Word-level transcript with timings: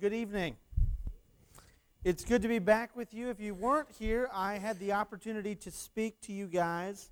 Good 0.00 0.14
evening. 0.14 0.56
It's 2.04 2.24
good 2.24 2.42
to 2.42 2.48
be 2.48 2.58
back 2.58 2.96
with 2.96 3.14
you. 3.14 3.28
If 3.28 3.38
you 3.38 3.54
weren't 3.54 3.88
here, 3.98 4.28
I 4.32 4.54
had 4.54 4.78
the 4.80 4.92
opportunity 4.92 5.54
to 5.56 5.70
speak 5.70 6.20
to 6.22 6.32
you 6.32 6.46
guys 6.46 7.10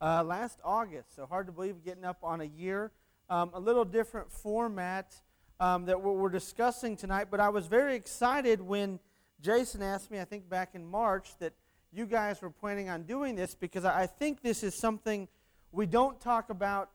uh, 0.00 0.22
last 0.24 0.60
August. 0.64 1.14
So 1.16 1.26
hard 1.26 1.46
to 1.46 1.52
believe 1.52 1.84
getting 1.84 2.04
up 2.04 2.18
on 2.22 2.40
a 2.40 2.44
year. 2.44 2.90
Um, 3.28 3.50
a 3.52 3.60
little 3.60 3.84
different 3.84 4.30
format 4.30 5.14
um, 5.60 5.84
that 5.86 6.00
we're, 6.00 6.12
we're 6.12 6.28
discussing 6.30 6.96
tonight, 6.96 7.26
but 7.30 7.40
I 7.40 7.50
was 7.50 7.66
very 7.66 7.96
excited 7.96 8.62
when 8.62 8.98
Jason 9.42 9.82
asked 9.82 10.10
me, 10.10 10.18
I 10.18 10.24
think 10.24 10.48
back 10.48 10.74
in 10.74 10.86
March, 10.86 11.36
that 11.40 11.52
you 11.92 12.06
guys 12.06 12.40
were 12.40 12.50
planning 12.50 12.88
on 12.88 13.02
doing 13.02 13.34
this 13.34 13.54
because 13.54 13.84
I 13.84 14.06
think 14.06 14.42
this 14.42 14.62
is 14.62 14.74
something 14.74 15.28
we 15.70 15.86
don't 15.86 16.20
talk 16.20 16.50
about 16.50 16.88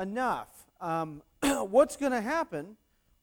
enough. 0.00 0.48
Um, 0.80 1.22
what's 1.42 1.96
going 1.96 2.12
to 2.12 2.22
happen 2.22 2.76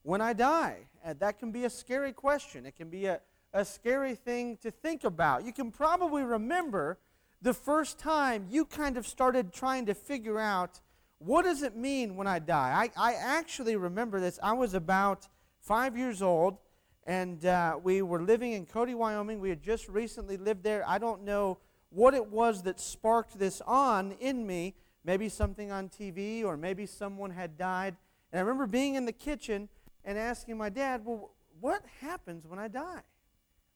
when 0.08 0.22
I 0.22 0.32
die? 0.32 0.88
And 1.04 1.20
that 1.20 1.38
can 1.38 1.52
be 1.52 1.66
a 1.66 1.70
scary 1.70 2.14
question. 2.14 2.66
It 2.66 2.78
can 2.78 2.90
be 2.90 3.08
a, 3.08 3.20
a 3.54 3.66
scary 3.66 4.16
thing 4.16 4.56
to 4.62 4.72
think 4.72 5.04
about. 5.04 5.44
You 5.44 5.52
can 5.52 5.70
probably 5.70 6.24
remember 6.24 6.98
the 7.42 7.54
first 7.54 8.00
time 8.00 8.48
you 8.50 8.64
kind 8.64 8.96
of 8.96 9.06
started 9.06 9.52
trying 9.52 9.86
to 9.88 9.94
figure 9.94 10.40
out 10.40 10.80
what 11.18 11.44
does 11.44 11.62
it 11.62 11.76
mean 11.76 12.16
when 12.16 12.26
I 12.26 12.40
die. 12.40 12.90
I, 12.96 13.12
I 13.12 13.16
actually 13.16 13.76
remember 13.76 14.22
this. 14.22 14.40
I 14.42 14.54
was 14.54 14.74
about 14.74 15.28
five 15.60 15.98
years 15.98 16.22
old, 16.22 16.58
and 17.06 17.46
uh, 17.46 17.78
we 17.84 18.02
were 18.02 18.22
living 18.22 18.54
in 18.54 18.66
Cody, 18.66 18.96
Wyoming. 18.96 19.42
We 19.42 19.50
had 19.50 19.62
just 19.62 19.90
recently 19.90 20.38
lived 20.38 20.64
there. 20.64 20.88
I 20.88 21.00
don't 21.00 21.26
know 21.26 21.58
what 21.90 22.14
it 22.14 22.28
was 22.32 22.64
that 22.64 22.80
sparked 22.80 23.38
this 23.38 23.62
on 23.68 24.14
in 24.22 24.48
me. 24.48 24.76
Maybe 25.04 25.28
something 25.28 25.70
on 25.70 25.90
TV, 25.90 26.46
or 26.46 26.56
maybe 26.56 26.86
someone 26.86 27.32
had 27.32 27.58
died. 27.58 27.98
And 28.32 28.40
I 28.40 28.42
remember 28.42 28.68
being 28.68 28.96
in 28.96 29.04
the 29.04 29.12
kitchen 29.12 29.68
and 30.08 30.18
asking 30.18 30.58
my 30.58 30.70
dad, 30.70 31.02
Well, 31.06 31.30
what 31.60 31.84
happens 32.02 32.48
when 32.48 32.58
I 32.58 32.68
die? 32.68 33.02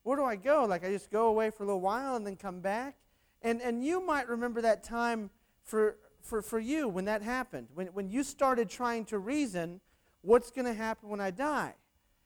Where 0.02 0.16
do 0.16 0.24
I 0.24 0.34
go? 0.34 0.64
Like, 0.64 0.84
I 0.84 0.90
just 0.90 1.10
go 1.10 1.28
away 1.28 1.50
for 1.50 1.62
a 1.62 1.66
little 1.66 1.80
while 1.80 2.16
and 2.16 2.26
then 2.26 2.34
come 2.34 2.60
back? 2.60 2.96
And, 3.42 3.60
and 3.60 3.84
you 3.84 4.04
might 4.04 4.28
remember 4.28 4.60
that 4.62 4.82
time 4.82 5.30
for, 5.62 5.96
for, 6.22 6.42
for 6.42 6.58
you 6.58 6.88
when 6.88 7.04
that 7.04 7.22
happened, 7.22 7.68
when, 7.74 7.88
when 7.88 8.08
you 8.08 8.24
started 8.24 8.68
trying 8.68 9.04
to 9.06 9.18
reason 9.18 9.80
what's 10.22 10.50
going 10.50 10.64
to 10.64 10.74
happen 10.74 11.08
when 11.08 11.20
I 11.20 11.30
die. 11.30 11.74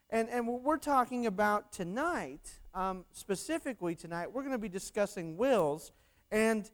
And, 0.09 0.29
and 0.31 0.47
what 0.47 0.63
we're 0.63 0.79
talking 0.79 1.27
about 1.27 1.73
tonight, 1.73 2.61
um, 2.75 3.05
specifically 3.13 3.95
tonight, 3.95 4.33
we're 4.33 4.43
going 4.43 4.53
to 4.53 4.59
be 4.59 4.69
discussing 4.69 5.37
wills. 5.37 5.91
And 6.31 6.71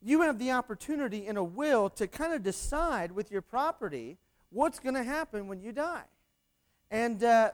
you 0.00 0.22
have 0.22 0.38
the 0.38 0.52
opportunity 0.52 1.26
in 1.26 1.36
a 1.36 1.44
will 1.44 1.90
to 1.90 2.06
kind 2.06 2.32
of 2.32 2.42
decide 2.42 3.10
with 3.10 3.30
your 3.30 3.42
property 3.42 4.18
what's 4.50 4.78
going 4.78 4.94
to 4.94 5.02
happen 5.02 5.48
when 5.48 5.60
you 5.60 5.72
die. 5.72 6.04
And 6.90 7.22
uh, 7.22 7.52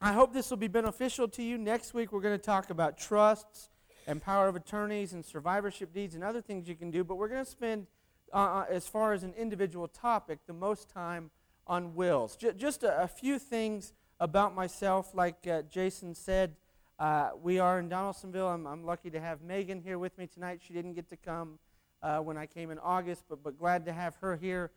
I 0.00 0.12
hope 0.12 0.32
this 0.32 0.50
will 0.50 0.56
be 0.56 0.66
beneficial 0.66 1.28
to 1.28 1.42
you. 1.44 1.56
Next 1.56 1.94
week, 1.94 2.10
we're 2.10 2.20
going 2.20 2.36
to 2.36 2.44
talk 2.44 2.70
about 2.70 2.98
trusts 2.98 3.70
and 4.08 4.20
power 4.20 4.48
of 4.48 4.56
attorneys 4.56 5.12
and 5.12 5.24
survivorship 5.24 5.94
deeds 5.94 6.16
and 6.16 6.24
other 6.24 6.42
things 6.42 6.68
you 6.68 6.74
can 6.74 6.90
do. 6.90 7.04
But 7.04 7.16
we're 7.16 7.28
going 7.28 7.44
to 7.44 7.50
spend, 7.50 7.86
uh, 8.32 8.36
uh, 8.36 8.64
as 8.68 8.88
far 8.88 9.12
as 9.12 9.22
an 9.22 9.32
individual 9.34 9.86
topic, 9.86 10.40
the 10.48 10.52
most 10.52 10.88
time 10.88 11.30
on 11.68 11.94
wills. 11.94 12.34
J- 12.34 12.52
just 12.56 12.82
a, 12.82 13.02
a, 13.02 13.06
few 13.06 13.38
things 13.38 13.92
about 14.18 14.56
myself. 14.56 15.14
Like 15.14 15.46
uh, 15.46 15.62
Jason 15.70 16.12
said, 16.12 16.56
uh, 16.98 17.30
we 17.40 17.60
are 17.60 17.78
in 17.78 17.88
Donaldsonville. 17.88 18.48
I'm, 18.48 18.66
I'm, 18.66 18.82
lucky 18.82 19.08
to 19.10 19.20
have 19.20 19.40
Megan 19.40 19.80
here 19.80 20.00
with 20.00 20.18
me 20.18 20.26
tonight. 20.26 20.62
She 20.66 20.72
didn't 20.72 20.94
get 20.94 21.08
to 21.10 21.16
come 21.16 21.60
uh, 22.02 22.18
when 22.18 22.36
I 22.36 22.46
came 22.46 22.72
in 22.72 22.80
August, 22.80 23.22
but, 23.28 23.44
but 23.44 23.56
glad 23.56 23.84
to 23.84 23.92
have 23.92 24.16
her 24.16 24.36
here. 24.36 24.72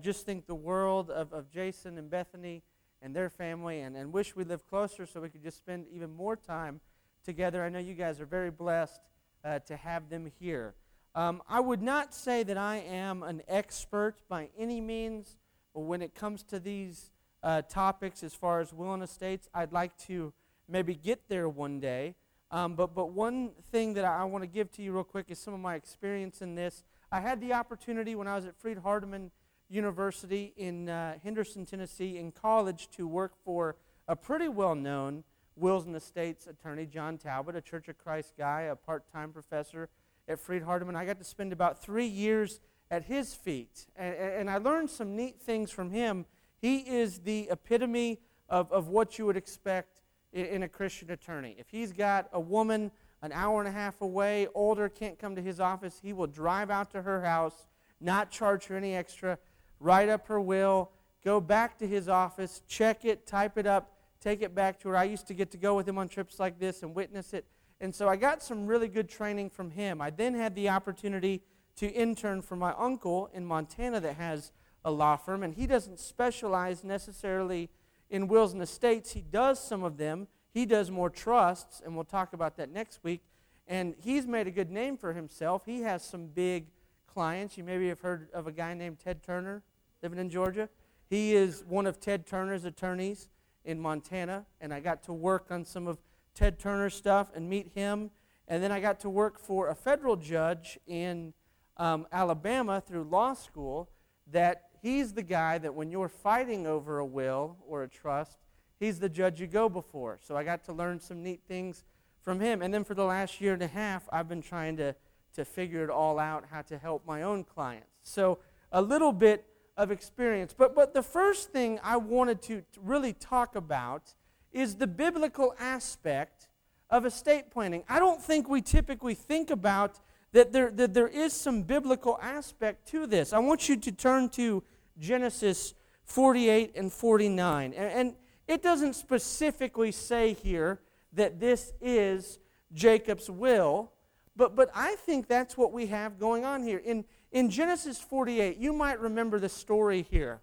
Just 0.00 0.26
think 0.26 0.46
the 0.46 0.54
world 0.54 1.10
of, 1.10 1.32
of 1.32 1.48
Jason 1.48 1.96
and 1.96 2.10
Bethany 2.10 2.64
and 3.06 3.14
their 3.14 3.30
family, 3.30 3.82
and, 3.82 3.96
and 3.96 4.12
wish 4.12 4.34
we 4.34 4.42
lived 4.42 4.66
closer 4.66 5.06
so 5.06 5.20
we 5.20 5.28
could 5.28 5.44
just 5.44 5.56
spend 5.56 5.86
even 5.92 6.12
more 6.12 6.34
time 6.34 6.80
together. 7.24 7.62
I 7.62 7.68
know 7.68 7.78
you 7.78 7.94
guys 7.94 8.20
are 8.20 8.26
very 8.26 8.50
blessed 8.50 9.00
uh, 9.44 9.60
to 9.60 9.76
have 9.76 10.10
them 10.10 10.28
here. 10.40 10.74
Um, 11.14 11.40
I 11.48 11.60
would 11.60 11.80
not 11.80 12.12
say 12.12 12.42
that 12.42 12.58
I 12.58 12.78
am 12.78 13.22
an 13.22 13.42
expert 13.46 14.16
by 14.28 14.48
any 14.58 14.80
means 14.80 15.36
but 15.72 15.82
when 15.82 16.02
it 16.02 16.16
comes 16.16 16.42
to 16.44 16.58
these 16.58 17.12
uh, 17.44 17.62
topics 17.62 18.24
as 18.24 18.34
far 18.34 18.58
as 18.58 18.72
will 18.72 18.92
and 18.92 19.04
estates. 19.04 19.48
I'd 19.54 19.72
like 19.72 19.96
to 20.08 20.32
maybe 20.68 20.96
get 20.96 21.28
there 21.28 21.48
one 21.48 21.78
day. 21.78 22.16
Um, 22.50 22.74
but, 22.74 22.92
but 22.92 23.12
one 23.12 23.50
thing 23.70 23.94
that 23.94 24.04
I, 24.04 24.22
I 24.22 24.24
want 24.24 24.42
to 24.42 24.48
give 24.48 24.72
to 24.72 24.82
you 24.82 24.92
real 24.92 25.04
quick 25.04 25.26
is 25.28 25.38
some 25.38 25.54
of 25.54 25.60
my 25.60 25.76
experience 25.76 26.42
in 26.42 26.56
this. 26.56 26.82
I 27.12 27.20
had 27.20 27.40
the 27.40 27.52
opportunity 27.52 28.16
when 28.16 28.26
I 28.26 28.34
was 28.34 28.46
at 28.46 28.56
Freed 28.56 28.78
Hardeman 28.78 29.30
University 29.68 30.52
in 30.56 30.88
uh, 30.88 31.14
Henderson, 31.22 31.66
Tennessee, 31.66 32.18
in 32.18 32.32
college 32.32 32.88
to 32.96 33.06
work 33.06 33.32
for 33.44 33.76
a 34.08 34.14
pretty 34.14 34.48
well 34.48 34.74
known 34.74 35.24
Wills 35.56 35.86
and 35.86 35.96
Estates 35.96 36.46
attorney, 36.46 36.86
John 36.86 37.16
Talbot, 37.16 37.56
a 37.56 37.60
Church 37.60 37.88
of 37.88 37.96
Christ 37.96 38.34
guy, 38.36 38.62
a 38.62 38.76
part 38.76 39.10
time 39.10 39.32
professor 39.32 39.88
at 40.28 40.38
Freed 40.38 40.62
Hardeman. 40.62 40.94
I 40.94 41.04
got 41.06 41.18
to 41.18 41.24
spend 41.24 41.52
about 41.52 41.82
three 41.82 42.06
years 42.06 42.60
at 42.90 43.04
his 43.04 43.34
feet, 43.34 43.86
and, 43.96 44.14
and 44.14 44.50
I 44.50 44.58
learned 44.58 44.90
some 44.90 45.16
neat 45.16 45.40
things 45.40 45.70
from 45.70 45.90
him. 45.90 46.26
He 46.58 46.78
is 46.78 47.20
the 47.20 47.48
epitome 47.50 48.20
of, 48.48 48.70
of 48.70 48.88
what 48.88 49.18
you 49.18 49.26
would 49.26 49.36
expect 49.36 50.02
in, 50.32 50.46
in 50.46 50.62
a 50.62 50.68
Christian 50.68 51.10
attorney. 51.10 51.56
If 51.58 51.70
he's 51.70 51.92
got 51.92 52.28
a 52.32 52.40
woman 52.40 52.90
an 53.22 53.32
hour 53.32 53.60
and 53.60 53.68
a 53.68 53.72
half 53.72 54.02
away, 54.02 54.46
older, 54.54 54.88
can't 54.88 55.18
come 55.18 55.34
to 55.36 55.42
his 55.42 55.58
office, 55.58 55.98
he 56.02 56.12
will 56.12 56.26
drive 56.26 56.70
out 56.70 56.90
to 56.92 57.02
her 57.02 57.22
house, 57.22 57.66
not 58.00 58.30
charge 58.30 58.66
her 58.66 58.76
any 58.76 58.94
extra, 58.94 59.38
write 59.80 60.08
up 60.08 60.26
her 60.28 60.40
will, 60.40 60.90
go 61.24 61.40
back 61.40 61.78
to 61.78 61.86
his 61.86 62.08
office, 62.08 62.62
check 62.68 63.04
it, 63.04 63.26
type 63.26 63.58
it 63.58 63.66
up, 63.66 63.92
take 64.20 64.42
it 64.42 64.54
back 64.54 64.80
to 64.80 64.88
her. 64.88 64.96
I 64.96 65.04
used 65.04 65.26
to 65.28 65.34
get 65.34 65.50
to 65.52 65.56
go 65.58 65.74
with 65.74 65.88
him 65.88 65.98
on 65.98 66.08
trips 66.08 66.38
like 66.38 66.58
this 66.58 66.82
and 66.82 66.94
witness 66.94 67.34
it. 67.34 67.46
And 67.80 67.94
so 67.94 68.08
I 68.08 68.16
got 68.16 68.42
some 68.42 68.66
really 68.66 68.88
good 68.88 69.08
training 69.08 69.50
from 69.50 69.70
him. 69.70 70.00
I 70.00 70.10
then 70.10 70.34
had 70.34 70.54
the 70.54 70.68
opportunity 70.68 71.42
to 71.76 71.86
intern 71.86 72.40
for 72.40 72.56
my 72.56 72.72
uncle 72.78 73.28
in 73.34 73.44
Montana 73.44 74.00
that 74.00 74.16
has 74.16 74.52
a 74.84 74.90
law 74.90 75.16
firm, 75.16 75.42
and 75.42 75.54
he 75.54 75.66
doesn't 75.66 75.98
specialize 75.98 76.84
necessarily 76.84 77.68
in 78.08 78.28
wills 78.28 78.52
and 78.52 78.62
estates. 78.62 79.12
He 79.12 79.20
does 79.20 79.62
some 79.62 79.82
of 79.82 79.96
them. 79.96 80.28
He 80.54 80.64
does 80.64 80.90
more 80.90 81.10
trusts, 81.10 81.82
and 81.84 81.94
we'll 81.94 82.04
talk 82.04 82.32
about 82.32 82.56
that 82.56 82.70
next 82.70 83.00
week. 83.02 83.20
And 83.66 83.94
he's 83.98 84.26
made 84.26 84.46
a 84.46 84.50
good 84.50 84.70
name 84.70 84.96
for 84.96 85.12
himself. 85.12 85.66
He 85.66 85.82
has 85.82 86.02
some 86.02 86.28
big 86.28 86.68
clients. 87.16 87.56
You 87.56 87.64
maybe 87.64 87.88
have 87.88 88.00
heard 88.00 88.28
of 88.34 88.46
a 88.46 88.52
guy 88.52 88.74
named 88.74 88.98
Ted 88.98 89.22
Turner 89.22 89.62
living 90.02 90.18
in 90.18 90.28
Georgia. 90.28 90.68
He 91.08 91.34
is 91.34 91.64
one 91.66 91.86
of 91.86 91.98
Ted 91.98 92.26
Turner's 92.26 92.66
attorneys 92.66 93.30
in 93.64 93.80
Montana, 93.80 94.44
and 94.60 94.70
I 94.70 94.80
got 94.80 95.02
to 95.04 95.14
work 95.14 95.46
on 95.50 95.64
some 95.64 95.86
of 95.86 95.96
Ted 96.34 96.58
Turner's 96.58 96.94
stuff 96.94 97.28
and 97.34 97.48
meet 97.48 97.70
him. 97.74 98.10
And 98.48 98.62
then 98.62 98.70
I 98.70 98.80
got 98.80 99.00
to 99.00 99.08
work 99.08 99.38
for 99.38 99.70
a 99.70 99.74
federal 99.74 100.16
judge 100.16 100.78
in 100.86 101.32
um, 101.78 102.06
Alabama 102.12 102.82
through 102.86 103.04
law 103.04 103.32
school. 103.32 103.88
That 104.30 104.64
he's 104.82 105.14
the 105.14 105.22
guy 105.22 105.56
that 105.56 105.74
when 105.74 105.90
you're 105.90 106.10
fighting 106.10 106.66
over 106.66 106.98
a 106.98 107.06
will 107.06 107.56
or 107.66 107.82
a 107.82 107.88
trust, 107.88 108.36
he's 108.78 108.98
the 108.98 109.08
judge 109.08 109.40
you 109.40 109.46
go 109.46 109.70
before. 109.70 110.18
So 110.20 110.36
I 110.36 110.44
got 110.44 110.64
to 110.64 110.74
learn 110.74 111.00
some 111.00 111.22
neat 111.22 111.40
things 111.48 111.82
from 112.20 112.40
him. 112.40 112.60
And 112.60 112.74
then 112.74 112.84
for 112.84 112.92
the 112.92 113.06
last 113.06 113.40
year 113.40 113.54
and 113.54 113.62
a 113.62 113.68
half, 113.68 114.06
I've 114.12 114.28
been 114.28 114.42
trying 114.42 114.76
to, 114.76 114.94
to 115.36 115.44
figure 115.44 115.84
it 115.84 115.90
all 115.90 116.18
out 116.18 116.44
how 116.50 116.62
to 116.62 116.78
help 116.78 117.06
my 117.06 117.22
own 117.22 117.44
clients. 117.44 117.86
So 118.02 118.38
a 118.72 118.82
little 118.82 119.12
bit 119.12 119.44
of 119.76 119.90
experience. 119.90 120.54
But, 120.56 120.74
but 120.74 120.94
the 120.94 121.02
first 121.02 121.52
thing 121.52 121.78
I 121.82 121.96
wanted 121.96 122.42
to 122.42 122.62
really 122.82 123.12
talk 123.12 123.54
about 123.54 124.14
is 124.52 124.76
the 124.76 124.86
biblical 124.86 125.54
aspect 125.58 126.48
of 126.88 127.04
estate 127.04 127.50
planning. 127.50 127.84
I 127.88 127.98
don't 127.98 128.22
think 128.22 128.48
we 128.48 128.62
typically 128.62 129.14
think 129.14 129.50
about 129.50 130.00
that 130.32 130.52
there, 130.52 130.70
that 130.70 130.94
there 130.94 131.08
is 131.08 131.32
some 131.32 131.62
biblical 131.62 132.18
aspect 132.22 132.88
to 132.88 133.06
this. 133.06 133.32
I 133.32 133.38
want 133.38 133.68
you 133.68 133.76
to 133.76 133.92
turn 133.92 134.28
to 134.30 134.62
Genesis 134.98 135.74
48 136.04 136.72
and 136.76 136.92
49. 136.92 137.74
And, 137.74 137.92
and 137.92 138.14
it 138.48 138.62
doesn't 138.62 138.94
specifically 138.94 139.92
say 139.92 140.32
here 140.32 140.80
that 141.12 141.40
this 141.40 141.72
is 141.80 142.38
Jacob's 142.72 143.30
will, 143.30 143.92
but, 144.36 144.54
but 144.54 144.70
I 144.74 144.96
think 144.96 145.28
that's 145.28 145.56
what 145.56 145.72
we 145.72 145.86
have 145.86 146.18
going 146.18 146.44
on 146.44 146.62
here. 146.62 146.78
In, 146.78 147.04
in 147.32 147.50
Genesis 147.50 147.98
48, 147.98 148.58
you 148.58 148.72
might 148.72 149.00
remember 149.00 149.38
the 149.38 149.48
story 149.48 150.06
here. 150.10 150.40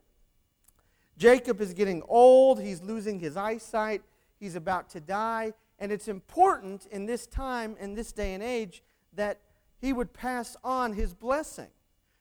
Jacob 1.18 1.62
is 1.62 1.74
getting 1.74 2.02
old, 2.08 2.60
he's 2.60 2.82
losing 2.82 3.20
his 3.20 3.38
eyesight, 3.38 4.02
he's 4.40 4.56
about 4.56 4.90
to 4.90 5.00
die, 5.00 5.54
and 5.78 5.92
it's 5.92 6.08
important 6.08 6.88
in 6.88 7.06
this 7.06 7.28
time, 7.28 7.76
in 7.80 7.94
this 7.94 8.12
day 8.12 8.34
and 8.34 8.42
age, 8.42 8.82
that 9.14 9.40
he 9.80 9.94
would 9.94 10.14
pass 10.14 10.58
on 10.64 10.94
his 10.94 11.14
blessing. 11.14 11.68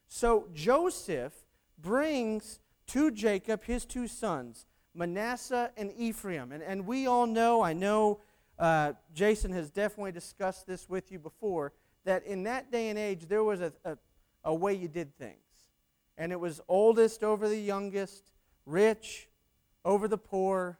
So 0.08 0.48
Joseph 0.52 1.32
brings 1.80 2.60
to 2.88 3.10
Jacob 3.10 3.64
his 3.64 3.86
two 3.86 4.06
sons, 4.08 4.66
Manasseh 4.94 5.70
and 5.76 5.90
Ephraim. 5.96 6.52
And, 6.52 6.62
and 6.62 6.86
we 6.86 7.06
all 7.06 7.26
know, 7.26 7.62
I 7.62 7.72
know 7.72 8.20
uh, 8.62 8.92
Jason 9.12 9.52
has 9.52 9.70
definitely 9.70 10.12
discussed 10.12 10.66
this 10.66 10.88
with 10.88 11.12
you 11.12 11.18
before, 11.18 11.72
that 12.04 12.24
in 12.24 12.44
that 12.44 12.72
day 12.72 12.88
and 12.88 12.98
age, 12.98 13.26
there 13.28 13.44
was 13.44 13.60
a, 13.60 13.72
a 13.84 13.96
a 14.44 14.54
way 14.54 14.74
you 14.74 14.88
did 14.88 15.16
things. 15.16 15.36
And 16.18 16.32
it 16.32 16.40
was 16.40 16.60
oldest 16.68 17.24
over 17.24 17.48
the 17.48 17.58
youngest, 17.58 18.32
rich 18.66 19.28
over 19.84 20.08
the 20.08 20.18
poor, 20.18 20.78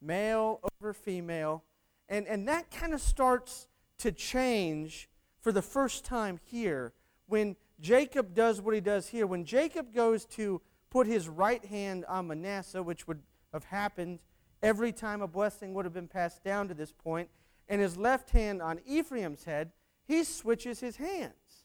male 0.00 0.60
over 0.80 0.92
female. 0.92 1.62
And, 2.08 2.26
and 2.26 2.46
that 2.48 2.70
kind 2.70 2.92
of 2.92 3.00
starts 3.00 3.66
to 3.98 4.12
change 4.12 5.08
for 5.40 5.52
the 5.52 5.62
first 5.62 6.04
time 6.04 6.38
here 6.44 6.92
when 7.26 7.56
Jacob 7.80 8.34
does 8.34 8.60
what 8.60 8.74
he 8.74 8.80
does 8.80 9.08
here. 9.08 9.26
When 9.26 9.44
Jacob 9.44 9.94
goes 9.94 10.24
to 10.26 10.60
put 10.90 11.06
his 11.06 11.28
right 11.28 11.64
hand 11.64 12.04
on 12.06 12.28
Manasseh, 12.28 12.82
which 12.82 13.08
would 13.08 13.22
have 13.52 13.64
happened 13.64 14.20
every 14.64 14.92
time 14.92 15.20
a 15.20 15.28
blessing 15.28 15.74
would 15.74 15.84
have 15.84 15.94
been 15.94 16.08
passed 16.08 16.42
down 16.42 16.68
to 16.68 16.74
this 16.74 16.90
point, 16.90 17.28
and 17.68 17.80
his 17.80 17.96
left 17.96 18.30
hand 18.30 18.62
on 18.62 18.80
Ephraim's 18.86 19.44
head, 19.44 19.72
he 20.06 20.24
switches 20.24 20.80
his 20.80 20.96
hands. 20.96 21.64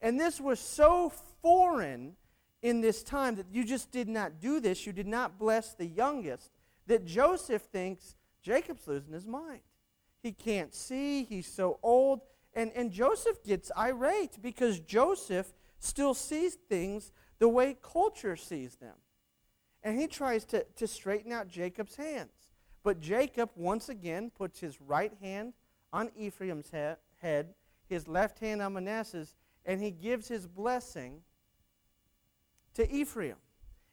And 0.00 0.18
this 0.18 0.40
was 0.40 0.58
so 0.58 1.12
foreign 1.42 2.16
in 2.62 2.80
this 2.80 3.02
time 3.02 3.36
that 3.36 3.46
you 3.52 3.64
just 3.64 3.90
did 3.90 4.08
not 4.08 4.40
do 4.40 4.60
this. 4.60 4.86
You 4.86 4.92
did 4.92 5.06
not 5.06 5.38
bless 5.38 5.74
the 5.74 5.86
youngest. 5.86 6.50
That 6.86 7.04
Joseph 7.04 7.62
thinks 7.62 8.16
Jacob's 8.42 8.86
losing 8.86 9.12
his 9.12 9.26
mind. 9.26 9.60
He 10.22 10.32
can't 10.32 10.74
see, 10.74 11.24
he's 11.24 11.46
so 11.46 11.78
old. 11.82 12.20
And, 12.54 12.72
and 12.74 12.90
Joseph 12.90 13.42
gets 13.44 13.70
irate 13.76 14.42
because 14.42 14.80
Joseph 14.80 15.52
still 15.78 16.14
sees 16.14 16.54
things 16.54 17.12
the 17.38 17.48
way 17.48 17.76
culture 17.80 18.36
sees 18.36 18.76
them. 18.76 18.96
And 19.82 19.98
he 19.98 20.06
tries 20.06 20.44
to, 20.46 20.66
to 20.76 20.86
straighten 20.86 21.32
out 21.32 21.48
Jacob's 21.48 21.96
hands. 21.96 22.39
But 22.82 23.00
Jacob 23.00 23.50
once 23.56 23.88
again 23.88 24.30
puts 24.30 24.60
his 24.60 24.80
right 24.80 25.12
hand 25.20 25.52
on 25.92 26.10
Ephraim's 26.16 26.70
he- 26.70 26.94
head, 27.20 27.54
his 27.88 28.08
left 28.08 28.38
hand 28.38 28.62
on 28.62 28.72
Manasseh's, 28.72 29.34
and 29.66 29.82
he 29.82 29.90
gives 29.90 30.28
his 30.28 30.46
blessing 30.46 31.22
to 32.74 32.90
Ephraim. 32.90 33.36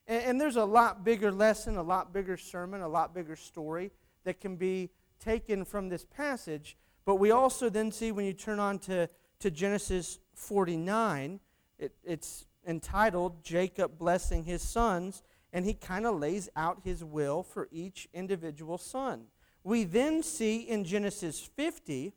And, 0.07 0.23
and 0.23 0.41
there's 0.41 0.55
a 0.55 0.65
lot 0.65 1.03
bigger 1.03 1.31
lesson, 1.31 1.77
a 1.77 1.83
lot 1.83 2.13
bigger 2.13 2.37
sermon, 2.37 2.81
a 2.81 2.87
lot 2.87 3.13
bigger 3.13 3.35
story 3.35 3.91
that 4.23 4.39
can 4.39 4.55
be 4.55 4.89
taken 5.19 5.65
from 5.65 5.89
this 5.89 6.05
passage. 6.05 6.77
But 7.05 7.15
we 7.15 7.31
also 7.31 7.69
then 7.69 7.91
see 7.91 8.11
when 8.11 8.25
you 8.25 8.33
turn 8.33 8.59
on 8.59 8.79
to, 8.79 9.09
to 9.39 9.51
Genesis 9.51 10.19
49, 10.35 11.39
it, 11.79 11.93
it's 12.03 12.45
entitled 12.65 13.43
Jacob 13.43 13.97
Blessing 13.97 14.43
His 14.43 14.61
Sons, 14.61 15.23
and 15.53 15.65
he 15.65 15.73
kind 15.73 16.05
of 16.05 16.19
lays 16.19 16.49
out 16.55 16.81
his 16.83 17.03
will 17.03 17.43
for 17.43 17.67
each 17.71 18.07
individual 18.13 18.77
son. 18.77 19.25
We 19.63 19.83
then 19.83 20.23
see 20.23 20.61
in 20.61 20.83
Genesis 20.83 21.39
50, 21.39 22.13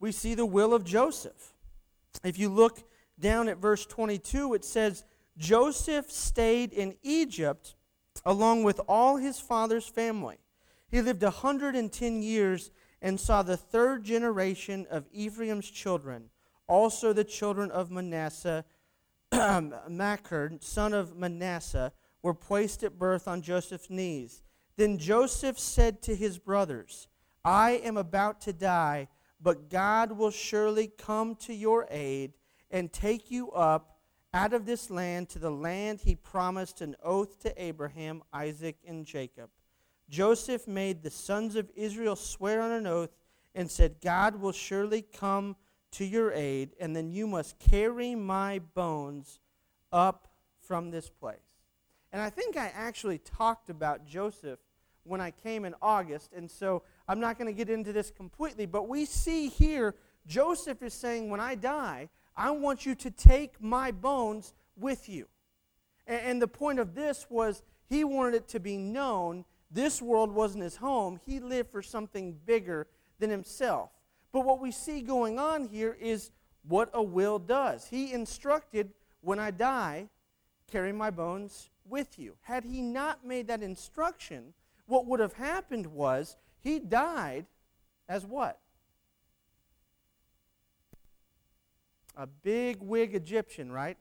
we 0.00 0.12
see 0.12 0.34
the 0.34 0.46
will 0.46 0.74
of 0.74 0.84
Joseph. 0.84 1.54
If 2.24 2.38
you 2.38 2.48
look 2.48 2.82
down 3.18 3.48
at 3.48 3.58
verse 3.58 3.86
22, 3.86 4.54
it 4.54 4.64
says, 4.64 5.04
Joseph 5.36 6.10
stayed 6.10 6.72
in 6.72 6.96
Egypt 7.02 7.76
along 8.24 8.64
with 8.64 8.80
all 8.88 9.16
his 9.16 9.38
father's 9.38 9.86
family. 9.86 10.38
He 10.90 11.00
lived 11.00 11.22
a 11.22 11.26
110 11.26 12.22
years 12.22 12.70
and 13.00 13.20
saw 13.20 13.42
the 13.42 13.56
third 13.56 14.04
generation 14.04 14.86
of 14.90 15.06
Ephraim's 15.12 15.70
children, 15.70 16.30
also 16.66 17.12
the 17.12 17.24
children 17.24 17.70
of 17.70 17.90
Manasseh. 17.90 18.64
Machir, 19.32 20.52
son 20.60 20.94
of 20.94 21.16
Manasseh, 21.16 21.92
were 22.22 22.34
placed 22.34 22.82
at 22.82 22.98
birth 22.98 23.28
on 23.28 23.42
Joseph's 23.42 23.90
knees. 23.90 24.42
Then 24.76 24.98
Joseph 24.98 25.58
said 25.58 26.02
to 26.02 26.14
his 26.14 26.38
brothers, 26.38 27.08
I 27.44 27.72
am 27.72 27.96
about 27.96 28.40
to 28.42 28.52
die, 28.52 29.08
but 29.40 29.70
God 29.70 30.12
will 30.12 30.30
surely 30.30 30.88
come 30.88 31.34
to 31.36 31.54
your 31.54 31.86
aid 31.90 32.34
and 32.70 32.92
take 32.92 33.30
you 33.30 33.50
up 33.52 33.98
out 34.34 34.52
of 34.52 34.66
this 34.66 34.90
land 34.90 35.28
to 35.30 35.38
the 35.38 35.50
land 35.50 36.00
he 36.00 36.14
promised 36.14 36.80
an 36.80 36.94
oath 37.02 37.40
to 37.40 37.62
Abraham, 37.62 38.22
Isaac, 38.32 38.76
and 38.86 39.06
Jacob. 39.06 39.50
Joseph 40.08 40.66
made 40.66 41.02
the 41.02 41.10
sons 41.10 41.56
of 41.56 41.70
Israel 41.74 42.16
swear 42.16 42.60
on 42.60 42.70
an 42.70 42.86
oath 42.86 43.10
and 43.54 43.70
said, 43.70 44.00
God 44.02 44.36
will 44.36 44.52
surely 44.52 45.02
come 45.02 45.56
to 45.92 46.04
your 46.04 46.32
aid, 46.32 46.70
and 46.78 46.94
then 46.94 47.10
you 47.10 47.26
must 47.26 47.58
carry 47.58 48.14
my 48.14 48.58
bones 48.74 49.40
up 49.92 50.28
from 50.60 50.90
this 50.90 51.08
place. 51.08 51.47
And 52.12 52.22
I 52.22 52.30
think 52.30 52.56
I 52.56 52.72
actually 52.74 53.18
talked 53.18 53.70
about 53.70 54.06
Joseph 54.06 54.58
when 55.04 55.20
I 55.20 55.30
came 55.30 55.64
in 55.64 55.74
August, 55.80 56.32
and 56.34 56.50
so 56.50 56.82
I'm 57.06 57.20
not 57.20 57.38
going 57.38 57.46
to 57.46 57.56
get 57.56 57.70
into 57.70 57.92
this 57.92 58.10
completely, 58.10 58.66
but 58.66 58.88
we 58.88 59.04
see 59.04 59.48
here 59.48 59.94
Joseph 60.26 60.82
is 60.82 60.92
saying, 60.92 61.30
When 61.30 61.40
I 61.40 61.54
die, 61.54 62.10
I 62.36 62.50
want 62.50 62.84
you 62.86 62.94
to 62.96 63.10
take 63.10 63.60
my 63.60 63.90
bones 63.90 64.54
with 64.76 65.08
you. 65.08 65.26
And, 66.06 66.20
and 66.20 66.42
the 66.42 66.48
point 66.48 66.78
of 66.78 66.94
this 66.94 67.26
was 67.30 67.62
he 67.88 68.04
wanted 68.04 68.34
it 68.34 68.48
to 68.48 68.60
be 68.60 68.76
known 68.76 69.44
this 69.70 70.00
world 70.00 70.32
wasn't 70.32 70.64
his 70.64 70.76
home. 70.76 71.20
He 71.26 71.40
lived 71.40 71.70
for 71.70 71.82
something 71.82 72.36
bigger 72.46 72.86
than 73.18 73.30
himself. 73.30 73.90
But 74.32 74.44
what 74.44 74.60
we 74.60 74.70
see 74.70 75.00
going 75.02 75.38
on 75.38 75.68
here 75.68 75.96
is 76.00 76.30
what 76.66 76.90
a 76.94 77.02
will 77.02 77.38
does. 77.38 77.86
He 77.86 78.12
instructed, 78.12 78.90
when 79.20 79.38
I 79.38 79.50
die, 79.50 80.08
carry 80.70 80.92
my 80.92 81.10
bones 81.10 81.70
with 81.90 82.18
you. 82.18 82.36
Had 82.42 82.64
he 82.64 82.80
not 82.80 83.24
made 83.24 83.46
that 83.48 83.62
instruction, 83.62 84.54
what 84.86 85.06
would 85.06 85.20
have 85.20 85.34
happened 85.34 85.86
was 85.86 86.36
he 86.60 86.78
died 86.78 87.46
as 88.08 88.24
what? 88.24 88.58
a 92.18 92.26
big 92.26 92.82
wig 92.82 93.14
Egyptian, 93.14 93.70
right? 93.70 93.96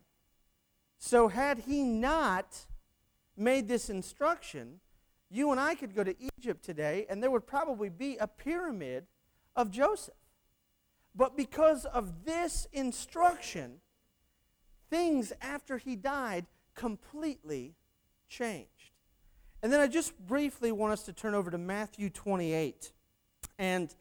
So, 0.97 1.27
had 1.27 1.59
he 1.59 1.83
not 1.83 2.57
made 3.37 3.67
this 3.67 3.89
instruction, 3.89 4.79
you 5.29 5.51
and 5.51 5.59
I 5.59 5.75
could 5.75 5.95
go 5.95 6.03
to 6.03 6.15
Egypt 6.37 6.65
today 6.65 7.05
and 7.07 7.21
there 7.21 7.29
would 7.29 7.45
probably 7.45 7.89
be 7.89 8.17
a 8.17 8.27
pyramid 8.27 9.05
of 9.55 9.69
Joseph. 9.69 10.15
But 11.15 11.37
because 11.37 11.85
of 11.85 12.25
this 12.25 12.67
instruction, 12.73 13.81
things 14.89 15.31
after 15.39 15.77
he 15.77 15.95
died 15.95 16.47
completely 16.77 17.75
changed. 18.29 18.91
And 19.61 19.73
then 19.73 19.81
I 19.81 19.87
just 19.87 20.17
briefly 20.25 20.71
want 20.71 20.93
us 20.93 21.03
to 21.03 21.13
turn 21.13 21.33
over 21.33 21.51
to 21.51 21.57
Matthew 21.57 22.09
28. 22.09 22.93
And, 23.59 23.93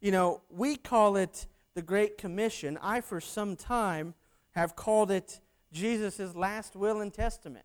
you 0.00 0.10
know, 0.10 0.42
we 0.50 0.76
call 0.76 1.16
it 1.16 1.46
the 1.74 1.82
Great 1.82 2.18
Commission, 2.18 2.78
I 2.82 3.00
for 3.00 3.20
some 3.20 3.56
time 3.56 4.14
have 4.50 4.76
called 4.76 5.10
it 5.10 5.40
Jesus' 5.72 6.34
last 6.36 6.76
will 6.76 7.00
and 7.00 7.12
testament. 7.12 7.64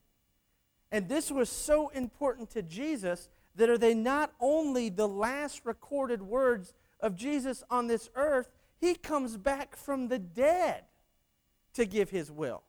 And 0.92 1.08
this 1.08 1.32
was 1.32 1.50
so 1.50 1.90
important 1.90 2.50
to 2.52 2.64
Jesus 2.64 3.30
that 3.56 3.70
are 3.70 3.78
they 3.78 3.94
not 3.94 4.32
only 4.40 4.90
the 4.90 5.08
last 5.08 5.66
recorded 5.66 6.22
words 6.22 6.74
of 7.00 7.16
Jesus 7.16 7.64
on 7.70 7.88
this 7.88 8.10
earth, 8.16 8.50
he 8.80 8.96
comes 8.96 9.38
back 9.38 9.76
from 9.76 10.08
the 10.08 10.18
dead 10.18 10.86
to 11.74 11.86
give 11.86 12.10
his 12.10 12.32
will. 12.32 12.64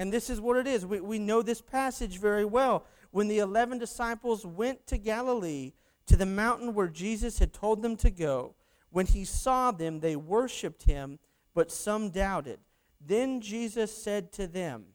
And 0.00 0.10
this 0.10 0.30
is 0.30 0.40
what 0.40 0.56
it 0.56 0.66
is. 0.66 0.86
We, 0.86 0.98
we 1.00 1.18
know 1.18 1.42
this 1.42 1.60
passage 1.60 2.18
very 2.18 2.46
well. 2.46 2.86
When 3.10 3.28
the 3.28 3.40
11 3.40 3.76
disciples 3.76 4.46
went 4.46 4.86
to 4.86 4.96
Galilee, 4.96 5.74
to 6.06 6.16
the 6.16 6.24
mountain 6.24 6.72
where 6.72 6.88
Jesus 6.88 7.38
had 7.38 7.52
told 7.52 7.82
them 7.82 7.96
to 7.98 8.10
go, 8.10 8.54
when 8.88 9.04
he 9.04 9.26
saw 9.26 9.72
them, 9.72 10.00
they 10.00 10.16
worshiped 10.16 10.84
him, 10.84 11.18
but 11.52 11.70
some 11.70 12.08
doubted. 12.08 12.60
Then 12.98 13.42
Jesus 13.42 13.94
said 13.94 14.32
to 14.32 14.46
them, 14.46 14.86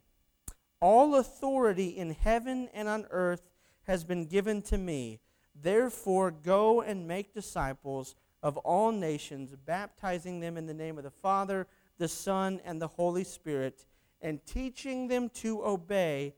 All 0.81 1.13
authority 1.17 1.89
in 1.89 2.09
heaven 2.09 2.67
and 2.73 2.87
on 2.87 3.05
earth 3.11 3.43
has 3.83 4.03
been 4.03 4.25
given 4.25 4.63
to 4.63 4.77
me. 4.79 5.19
Therefore, 5.53 6.31
go 6.31 6.81
and 6.81 7.07
make 7.07 7.31
disciples 7.31 8.15
of 8.41 8.57
all 8.57 8.91
nations, 8.91 9.53
baptizing 9.67 10.39
them 10.39 10.57
in 10.57 10.65
the 10.65 10.73
name 10.73 10.97
of 10.97 11.03
the 11.03 11.11
Father, 11.11 11.67
the 11.99 12.07
Son, 12.07 12.59
and 12.65 12.81
the 12.81 12.87
Holy 12.87 13.23
Spirit, 13.23 13.85
and 14.25 14.43
teaching 14.47 15.07
them 15.07 15.29
to 15.29 15.63
obey 15.63 16.33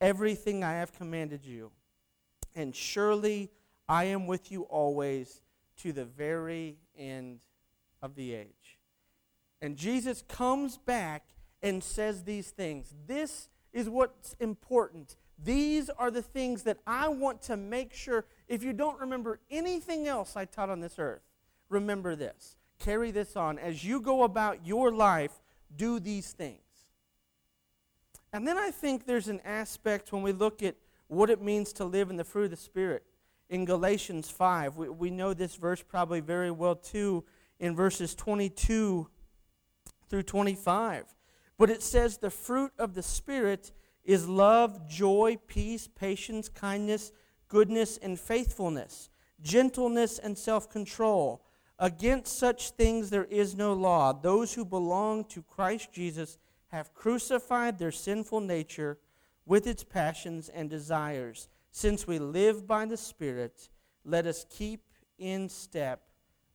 everything 0.00 0.62
I 0.62 0.74
have 0.74 0.92
commanded 0.92 1.44
you. 1.44 1.72
And 2.54 2.74
surely 2.76 3.50
I 3.88 4.04
am 4.04 4.28
with 4.28 4.52
you 4.52 4.62
always 4.62 5.42
to 5.78 5.92
the 5.92 6.04
very 6.04 6.76
end 6.96 7.40
of 8.00 8.14
the 8.14 8.34
age. 8.34 8.78
And 9.60 9.76
Jesus 9.76 10.22
comes 10.28 10.78
back 10.78 11.24
and 11.60 11.82
says 11.82 12.22
these 12.22 12.52
things. 12.52 12.94
This 13.08 13.48
is 13.72 13.88
what's 13.88 14.36
important. 14.38 15.16
These 15.36 15.90
are 15.90 16.12
the 16.12 16.22
things 16.22 16.62
that 16.62 16.78
I 16.86 17.08
want 17.08 17.42
to 17.42 17.56
make 17.56 17.92
sure. 17.92 18.26
If 18.46 18.62
you 18.62 18.72
don't 18.72 19.00
remember 19.00 19.40
anything 19.50 20.06
else 20.06 20.36
I 20.36 20.44
taught 20.44 20.70
on 20.70 20.78
this 20.78 21.00
earth, 21.00 21.22
remember 21.68 22.14
this. 22.14 22.54
Carry 22.78 23.10
this 23.10 23.34
on. 23.34 23.58
As 23.58 23.82
you 23.82 24.00
go 24.00 24.22
about 24.22 24.64
your 24.64 24.92
life, 24.92 25.32
do 25.74 25.98
these 25.98 26.30
things. 26.30 26.60
And 28.34 28.48
then 28.48 28.58
I 28.58 28.72
think 28.72 29.06
there's 29.06 29.28
an 29.28 29.40
aspect 29.44 30.12
when 30.12 30.22
we 30.22 30.32
look 30.32 30.60
at 30.60 30.74
what 31.06 31.30
it 31.30 31.40
means 31.40 31.72
to 31.74 31.84
live 31.84 32.10
in 32.10 32.16
the 32.16 32.24
fruit 32.24 32.46
of 32.46 32.50
the 32.50 32.56
Spirit 32.56 33.04
in 33.48 33.64
Galatians 33.64 34.28
5. 34.28 34.76
We, 34.76 34.88
we 34.88 35.10
know 35.10 35.34
this 35.34 35.54
verse 35.54 35.84
probably 35.84 36.18
very 36.18 36.50
well 36.50 36.74
too 36.74 37.22
in 37.60 37.76
verses 37.76 38.12
22 38.16 39.08
through 40.10 40.22
25. 40.24 41.14
But 41.56 41.70
it 41.70 41.80
says, 41.80 42.18
The 42.18 42.28
fruit 42.28 42.72
of 42.76 42.94
the 42.94 43.04
Spirit 43.04 43.70
is 44.02 44.26
love, 44.26 44.88
joy, 44.88 45.38
peace, 45.46 45.86
patience, 45.86 46.48
kindness, 46.48 47.12
goodness, 47.46 47.98
and 47.98 48.18
faithfulness, 48.18 49.10
gentleness, 49.42 50.18
and 50.18 50.36
self 50.36 50.68
control. 50.68 51.46
Against 51.78 52.36
such 52.36 52.70
things 52.70 53.10
there 53.10 53.26
is 53.26 53.54
no 53.54 53.74
law. 53.74 54.12
Those 54.12 54.54
who 54.54 54.64
belong 54.64 55.22
to 55.26 55.40
Christ 55.40 55.92
Jesus 55.92 56.36
have 56.74 56.92
crucified 56.92 57.78
their 57.78 57.92
sinful 57.92 58.40
nature 58.40 58.98
with 59.46 59.64
its 59.64 59.84
passions 59.84 60.48
and 60.48 60.68
desires. 60.68 61.48
Since 61.70 62.06
we 62.06 62.18
live 62.18 62.66
by 62.66 62.84
the 62.84 62.96
Spirit, 62.96 63.68
let 64.04 64.26
us 64.26 64.44
keep 64.50 64.80
in 65.16 65.48
step 65.48 66.02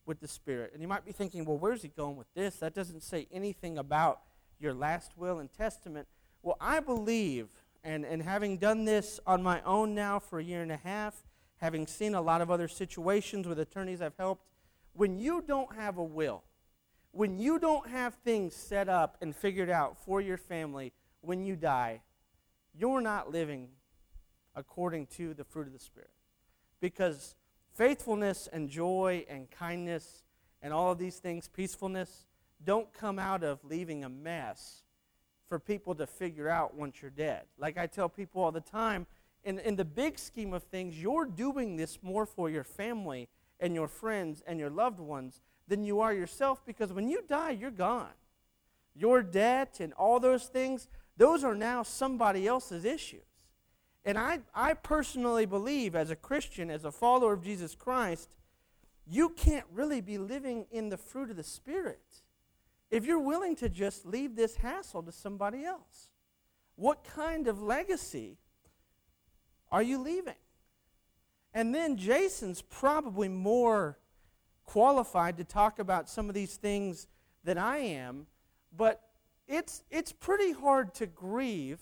with 0.05 0.19
the 0.19 0.27
Spirit. 0.27 0.71
And 0.73 0.81
you 0.81 0.89
might 0.89 1.05
be 1.05 1.13
thinking, 1.13 1.45
well, 1.45 1.57
where's 1.57 1.83
he 1.83 1.87
going 1.87 2.17
with 2.17 2.27
this? 2.33 2.57
That 2.57 2.75
doesn't 2.75 3.01
say 3.01 3.27
anything 3.31 3.77
about 3.77 4.19
your 4.59 4.73
last 4.73 5.17
will 5.17 5.39
and 5.39 5.49
testament. 5.53 6.05
Well, 6.41 6.57
I 6.59 6.81
believe, 6.81 7.47
and, 7.81 8.03
and 8.03 8.21
having 8.21 8.57
done 8.57 8.83
this 8.83 9.21
on 9.25 9.41
my 9.41 9.61
own 9.61 9.95
now 9.95 10.19
for 10.19 10.39
a 10.39 10.43
year 10.43 10.61
and 10.61 10.71
a 10.71 10.77
half, 10.77 11.23
having 11.57 11.87
seen 11.87 12.13
a 12.13 12.21
lot 12.21 12.41
of 12.41 12.51
other 12.51 12.67
situations 12.67 13.47
with 13.47 13.57
attorneys 13.57 14.01
I've 14.01 14.17
helped, 14.17 14.43
when 14.91 15.17
you 15.17 15.41
don't 15.47 15.73
have 15.77 15.97
a 15.97 16.03
will, 16.03 16.43
when 17.11 17.39
you 17.39 17.59
don't 17.59 17.87
have 17.89 18.13
things 18.15 18.55
set 18.55 18.87
up 18.87 19.17
and 19.21 19.35
figured 19.35 19.69
out 19.69 19.97
for 20.05 20.21
your 20.21 20.37
family 20.37 20.93
when 21.21 21.43
you 21.43 21.55
die, 21.55 22.01
you're 22.73 23.01
not 23.01 23.31
living 23.31 23.69
according 24.55 25.07
to 25.07 25.33
the 25.33 25.43
fruit 25.43 25.67
of 25.67 25.73
the 25.73 25.79
Spirit. 25.79 26.11
Because 26.79 27.35
faithfulness 27.73 28.47
and 28.51 28.69
joy 28.69 29.25
and 29.29 29.49
kindness 29.49 30.23
and 30.61 30.73
all 30.73 30.91
of 30.91 30.97
these 30.97 31.17
things, 31.17 31.47
peacefulness, 31.47 32.25
don't 32.63 32.91
come 32.93 33.17
out 33.17 33.43
of 33.43 33.63
leaving 33.63 34.03
a 34.03 34.09
mess 34.09 34.83
for 35.47 35.59
people 35.59 35.95
to 35.95 36.05
figure 36.05 36.49
out 36.49 36.75
once 36.75 37.01
you're 37.01 37.11
dead. 37.11 37.43
Like 37.57 37.77
I 37.77 37.87
tell 37.87 38.09
people 38.09 38.43
all 38.43 38.51
the 38.51 38.61
time, 38.61 39.07
in, 39.43 39.59
in 39.59 39.75
the 39.75 39.85
big 39.85 40.19
scheme 40.19 40.53
of 40.53 40.63
things, 40.63 41.01
you're 41.01 41.25
doing 41.25 41.77
this 41.77 41.99
more 42.03 42.25
for 42.25 42.49
your 42.49 42.63
family 42.63 43.29
and 43.59 43.73
your 43.73 43.87
friends 43.87 44.43
and 44.45 44.59
your 44.59 44.69
loved 44.69 44.99
ones 44.99 45.41
than 45.69 45.83
you 45.83 46.01
are 46.01 46.13
yourself 46.13 46.65
because 46.65 46.91
when 46.91 47.07
you 47.07 47.23
die, 47.27 47.51
you're 47.51 47.71
gone. 47.71 48.13
Your 48.95 49.21
debt 49.21 49.77
and 49.79 49.93
all 49.93 50.19
those 50.19 50.45
things, 50.47 50.89
those 51.15 51.43
are 51.43 51.55
now 51.55 51.83
somebody 51.83 52.47
else's 52.47 52.83
issues. 52.83 53.21
And 54.03 54.17
I, 54.17 54.39
I 54.53 54.73
personally 54.73 55.45
believe, 55.45 55.95
as 55.95 56.09
a 56.09 56.15
Christian, 56.15 56.69
as 56.69 56.83
a 56.83 56.91
follower 56.91 57.33
of 57.33 57.43
Jesus 57.43 57.75
Christ, 57.75 58.35
you 59.05 59.29
can't 59.29 59.65
really 59.71 60.01
be 60.01 60.17
living 60.17 60.65
in 60.71 60.89
the 60.89 60.97
fruit 60.97 61.29
of 61.29 61.37
the 61.37 61.43
Spirit 61.43 62.21
if 62.89 63.05
you're 63.05 63.19
willing 63.19 63.55
to 63.57 63.69
just 63.69 64.05
leave 64.05 64.35
this 64.35 64.57
hassle 64.57 65.03
to 65.03 65.11
somebody 65.11 65.63
else. 65.63 66.09
What 66.75 67.03
kind 67.03 67.47
of 67.47 67.61
legacy 67.61 68.37
are 69.71 69.83
you 69.83 69.99
leaving? 70.01 70.33
And 71.53 71.73
then 71.73 71.97
Jason's 71.97 72.61
probably 72.61 73.27
more 73.27 73.97
qualified 74.69 75.35
to 75.35 75.43
talk 75.43 75.79
about 75.79 76.07
some 76.07 76.29
of 76.29 76.35
these 76.35 76.55
things 76.55 77.07
than 77.43 77.57
I 77.57 77.77
am, 77.77 78.27
but 78.77 79.01
it's, 79.47 79.83
it's 79.89 80.11
pretty 80.11 80.51
hard 80.51 80.93
to 80.95 81.07
grieve 81.07 81.79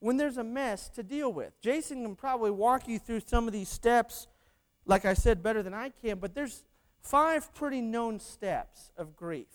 when 0.00 0.16
there's 0.16 0.36
a 0.36 0.42
mess 0.42 0.88
to 0.90 1.04
deal 1.04 1.32
with. 1.32 1.60
Jason 1.60 2.02
can 2.02 2.16
probably 2.16 2.50
walk 2.50 2.88
you 2.88 2.98
through 2.98 3.20
some 3.20 3.46
of 3.46 3.52
these 3.52 3.68
steps, 3.68 4.26
like 4.84 5.04
I 5.04 5.14
said, 5.14 5.44
better 5.44 5.62
than 5.62 5.74
I 5.74 5.90
can, 6.02 6.18
but 6.18 6.34
there's 6.34 6.64
five 7.02 7.54
pretty 7.54 7.80
known 7.80 8.18
steps 8.18 8.90
of 8.96 9.14
grief. 9.14 9.46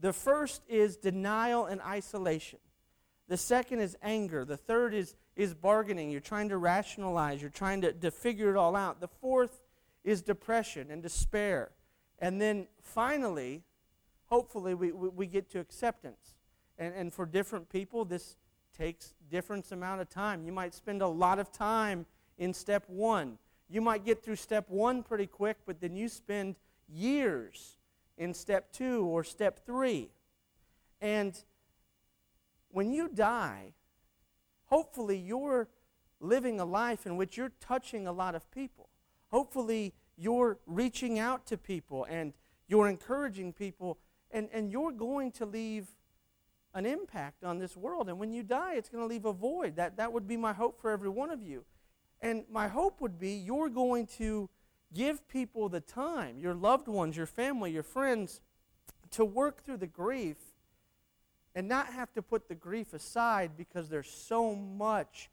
The 0.00 0.12
first 0.12 0.62
is 0.68 0.96
denial 0.96 1.66
and 1.66 1.80
isolation. 1.80 2.58
The 3.28 3.36
second 3.36 3.78
is 3.78 3.96
anger. 4.02 4.44
The 4.44 4.56
third 4.56 4.92
is 4.92 5.14
is 5.36 5.54
bargaining. 5.54 6.10
You're 6.10 6.20
trying 6.20 6.48
to 6.48 6.56
rationalize. 6.56 7.40
You're 7.42 7.50
trying 7.50 7.82
to, 7.82 7.92
to 7.92 8.10
figure 8.10 8.50
it 8.50 8.56
all 8.56 8.74
out. 8.74 9.00
The 9.00 9.08
fourth 9.08 9.60
is 10.06 10.22
depression 10.22 10.90
and 10.90 11.02
despair. 11.02 11.72
And 12.20 12.40
then 12.40 12.68
finally, 12.80 13.64
hopefully, 14.26 14.72
we, 14.72 14.92
we, 14.92 15.08
we 15.08 15.26
get 15.26 15.50
to 15.50 15.58
acceptance. 15.58 16.36
And, 16.78 16.94
and 16.94 17.12
for 17.12 17.26
different 17.26 17.68
people, 17.68 18.06
this 18.06 18.36
takes 18.76 19.14
different 19.30 19.70
amount 19.72 20.00
of 20.00 20.08
time. 20.08 20.44
You 20.44 20.52
might 20.52 20.72
spend 20.74 21.02
a 21.02 21.08
lot 21.08 21.38
of 21.38 21.50
time 21.52 22.06
in 22.38 22.54
step 22.54 22.84
one. 22.86 23.36
You 23.68 23.80
might 23.80 24.04
get 24.04 24.22
through 24.22 24.36
step 24.36 24.70
one 24.70 25.02
pretty 25.02 25.26
quick, 25.26 25.56
but 25.66 25.80
then 25.80 25.96
you 25.96 26.08
spend 26.08 26.54
years 26.88 27.76
in 28.16 28.32
step 28.32 28.72
two 28.72 29.04
or 29.04 29.24
step 29.24 29.66
three. 29.66 30.10
And 31.00 31.36
when 32.70 32.92
you 32.92 33.08
die, 33.08 33.72
hopefully 34.66 35.18
you're 35.18 35.68
living 36.20 36.60
a 36.60 36.64
life 36.64 37.06
in 37.06 37.16
which 37.16 37.36
you're 37.36 37.52
touching 37.60 38.06
a 38.06 38.12
lot 38.12 38.36
of 38.36 38.48
people. 38.52 38.88
Hopefully 39.30 39.94
you're 40.16 40.58
reaching 40.66 41.18
out 41.18 41.46
to 41.46 41.56
people 41.56 42.06
and 42.08 42.32
you're 42.68 42.88
encouraging 42.88 43.52
people, 43.52 43.98
and, 44.30 44.48
and 44.52 44.72
you're 44.72 44.90
going 44.90 45.30
to 45.32 45.46
leave 45.46 45.86
an 46.74 46.84
impact 46.84 47.44
on 47.44 47.58
this 47.58 47.76
world. 47.76 48.08
And 48.08 48.18
when 48.18 48.32
you 48.32 48.42
die, 48.42 48.74
it's 48.74 48.88
going 48.88 49.02
to 49.02 49.06
leave 49.06 49.24
a 49.24 49.32
void. 49.32 49.76
That, 49.76 49.96
that 49.96 50.12
would 50.12 50.26
be 50.26 50.36
my 50.36 50.52
hope 50.52 50.80
for 50.80 50.90
every 50.90 51.08
one 51.08 51.30
of 51.30 51.42
you. 51.42 51.64
And 52.20 52.44
my 52.50 52.68
hope 52.68 53.00
would 53.00 53.18
be 53.18 53.32
you're 53.32 53.68
going 53.68 54.06
to 54.18 54.50
give 54.92 55.28
people 55.28 55.68
the 55.68 55.80
time, 55.80 56.38
your 56.38 56.54
loved 56.54 56.88
ones, 56.88 57.16
your 57.16 57.26
family, 57.26 57.70
your 57.70 57.82
friends, 57.82 58.40
to 59.12 59.24
work 59.24 59.64
through 59.64 59.76
the 59.76 59.86
grief 59.86 60.36
and 61.54 61.68
not 61.68 61.92
have 61.92 62.12
to 62.12 62.22
put 62.22 62.48
the 62.48 62.54
grief 62.54 62.92
aside 62.92 63.52
because 63.56 63.88
there's 63.88 64.10
so 64.10 64.54
much 64.54 65.30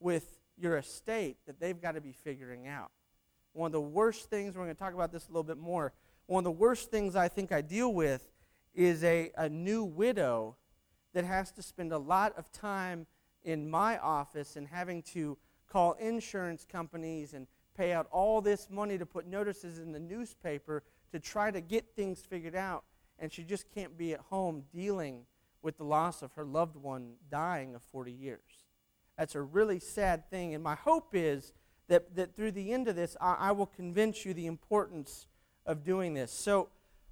with 0.00 0.37
your 0.60 0.76
estate 0.76 1.36
that 1.46 1.60
they've 1.60 1.80
got 1.80 1.92
to 1.92 2.00
be 2.00 2.12
figuring 2.12 2.66
out. 2.66 2.90
One 3.52 3.68
of 3.68 3.72
the 3.72 3.80
worst 3.80 4.30
things, 4.30 4.56
we're 4.56 4.64
going 4.64 4.74
to 4.74 4.78
talk 4.78 4.94
about 4.94 5.12
this 5.12 5.26
a 5.26 5.30
little 5.30 5.42
bit 5.42 5.58
more, 5.58 5.92
one 6.26 6.42
of 6.42 6.44
the 6.44 6.50
worst 6.50 6.90
things 6.90 7.16
I 7.16 7.28
think 7.28 7.52
I 7.52 7.62
deal 7.62 7.92
with 7.92 8.28
is 8.74 9.02
a, 9.02 9.30
a 9.36 9.48
new 9.48 9.82
widow 9.84 10.56
that 11.14 11.24
has 11.24 11.50
to 11.52 11.62
spend 11.62 11.92
a 11.92 11.98
lot 11.98 12.36
of 12.36 12.52
time 12.52 13.06
in 13.44 13.68
my 13.68 13.98
office 13.98 14.56
and 14.56 14.68
having 14.68 15.02
to 15.02 15.38
call 15.66 15.94
insurance 15.94 16.66
companies 16.70 17.32
and 17.32 17.46
pay 17.76 17.92
out 17.92 18.08
all 18.10 18.40
this 18.40 18.68
money 18.70 18.98
to 18.98 19.06
put 19.06 19.26
notices 19.26 19.78
in 19.78 19.92
the 19.92 19.98
newspaper 19.98 20.82
to 21.12 21.18
try 21.18 21.50
to 21.50 21.60
get 21.60 21.94
things 21.96 22.20
figured 22.20 22.54
out 22.54 22.84
and 23.18 23.32
she 23.32 23.42
just 23.42 23.70
can't 23.74 23.96
be 23.96 24.12
at 24.12 24.20
home 24.20 24.64
dealing 24.72 25.24
with 25.62 25.76
the 25.78 25.84
loss 25.84 26.22
of 26.22 26.32
her 26.34 26.44
loved 26.44 26.76
one 26.76 27.14
dying 27.30 27.74
of 27.74 27.82
40 27.82 28.12
years. 28.12 28.67
That's 29.18 29.34
a 29.34 29.42
really 29.42 29.80
sad 29.80 30.30
thing. 30.30 30.54
And 30.54 30.62
my 30.62 30.76
hope 30.76 31.10
is 31.12 31.52
that, 31.88 32.14
that 32.14 32.36
through 32.36 32.52
the 32.52 32.72
end 32.72 32.88
of 32.88 32.96
this, 32.96 33.16
I, 33.20 33.34
I 33.34 33.52
will 33.52 33.66
convince 33.66 34.24
you 34.24 34.32
the 34.32 34.46
importance 34.46 35.26
of 35.66 35.84
doing 35.84 36.14
this. 36.14 36.32
So, 36.32 36.68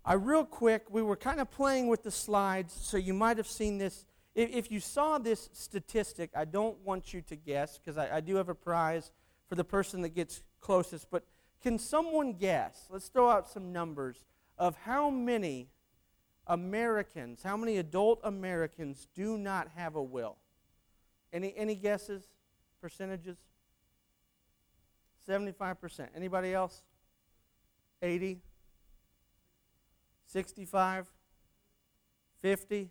I 0.08 0.14
real 0.14 0.44
quick, 0.44 0.84
we 0.88 1.02
were 1.02 1.16
kind 1.16 1.40
of 1.40 1.50
playing 1.50 1.88
with 1.88 2.04
the 2.04 2.12
slides, 2.12 2.72
so 2.72 2.96
you 2.96 3.12
might 3.12 3.38
have 3.38 3.48
seen 3.48 3.76
this. 3.76 4.06
If, 4.36 4.50
if 4.50 4.70
you 4.70 4.78
saw 4.78 5.18
this 5.18 5.50
statistic, 5.52 6.30
I 6.36 6.44
don't 6.44 6.78
want 6.84 7.12
you 7.12 7.22
to 7.22 7.34
guess 7.34 7.76
because 7.78 7.98
I, 7.98 8.18
I 8.18 8.20
do 8.20 8.36
have 8.36 8.48
a 8.48 8.54
prize 8.54 9.10
for 9.48 9.56
the 9.56 9.64
person 9.64 10.02
that 10.02 10.10
gets 10.10 10.44
closest. 10.60 11.10
But 11.10 11.24
can 11.60 11.76
someone 11.76 12.34
guess? 12.34 12.86
Let's 12.88 13.08
throw 13.08 13.28
out 13.28 13.48
some 13.48 13.72
numbers 13.72 14.24
of 14.56 14.76
how 14.76 15.10
many 15.10 15.70
Americans, 16.46 17.42
how 17.42 17.56
many 17.56 17.78
adult 17.78 18.20
Americans 18.22 19.08
do 19.12 19.36
not 19.36 19.70
have 19.74 19.96
a 19.96 20.02
will? 20.02 20.36
Any, 21.32 21.54
any 21.56 21.74
guesses? 21.74 22.28
Percentages? 22.80 23.38
75%. 25.28 26.08
Anybody 26.14 26.54
else? 26.54 26.82
80? 28.02 28.38
65? 30.26 31.06
50? 32.42 32.90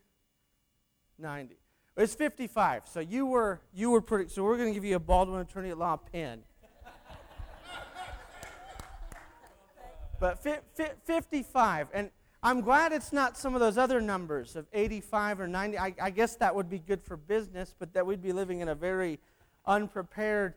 90. 1.17 1.55
It's 1.97 2.13
55. 2.13 2.83
So 2.87 2.99
you 2.99 3.25
were 3.25 3.61
you 3.73 3.91
were 3.91 4.01
pretty 4.01 4.29
so 4.29 4.43
we're 4.43 4.57
going 4.57 4.69
to 4.69 4.73
give 4.73 4.83
you 4.83 4.97
a 4.97 4.99
Baldwin 4.99 5.39
attorney 5.39 5.69
at 5.69 5.77
law 5.77 5.95
pen. 5.95 6.43
but 10.19 10.43
fi, 10.43 10.57
fi, 10.73 10.89
55 11.05 11.87
and 11.93 12.09
I'm 12.45 12.61
glad 12.61 12.91
it's 12.93 13.11
not 13.11 13.39
some 13.39 13.55
of 13.55 13.59
those 13.59 13.75
other 13.75 13.99
numbers 13.99 14.55
of 14.55 14.67
85 14.71 15.39
or 15.39 15.47
90. 15.47 15.79
I, 15.79 15.95
I, 15.99 16.11
guess 16.11 16.35
that 16.35 16.53
would 16.53 16.69
be 16.69 16.77
good 16.77 17.01
for 17.01 17.17
business, 17.17 17.73
but 17.79 17.91
that 17.95 18.05
we'd 18.05 18.21
be 18.21 18.33
living 18.33 18.59
in 18.59 18.69
a 18.69 18.75
very 18.75 19.19
unprepared 19.65 20.53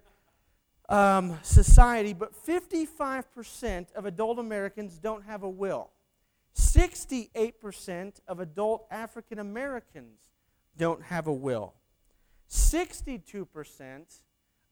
um, 0.91 1.39
society. 1.41 2.13
But 2.13 2.35
55% 2.47 3.95
of 3.95 4.05
adult 4.05 4.39
Americans 4.39 4.99
don't 4.99 5.25
have 5.25 5.43
a 5.43 5.49
will. 5.49 5.89
68% 6.55 8.21
of 8.29 8.39
adult 8.39 8.87
African 8.91 9.39
Americans 9.39 10.19
don't 10.77 11.03
have 11.05 11.27
a 11.27 11.33
will. 11.33 11.73
62% 12.51 14.21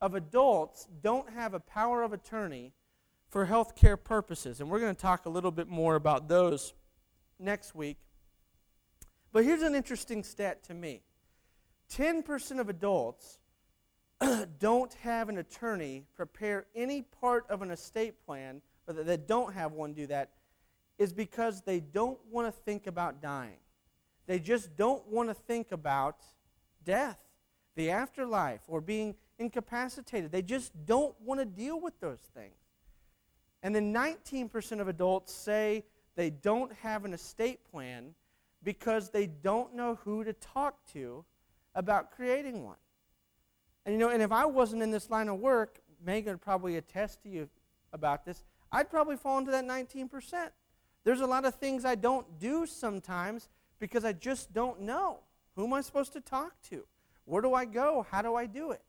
of 0.02 0.14
adults 0.14 0.86
don't 1.02 1.32
have 1.32 1.54
a 1.54 1.60
power 1.60 2.02
of 2.02 2.12
attorney 2.12 2.74
for 3.30 3.46
health 3.46 3.74
care 3.74 3.96
purposes. 3.96 4.60
And 4.60 4.68
we're 4.68 4.80
going 4.80 4.94
to 4.94 5.00
talk 5.00 5.24
a 5.24 5.30
little 5.30 5.50
bit 5.50 5.66
more 5.66 5.94
about 5.94 6.28
those 6.28 6.74
next 7.38 7.74
week. 7.74 7.98
But 9.32 9.44
here's 9.44 9.62
an 9.62 9.74
interesting 9.74 10.22
stat 10.22 10.64
to 10.64 10.74
me 10.74 11.02
10% 11.92 12.60
of 12.60 12.68
adults 12.68 13.38
don't 14.58 14.94
have 14.94 15.28
an 15.28 15.38
attorney 15.38 16.04
prepare 16.16 16.66
any 16.74 17.02
part 17.02 17.44
of 17.50 17.62
an 17.62 17.70
estate 17.70 18.24
plan, 18.24 18.62
or 18.86 18.94
that 18.94 19.28
don't 19.28 19.52
have 19.52 19.72
one 19.72 19.92
do 19.92 20.06
that, 20.06 20.30
is 20.98 21.12
because 21.12 21.62
they 21.62 21.80
don't 21.80 22.18
want 22.30 22.46
to 22.48 22.52
think 22.62 22.86
about 22.86 23.20
dying. 23.20 23.58
They 24.26 24.38
just 24.38 24.76
don't 24.76 25.06
want 25.06 25.28
to 25.28 25.34
think 25.34 25.70
about 25.70 26.16
death, 26.84 27.18
the 27.74 27.90
afterlife, 27.90 28.62
or 28.66 28.80
being 28.80 29.14
incapacitated. 29.38 30.32
They 30.32 30.42
just 30.42 30.72
don't 30.86 31.14
want 31.20 31.40
to 31.40 31.46
deal 31.46 31.80
with 31.80 32.00
those 32.00 32.20
things. 32.34 32.54
And 33.62 33.74
then 33.74 33.92
19% 33.92 34.80
of 34.80 34.88
adults 34.88 35.32
say 35.32 35.84
they 36.16 36.30
don't 36.30 36.72
have 36.82 37.04
an 37.04 37.14
estate 37.14 37.60
plan 37.70 38.14
because 38.62 39.10
they 39.10 39.26
don't 39.26 39.74
know 39.74 39.98
who 40.02 40.24
to 40.24 40.32
talk 40.32 40.84
to 40.92 41.24
about 41.74 42.10
creating 42.10 42.64
one. 42.64 42.76
And 43.84 43.92
you 43.94 43.98
know, 43.98 44.08
and 44.08 44.22
if 44.22 44.32
I 44.32 44.46
wasn't 44.46 44.82
in 44.82 44.90
this 44.90 45.10
line 45.10 45.28
of 45.28 45.38
work, 45.38 45.78
Megan 46.04 46.34
would 46.34 46.40
probably 46.40 46.76
attest 46.76 47.22
to 47.22 47.28
you 47.28 47.48
about 47.92 48.24
this, 48.24 48.42
I'd 48.72 48.90
probably 48.90 49.16
fall 49.16 49.38
into 49.38 49.52
that 49.52 49.64
19%. 49.64 50.50
There's 51.04 51.20
a 51.20 51.26
lot 51.26 51.44
of 51.44 51.54
things 51.54 51.84
I 51.84 51.94
don't 51.94 52.38
do 52.40 52.66
sometimes 52.66 53.48
because 53.78 54.04
I 54.04 54.12
just 54.12 54.52
don't 54.52 54.80
know. 54.80 55.20
Who 55.54 55.64
am 55.64 55.72
I 55.72 55.80
supposed 55.82 56.12
to 56.14 56.20
talk 56.20 56.60
to? 56.70 56.84
Where 57.24 57.42
do 57.42 57.54
I 57.54 57.64
go? 57.64 58.06
How 58.10 58.22
do 58.22 58.34
I 58.34 58.46
do 58.46 58.72
it? 58.72 58.82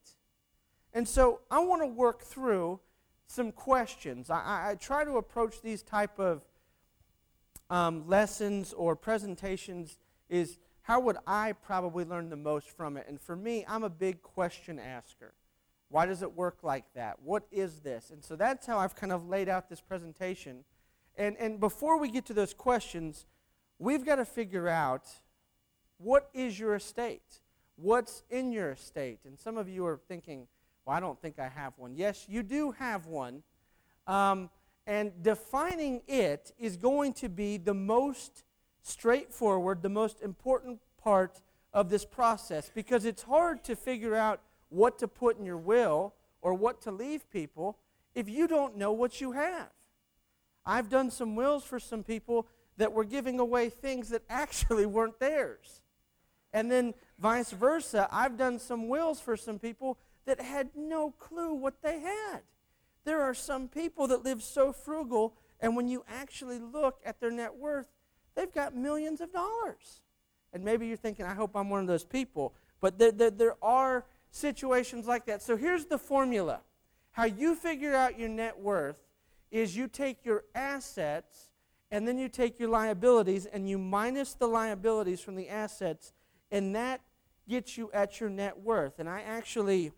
And 0.94 1.08
so 1.08 1.42
I 1.52 1.60
want 1.60 1.84
to 1.84 1.88
work 1.88 2.24
through 2.24 2.80
some 3.28 3.52
questions. 3.52 4.30
I, 4.30 4.72
I 4.72 4.76
try 4.76 5.04
to 5.04 5.18
approach 5.18 5.62
these 5.62 5.84
type 5.84 6.18
of 6.18 6.44
um, 7.70 8.08
lessons 8.08 8.74
or 8.74 8.96
presentations 8.96 9.98
is 10.30 10.58
how 10.82 11.00
would 11.02 11.18
I 11.28 11.52
probably 11.52 12.06
learn 12.06 12.30
the 12.30 12.38
most 12.38 12.70
from 12.70 12.96
it? 12.96 13.06
And 13.08 13.20
for 13.20 13.36
me, 13.36 13.66
I'm 13.68 13.84
a 13.84 13.90
big 13.90 14.22
question 14.22 14.80
asker. 14.80 15.34
Why 15.90 16.06
does 16.06 16.22
it 16.22 16.34
work 16.34 16.60
like 16.64 16.86
that? 16.96 17.18
What 17.24 17.44
is 17.52 17.80
this? 17.80 18.10
And 18.10 18.24
so 18.24 18.36
that's 18.36 18.66
how 18.66 18.78
I've 18.78 18.96
kind 18.96 19.12
of 19.12 19.28
laid 19.28 19.50
out 19.50 19.70
this 19.70 19.82
presentation. 19.82 20.64
And, 21.18 21.36
and 21.38 21.60
before 21.60 21.98
we 22.00 22.10
get 22.10 22.26
to 22.28 22.34
those 22.34 22.54
questions, 22.54 23.26
we've 23.80 24.06
got 24.06 24.16
to 24.16 24.26
figure 24.26 24.68
out 24.68 25.08
what 25.98 26.30
is 26.34 26.60
your 26.60 26.76
estate? 26.76 27.40
What's 27.76 28.24
in 28.30 28.52
your 28.52 28.72
estate? 28.72 29.20
And 29.26 29.38
some 29.40 29.58
of 29.58 29.70
you 29.70 29.86
are 29.86 30.00
thinking, 30.08 30.48
well, 30.86 30.96
I 30.96 31.00
don't 31.00 31.22
think 31.22 31.40
I 31.40 31.50
have 31.50 31.74
one. 31.78 31.96
Yes, 31.96 32.26
you 32.30 32.44
do 32.44 32.72
have 32.72 33.08
one. 33.08 33.44
Um, 34.08 34.50
and 34.88 35.12
defining 35.22 36.02
it 36.08 36.54
is 36.58 36.78
going 36.78 37.12
to 37.12 37.28
be 37.28 37.58
the 37.58 37.74
most 37.74 38.46
straightforward, 38.82 39.82
the 39.82 39.90
most 39.90 40.22
important 40.22 40.80
part 41.04 41.42
of 41.74 41.90
this 41.90 42.06
process 42.06 42.72
because 42.74 43.04
it's 43.04 43.24
hard 43.24 43.64
to 43.66 43.76
figure 43.76 44.16
out 44.16 44.42
what 44.70 44.98
to 44.98 45.08
put 45.08 45.38
in 45.38 45.46
your 45.46 45.58
will 45.58 46.14
or 46.42 46.54
what 46.54 46.82
to 46.82 46.92
leave 46.92 47.30
people 47.30 47.78
if 48.16 48.30
you 48.30 48.48
don't 48.48 48.78
know 48.78 48.94
what 48.94 49.20
you 49.20 49.34
have. 49.34 49.70
I've 50.66 50.90
done 50.90 51.12
some 51.12 51.36
wills 51.36 51.66
for 51.66 51.80
some 51.80 52.04
people 52.04 52.48
that 52.78 52.94
were 52.94 53.04
giving 53.04 53.40
away 53.40 53.70
things 53.70 54.10
that 54.10 54.24
actually 54.30 54.86
weren't 54.86 55.20
theirs. 55.20 55.82
And 56.54 56.72
then 56.72 56.94
vice 57.20 57.52
versa, 57.52 58.08
I've 58.10 58.38
done 58.38 58.58
some 58.58 58.88
wills 58.88 59.20
for 59.20 59.36
some 59.36 59.60
people 59.60 59.98
that 60.26 60.40
had 60.40 60.70
no 60.76 61.12
clue 61.12 61.54
what 61.54 61.82
they 61.82 62.00
had. 62.00 62.42
There 63.08 63.22
are 63.22 63.34
some 63.34 63.70
people 63.70 64.08
that 64.08 64.26
live 64.26 64.44
so 64.44 64.74
frugal, 64.74 65.34
and 65.62 65.78
when 65.78 65.88
you 65.88 66.04
actually 66.10 66.60
look 66.60 67.00
at 67.06 67.22
their 67.22 67.32
net 67.32 67.56
worth, 67.56 67.88
they've 68.36 68.52
got 68.52 68.76
millions 68.76 69.22
of 69.22 69.32
dollars. 69.32 70.02
And 70.52 70.62
maybe 70.62 70.88
you're 70.88 70.98
thinking, 70.98 71.26
I 71.26 71.34
hope 71.34 71.56
I'm 71.56 71.70
one 71.70 71.80
of 71.80 71.88
those 71.88 72.04
people. 72.04 72.54
But 72.82 73.00
there, 73.00 73.14
there, 73.14 73.32
there 73.32 73.56
are 73.62 74.04
situations 74.30 75.08
like 75.08 75.26
that. 75.28 75.42
So 75.42 75.56
here's 75.56 75.86
the 75.86 75.98
formula 75.98 76.60
how 77.14 77.24
you 77.24 77.56
figure 77.56 77.96
out 77.96 78.20
your 78.20 78.28
net 78.28 78.60
worth 78.60 78.98
is 79.52 79.74
you 79.74 79.88
take 79.88 80.26
your 80.26 80.44
assets 80.54 81.50
and 81.90 82.06
then 82.06 82.18
you 82.18 82.28
take 82.28 82.60
your 82.60 82.68
liabilities 82.68 83.46
and 83.46 83.70
you 83.70 83.78
minus 83.78 84.34
the 84.34 84.48
liabilities 84.48 85.22
from 85.22 85.36
the 85.36 85.48
assets, 85.48 86.12
and 86.52 86.76
that 86.76 87.00
gets 87.48 87.78
you 87.78 87.90
at 87.94 88.20
your 88.20 88.30
net 88.30 88.60
worth. 88.60 89.00
And 89.00 89.08
I 89.08 89.22
actually, 89.22 89.94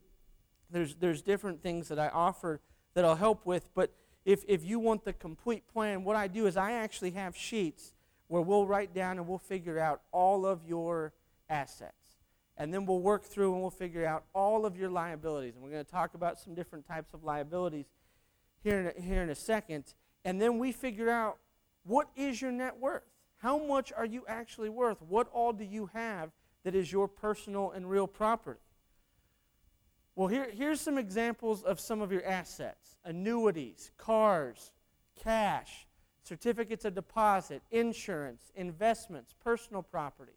there's, 0.69 0.93
there's 0.93 1.23
different 1.23 1.63
things 1.63 1.87
that 1.87 1.97
I 1.97 2.09
offer 2.09 2.61
that 2.93 3.05
I'll 3.05 3.15
help 3.15 3.45
with, 3.45 3.73
but 3.73 3.91
if, 4.25 4.43
if 4.47 4.63
you 4.63 4.79
want 4.79 5.05
the 5.05 5.13
complete 5.13 5.67
plan, 5.67 6.03
what 6.03 6.15
I 6.15 6.27
do 6.27 6.45
is 6.45 6.57
I 6.57 6.73
actually 6.73 7.11
have 7.11 7.35
sheets 7.35 7.93
where 8.27 8.41
we'll 8.41 8.67
write 8.67 8.93
down 8.93 9.17
and 9.17 9.27
we'll 9.27 9.37
figure 9.37 9.79
out 9.79 10.01
all 10.11 10.45
of 10.45 10.65
your 10.65 11.13
assets. 11.49 11.93
And 12.57 12.73
then 12.73 12.85
we'll 12.85 12.99
work 12.99 13.23
through 13.23 13.53
and 13.53 13.61
we'll 13.61 13.71
figure 13.71 14.05
out 14.05 14.25
all 14.33 14.65
of 14.65 14.77
your 14.77 14.89
liabilities. 14.89 15.55
And 15.55 15.63
we're 15.63 15.71
going 15.71 15.85
to 15.85 15.91
talk 15.91 16.13
about 16.13 16.39
some 16.39 16.53
different 16.53 16.85
types 16.85 17.13
of 17.13 17.23
liabilities 17.23 17.85
here 18.61 18.79
in 18.79 18.87
a, 18.87 19.01
here 19.01 19.23
in 19.23 19.29
a 19.29 19.35
second. 19.35 19.93
And 20.25 20.41
then 20.41 20.59
we 20.59 20.71
figure 20.71 21.09
out 21.09 21.37
what 21.83 22.09
is 22.15 22.41
your 22.41 22.51
net 22.51 22.77
worth? 22.77 23.03
How 23.37 23.57
much 23.57 23.93
are 23.93 24.05
you 24.05 24.25
actually 24.27 24.69
worth? 24.69 25.01
What 25.01 25.27
all 25.31 25.53
do 25.53 25.63
you 25.63 25.89
have 25.93 26.31
that 26.63 26.75
is 26.75 26.91
your 26.91 27.07
personal 27.07 27.71
and 27.71 27.89
real 27.89 28.05
property? 28.05 28.59
Well, 30.19 30.27
here, 30.27 30.49
here's 30.53 30.81
some 30.81 30.97
examples 30.97 31.63
of 31.63 31.79
some 31.79 32.01
of 32.01 32.11
your 32.11 32.25
assets 32.25 32.97
annuities, 33.05 33.91
cars, 33.97 34.73
cash, 35.23 35.87
certificates 36.23 36.83
of 36.83 36.93
deposit, 36.93 37.61
insurance, 37.71 38.51
investments, 38.57 39.33
personal 39.41 39.81
property, 39.81 40.33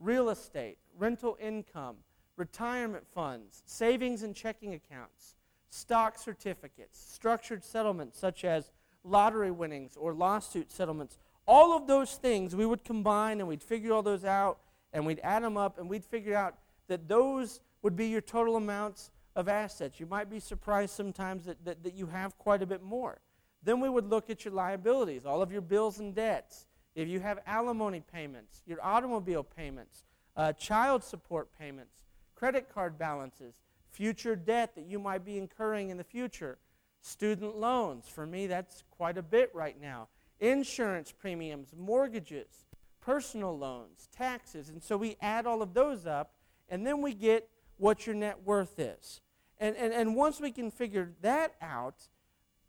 real 0.00 0.28
estate, 0.28 0.76
rental 0.98 1.38
income, 1.40 1.96
retirement 2.36 3.06
funds, 3.14 3.62
savings 3.64 4.22
and 4.22 4.36
checking 4.36 4.74
accounts, 4.74 5.34
stock 5.70 6.18
certificates, 6.18 7.02
structured 7.02 7.64
settlements 7.64 8.18
such 8.18 8.44
as 8.44 8.70
lottery 9.02 9.50
winnings 9.50 9.96
or 9.96 10.12
lawsuit 10.12 10.70
settlements. 10.70 11.16
All 11.46 11.74
of 11.74 11.86
those 11.86 12.16
things 12.16 12.54
we 12.54 12.66
would 12.66 12.84
combine 12.84 13.38
and 13.38 13.48
we'd 13.48 13.62
figure 13.62 13.94
all 13.94 14.02
those 14.02 14.26
out 14.26 14.58
and 14.92 15.06
we'd 15.06 15.20
add 15.22 15.42
them 15.42 15.56
up 15.56 15.78
and 15.78 15.88
we'd 15.88 16.04
figure 16.04 16.36
out 16.36 16.58
that 16.88 17.08
those 17.08 17.62
would 17.80 17.96
be 17.96 18.08
your 18.08 18.20
total 18.20 18.56
amounts 18.56 19.10
of 19.34 19.48
assets. 19.48 19.98
You 19.98 20.06
might 20.06 20.30
be 20.30 20.40
surprised 20.40 20.94
sometimes 20.94 21.44
that, 21.44 21.64
that, 21.64 21.82
that 21.84 21.94
you 21.94 22.06
have 22.06 22.36
quite 22.38 22.62
a 22.62 22.66
bit 22.66 22.82
more. 22.82 23.20
Then 23.62 23.80
we 23.80 23.88
would 23.88 24.08
look 24.08 24.28
at 24.28 24.44
your 24.44 24.54
liabilities, 24.54 25.24
all 25.24 25.42
of 25.42 25.52
your 25.52 25.60
bills 25.60 25.98
and 25.98 26.14
debts. 26.14 26.66
If 26.94 27.08
you 27.08 27.20
have 27.20 27.38
alimony 27.46 28.00
payments, 28.00 28.62
your 28.66 28.84
automobile 28.84 29.44
payments, 29.44 30.04
uh, 30.36 30.52
child 30.52 31.02
support 31.04 31.48
payments, 31.58 31.94
credit 32.34 32.68
card 32.72 32.98
balances, 32.98 33.54
future 33.90 34.36
debt 34.36 34.74
that 34.74 34.86
you 34.86 34.98
might 34.98 35.24
be 35.24 35.38
incurring 35.38 35.90
in 35.90 35.96
the 35.96 36.04
future, 36.04 36.58
student 37.00 37.56
loans. 37.56 38.08
For 38.08 38.26
me, 38.26 38.46
that's 38.46 38.84
quite 38.90 39.16
a 39.16 39.22
bit 39.22 39.50
right 39.54 39.80
now. 39.80 40.08
Insurance 40.40 41.12
premiums, 41.12 41.68
mortgages, 41.76 42.66
personal 43.00 43.56
loans, 43.56 44.08
taxes. 44.16 44.68
And 44.68 44.82
so 44.82 44.96
we 44.96 45.16
add 45.20 45.46
all 45.46 45.62
of 45.62 45.74
those 45.74 46.06
up, 46.06 46.32
and 46.68 46.86
then 46.86 47.00
we 47.00 47.14
get 47.14 47.48
what 47.82 48.06
your 48.06 48.14
net 48.14 48.38
worth 48.44 48.78
is. 48.78 49.20
And, 49.58 49.74
and, 49.74 49.92
and 49.92 50.14
once 50.14 50.40
we 50.40 50.52
can 50.52 50.70
figure 50.70 51.10
that 51.20 51.56
out, 51.60 51.96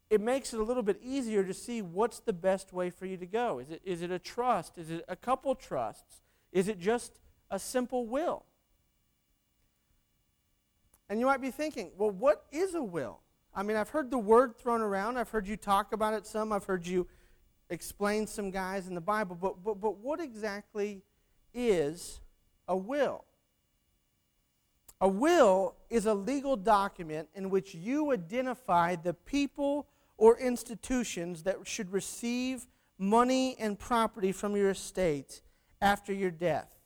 it 0.10 0.20
makes 0.20 0.56
it 0.56 0.60
a 0.60 0.64
little 0.64 0.82
bit 0.82 1.00
easier 1.04 1.44
to 1.44 1.54
see 1.54 1.84
what's 1.84 2.20
the 2.20 2.34
best 2.34 2.74
way 2.74 2.90
for 2.90 3.06
you 3.06 3.16
to 3.18 3.28
go. 3.28 3.60
Is 3.60 3.70
it, 3.70 3.82
is 3.86 4.02
it 4.02 4.10
a 4.10 4.18
trust? 4.18 4.80
Is 4.80 4.90
it 4.90 5.06
a 5.08 5.16
couple 5.16 5.54
trusts? 5.54 6.24
Is 6.52 6.68
it 6.68 6.80
just 6.80 7.20
a 7.52 7.60
simple 7.60 8.08
will? 8.08 8.44
And 11.10 11.20
you 11.20 11.28
might 11.28 11.42
be 11.42 11.52
thinking, 11.52 11.92
well, 11.96 12.10
what 12.10 12.46
is 12.52 12.74
a 12.74 12.82
will? 12.82 13.20
I 13.54 13.62
mean, 13.62 13.78
I've 13.78 13.90
heard 13.90 14.10
the 14.10 14.18
word 14.18 14.58
thrown 14.58 14.82
around. 14.82 15.18
I've 15.18 15.30
heard 15.30 15.48
you 15.48 15.58
talk 15.58 15.94
about 15.94 16.16
it 16.16 16.26
some. 16.26 16.52
I've 16.52 16.66
heard 16.66 16.88
you 16.88 17.08
explain 17.70 18.26
some 18.26 18.50
guys 18.50 18.88
in 18.88 18.96
the 18.96 19.02
Bible. 19.02 19.38
But, 19.40 19.64
but, 19.64 19.80
but 19.80 20.00
what 20.00 20.20
exactly 20.20 21.04
is 21.54 22.20
a 22.68 22.76
will? 22.76 23.26
A 25.04 25.08
will 25.10 25.76
is 25.90 26.06
a 26.06 26.14
legal 26.14 26.56
document 26.56 27.28
in 27.36 27.50
which 27.50 27.76
you 27.76 28.14
identify 28.14 28.96
the 28.96 29.14
people 29.14 29.86
or 30.16 30.40
institutions 30.40 31.44
that 31.44 31.58
should 31.68 31.92
receive 31.92 32.68
money 32.98 33.58
and 33.60 33.78
property 33.78 34.32
from 34.32 34.56
your 34.56 34.70
estate 34.70 35.42
after 35.82 36.14
your 36.14 36.32
death. 36.32 36.80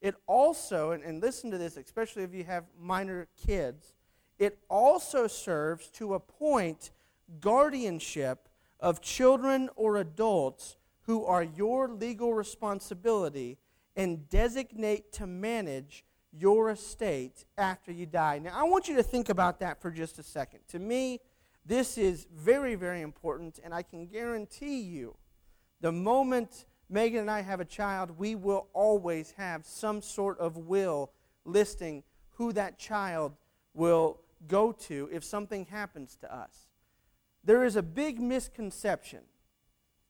It 0.00 0.14
also, 0.26 0.92
and, 0.92 1.04
and 1.04 1.20
listen 1.20 1.50
to 1.50 1.58
this, 1.58 1.76
especially 1.76 2.22
if 2.22 2.32
you 2.32 2.44
have 2.44 2.64
minor 2.80 3.28
kids, 3.36 3.92
it 4.38 4.58
also 4.70 5.26
serves 5.26 5.88
to 5.88 6.14
appoint 6.14 6.90
guardianship 7.38 8.48
of 8.80 9.02
children 9.02 9.68
or 9.76 9.98
adults 9.98 10.78
who 11.02 11.22
are 11.26 11.42
your 11.42 11.90
legal 11.90 12.32
responsibility 12.32 13.58
and 13.94 14.26
designate 14.30 15.12
to 15.12 15.26
manage 15.26 16.06
your 16.38 16.70
estate 16.70 17.44
after 17.56 17.92
you 17.92 18.06
die. 18.06 18.38
Now, 18.38 18.58
I 18.58 18.64
want 18.64 18.88
you 18.88 18.96
to 18.96 19.02
think 19.02 19.28
about 19.28 19.60
that 19.60 19.80
for 19.80 19.90
just 19.90 20.18
a 20.18 20.22
second. 20.22 20.60
To 20.68 20.78
me, 20.78 21.20
this 21.64 21.98
is 21.98 22.26
very, 22.34 22.74
very 22.74 23.02
important, 23.02 23.58
and 23.62 23.74
I 23.74 23.82
can 23.82 24.06
guarantee 24.06 24.80
you 24.80 25.16
the 25.80 25.92
moment 25.92 26.66
Megan 26.90 27.20
and 27.20 27.30
I 27.30 27.42
have 27.42 27.60
a 27.60 27.64
child, 27.64 28.18
we 28.18 28.34
will 28.34 28.68
always 28.72 29.32
have 29.32 29.66
some 29.66 30.00
sort 30.00 30.38
of 30.38 30.56
will 30.56 31.12
listing 31.44 32.02
who 32.30 32.52
that 32.54 32.78
child 32.78 33.36
will 33.74 34.20
go 34.46 34.72
to 34.72 35.08
if 35.12 35.22
something 35.22 35.66
happens 35.66 36.16
to 36.16 36.34
us. 36.34 36.68
There 37.44 37.64
is 37.64 37.76
a 37.76 37.82
big 37.82 38.20
misconception 38.20 39.20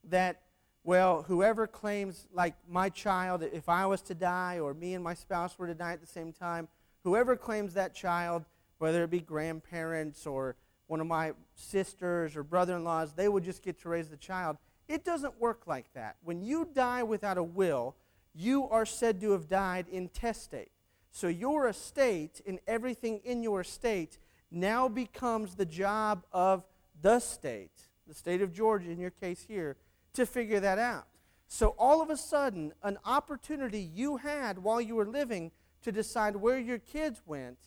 that, 0.04 0.42
well, 0.88 1.22
whoever 1.28 1.66
claims, 1.66 2.26
like 2.32 2.54
my 2.66 2.88
child, 2.88 3.42
if 3.42 3.68
I 3.68 3.84
was 3.84 4.00
to 4.00 4.14
die 4.14 4.58
or 4.58 4.72
me 4.72 4.94
and 4.94 5.04
my 5.04 5.12
spouse 5.12 5.58
were 5.58 5.66
to 5.66 5.74
die 5.74 5.92
at 5.92 6.00
the 6.00 6.06
same 6.06 6.32
time, 6.32 6.66
whoever 7.04 7.36
claims 7.36 7.74
that 7.74 7.94
child, 7.94 8.46
whether 8.78 9.04
it 9.04 9.10
be 9.10 9.20
grandparents 9.20 10.26
or 10.26 10.56
one 10.86 11.02
of 11.02 11.06
my 11.06 11.32
sisters 11.54 12.36
or 12.36 12.42
brother 12.42 12.74
in 12.74 12.84
laws, 12.84 13.12
they 13.12 13.28
would 13.28 13.44
just 13.44 13.62
get 13.62 13.78
to 13.82 13.90
raise 13.90 14.08
the 14.08 14.16
child. 14.16 14.56
It 14.88 15.04
doesn't 15.04 15.38
work 15.38 15.66
like 15.66 15.92
that. 15.92 16.16
When 16.24 16.40
you 16.40 16.66
die 16.72 17.02
without 17.02 17.36
a 17.36 17.42
will, 17.42 17.94
you 18.34 18.66
are 18.70 18.86
said 18.86 19.20
to 19.20 19.32
have 19.32 19.46
died 19.46 19.88
intestate. 19.92 20.70
So 21.10 21.28
your 21.28 21.68
estate 21.68 22.40
and 22.46 22.60
everything 22.66 23.20
in 23.24 23.42
your 23.42 23.60
estate 23.60 24.16
now 24.50 24.88
becomes 24.88 25.54
the 25.54 25.66
job 25.66 26.24
of 26.32 26.64
the 27.02 27.20
state, 27.20 27.90
the 28.06 28.14
state 28.14 28.40
of 28.40 28.54
Georgia 28.54 28.90
in 28.90 28.98
your 28.98 29.10
case 29.10 29.44
here, 29.46 29.76
to 30.14 30.26
figure 30.26 30.60
that 30.60 30.78
out. 30.78 31.06
So 31.48 31.74
all 31.78 32.02
of 32.02 32.10
a 32.10 32.16
sudden, 32.16 32.72
an 32.82 32.98
opportunity 33.04 33.80
you 33.80 34.18
had 34.18 34.58
while 34.58 34.80
you 34.80 34.94
were 34.94 35.06
living 35.06 35.50
to 35.82 35.90
decide 35.90 36.36
where 36.36 36.58
your 36.58 36.78
kids 36.78 37.22
went 37.24 37.58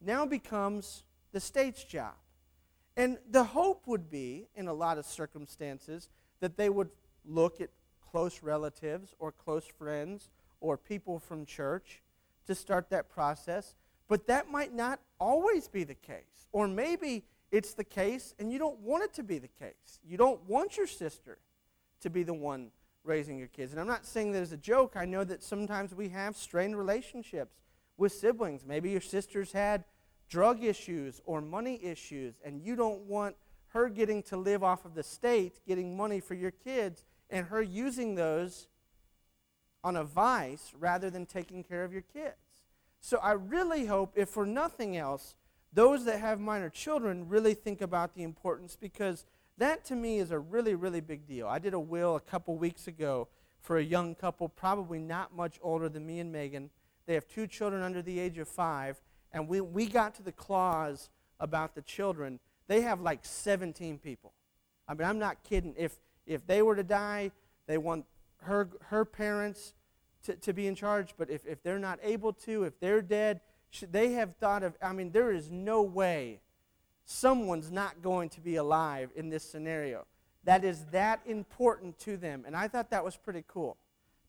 now 0.00 0.26
becomes 0.26 1.04
the 1.32 1.40
state's 1.40 1.84
job. 1.84 2.14
And 2.96 3.18
the 3.30 3.44
hope 3.44 3.86
would 3.86 4.10
be, 4.10 4.48
in 4.54 4.68
a 4.68 4.74
lot 4.74 4.98
of 4.98 5.06
circumstances, 5.06 6.08
that 6.40 6.56
they 6.56 6.68
would 6.68 6.90
look 7.24 7.60
at 7.60 7.70
close 8.10 8.42
relatives 8.42 9.14
or 9.18 9.32
close 9.32 9.64
friends 9.64 10.28
or 10.60 10.76
people 10.76 11.18
from 11.18 11.46
church 11.46 12.02
to 12.46 12.54
start 12.54 12.90
that 12.90 13.08
process. 13.08 13.74
But 14.08 14.26
that 14.26 14.50
might 14.50 14.74
not 14.74 15.00
always 15.18 15.68
be 15.68 15.84
the 15.84 15.94
case. 15.94 16.48
Or 16.52 16.68
maybe 16.68 17.24
it's 17.50 17.74
the 17.74 17.84
case 17.84 18.34
and 18.38 18.52
you 18.52 18.58
don't 18.58 18.78
want 18.80 19.04
it 19.04 19.14
to 19.14 19.22
be 19.22 19.38
the 19.38 19.48
case. 19.48 20.00
You 20.06 20.18
don't 20.18 20.42
want 20.48 20.76
your 20.76 20.86
sister 20.86 21.38
to 22.02 22.10
be 22.10 22.22
the 22.22 22.34
one 22.34 22.70
raising 23.04 23.38
your 23.38 23.48
kids. 23.48 23.72
And 23.72 23.80
I'm 23.80 23.86
not 23.86 24.06
saying 24.06 24.32
that 24.32 24.42
as 24.42 24.52
a 24.52 24.56
joke. 24.56 24.94
I 24.96 25.04
know 25.04 25.24
that 25.24 25.42
sometimes 25.42 25.94
we 25.94 26.08
have 26.10 26.36
strained 26.36 26.76
relationships 26.76 27.56
with 27.96 28.12
siblings. 28.12 28.64
Maybe 28.64 28.90
your 28.90 29.00
sister's 29.00 29.52
had 29.52 29.84
drug 30.28 30.62
issues 30.62 31.20
or 31.24 31.40
money 31.40 31.80
issues, 31.82 32.34
and 32.44 32.62
you 32.62 32.76
don't 32.76 33.02
want 33.02 33.36
her 33.68 33.88
getting 33.88 34.22
to 34.22 34.36
live 34.36 34.62
off 34.62 34.84
of 34.84 34.94
the 34.94 35.02
state, 35.02 35.60
getting 35.66 35.96
money 35.96 36.20
for 36.20 36.34
your 36.34 36.50
kids, 36.50 37.04
and 37.30 37.46
her 37.46 37.62
using 37.62 38.14
those 38.14 38.68
on 39.82 39.96
a 39.96 40.04
vice 40.04 40.72
rather 40.78 41.10
than 41.10 41.26
taking 41.26 41.64
care 41.64 41.84
of 41.84 41.92
your 41.92 42.02
kids. 42.02 42.36
So 43.00 43.18
I 43.18 43.32
really 43.32 43.86
hope, 43.86 44.12
if 44.14 44.28
for 44.28 44.46
nothing 44.46 44.96
else, 44.96 45.34
those 45.72 46.04
that 46.04 46.20
have 46.20 46.38
minor 46.38 46.70
children 46.70 47.28
really 47.28 47.54
think 47.54 47.80
about 47.80 48.14
the 48.14 48.22
importance 48.22 48.76
because 48.78 49.24
that 49.58 49.84
to 49.86 49.96
me 49.96 50.18
is 50.18 50.30
a 50.30 50.38
really, 50.38 50.74
really 50.74 51.00
big 51.00 51.26
deal. 51.26 51.46
I 51.46 51.58
did 51.58 51.74
a 51.74 51.80
will 51.80 52.16
a 52.16 52.20
couple 52.20 52.56
weeks 52.56 52.86
ago 52.86 53.28
for 53.60 53.78
a 53.78 53.82
young 53.82 54.14
couple, 54.14 54.48
probably 54.48 54.98
not 54.98 55.34
much 55.34 55.58
older 55.62 55.88
than 55.88 56.06
me 56.06 56.18
and 56.18 56.32
Megan. 56.32 56.70
They 57.06 57.14
have 57.14 57.28
two 57.28 57.46
children 57.46 57.82
under 57.82 58.02
the 58.02 58.18
age 58.18 58.38
of 58.38 58.48
five, 58.48 59.00
and 59.32 59.48
we, 59.48 59.60
we 59.60 59.86
got 59.86 60.14
to 60.16 60.22
the 60.22 60.32
clause 60.32 61.10
about 61.38 61.74
the 61.74 61.82
children. 61.82 62.40
They 62.66 62.80
have 62.82 63.00
like 63.00 63.20
17 63.24 63.98
people. 63.98 64.32
I 64.88 64.94
mean, 64.94 65.06
I'm 65.06 65.18
not 65.18 65.42
kidding. 65.44 65.74
If, 65.76 65.96
if 66.26 66.46
they 66.46 66.62
were 66.62 66.76
to 66.76 66.82
die, 66.82 67.30
they 67.66 67.78
want 67.78 68.04
her, 68.42 68.68
her 68.86 69.04
parents 69.04 69.74
to, 70.24 70.34
to 70.36 70.52
be 70.52 70.66
in 70.66 70.74
charge, 70.74 71.14
but 71.16 71.30
if, 71.30 71.46
if 71.46 71.62
they're 71.62 71.78
not 71.78 71.98
able 72.02 72.32
to, 72.32 72.64
if 72.64 72.78
they're 72.80 73.02
dead, 73.02 73.40
they 73.90 74.12
have 74.12 74.36
thought 74.36 74.62
of, 74.62 74.76
I 74.82 74.92
mean, 74.92 75.10
there 75.12 75.32
is 75.32 75.50
no 75.50 75.82
way 75.82 76.40
someone's 77.12 77.70
not 77.70 78.02
going 78.02 78.28
to 78.30 78.40
be 78.40 78.56
alive 78.56 79.10
in 79.14 79.28
this 79.28 79.44
scenario. 79.44 80.06
That 80.44 80.64
is 80.64 80.84
that 80.86 81.20
important 81.26 81.98
to 82.00 82.16
them. 82.16 82.44
And 82.46 82.56
I 82.56 82.68
thought 82.68 82.90
that 82.90 83.04
was 83.04 83.16
pretty 83.16 83.44
cool. 83.46 83.76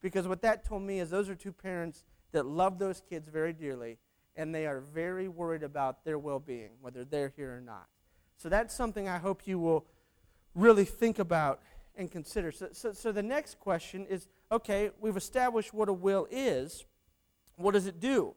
Because 0.01 0.27
what 0.27 0.41
that 0.41 0.65
told 0.65 0.83
me 0.83 0.99
is 0.99 1.09
those 1.09 1.29
are 1.29 1.35
two 1.35 1.53
parents 1.53 2.03
that 2.33 2.45
love 2.45 2.77
those 2.77 3.01
kids 3.09 3.27
very 3.27 3.53
dearly, 3.53 3.97
and 4.35 4.53
they 4.53 4.67
are 4.67 4.81
very 4.81 5.27
worried 5.27 5.63
about 5.63 6.03
their 6.03 6.19
well 6.19 6.39
being, 6.39 6.71
whether 6.81 7.05
they're 7.05 7.31
here 7.35 7.55
or 7.55 7.61
not. 7.61 7.87
So 8.37 8.49
that's 8.49 8.75
something 8.75 9.07
I 9.07 9.17
hope 9.17 9.47
you 9.47 9.59
will 9.59 9.85
really 10.53 10.85
think 10.85 11.19
about 11.19 11.61
and 11.95 12.11
consider. 12.11 12.51
So, 12.51 12.69
so, 12.73 12.91
so 12.91 13.11
the 13.11 13.23
next 13.23 13.59
question 13.59 14.05
is 14.07 14.27
okay, 14.51 14.91
we've 14.99 15.17
established 15.17 15.73
what 15.73 15.89
a 15.89 15.93
will 15.93 16.27
is. 16.29 16.85
What 17.55 17.73
does 17.73 17.87
it 17.87 17.99
do? 17.99 18.35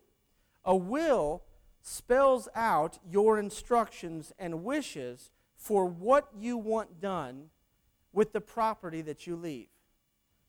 A 0.65 0.75
will 0.75 1.43
spells 1.87 2.49
out 2.57 2.99
your 3.09 3.39
instructions 3.39 4.33
and 4.41 4.65
wishes 4.65 5.31
for 5.57 5.87
what 5.87 6.29
you 6.37 6.57
want 6.57 7.01
done 7.01 7.45
with 8.13 8.33
the 8.33 8.41
property 8.41 9.03
that 9.03 9.25
you 9.25 9.37
leave. 9.37 9.69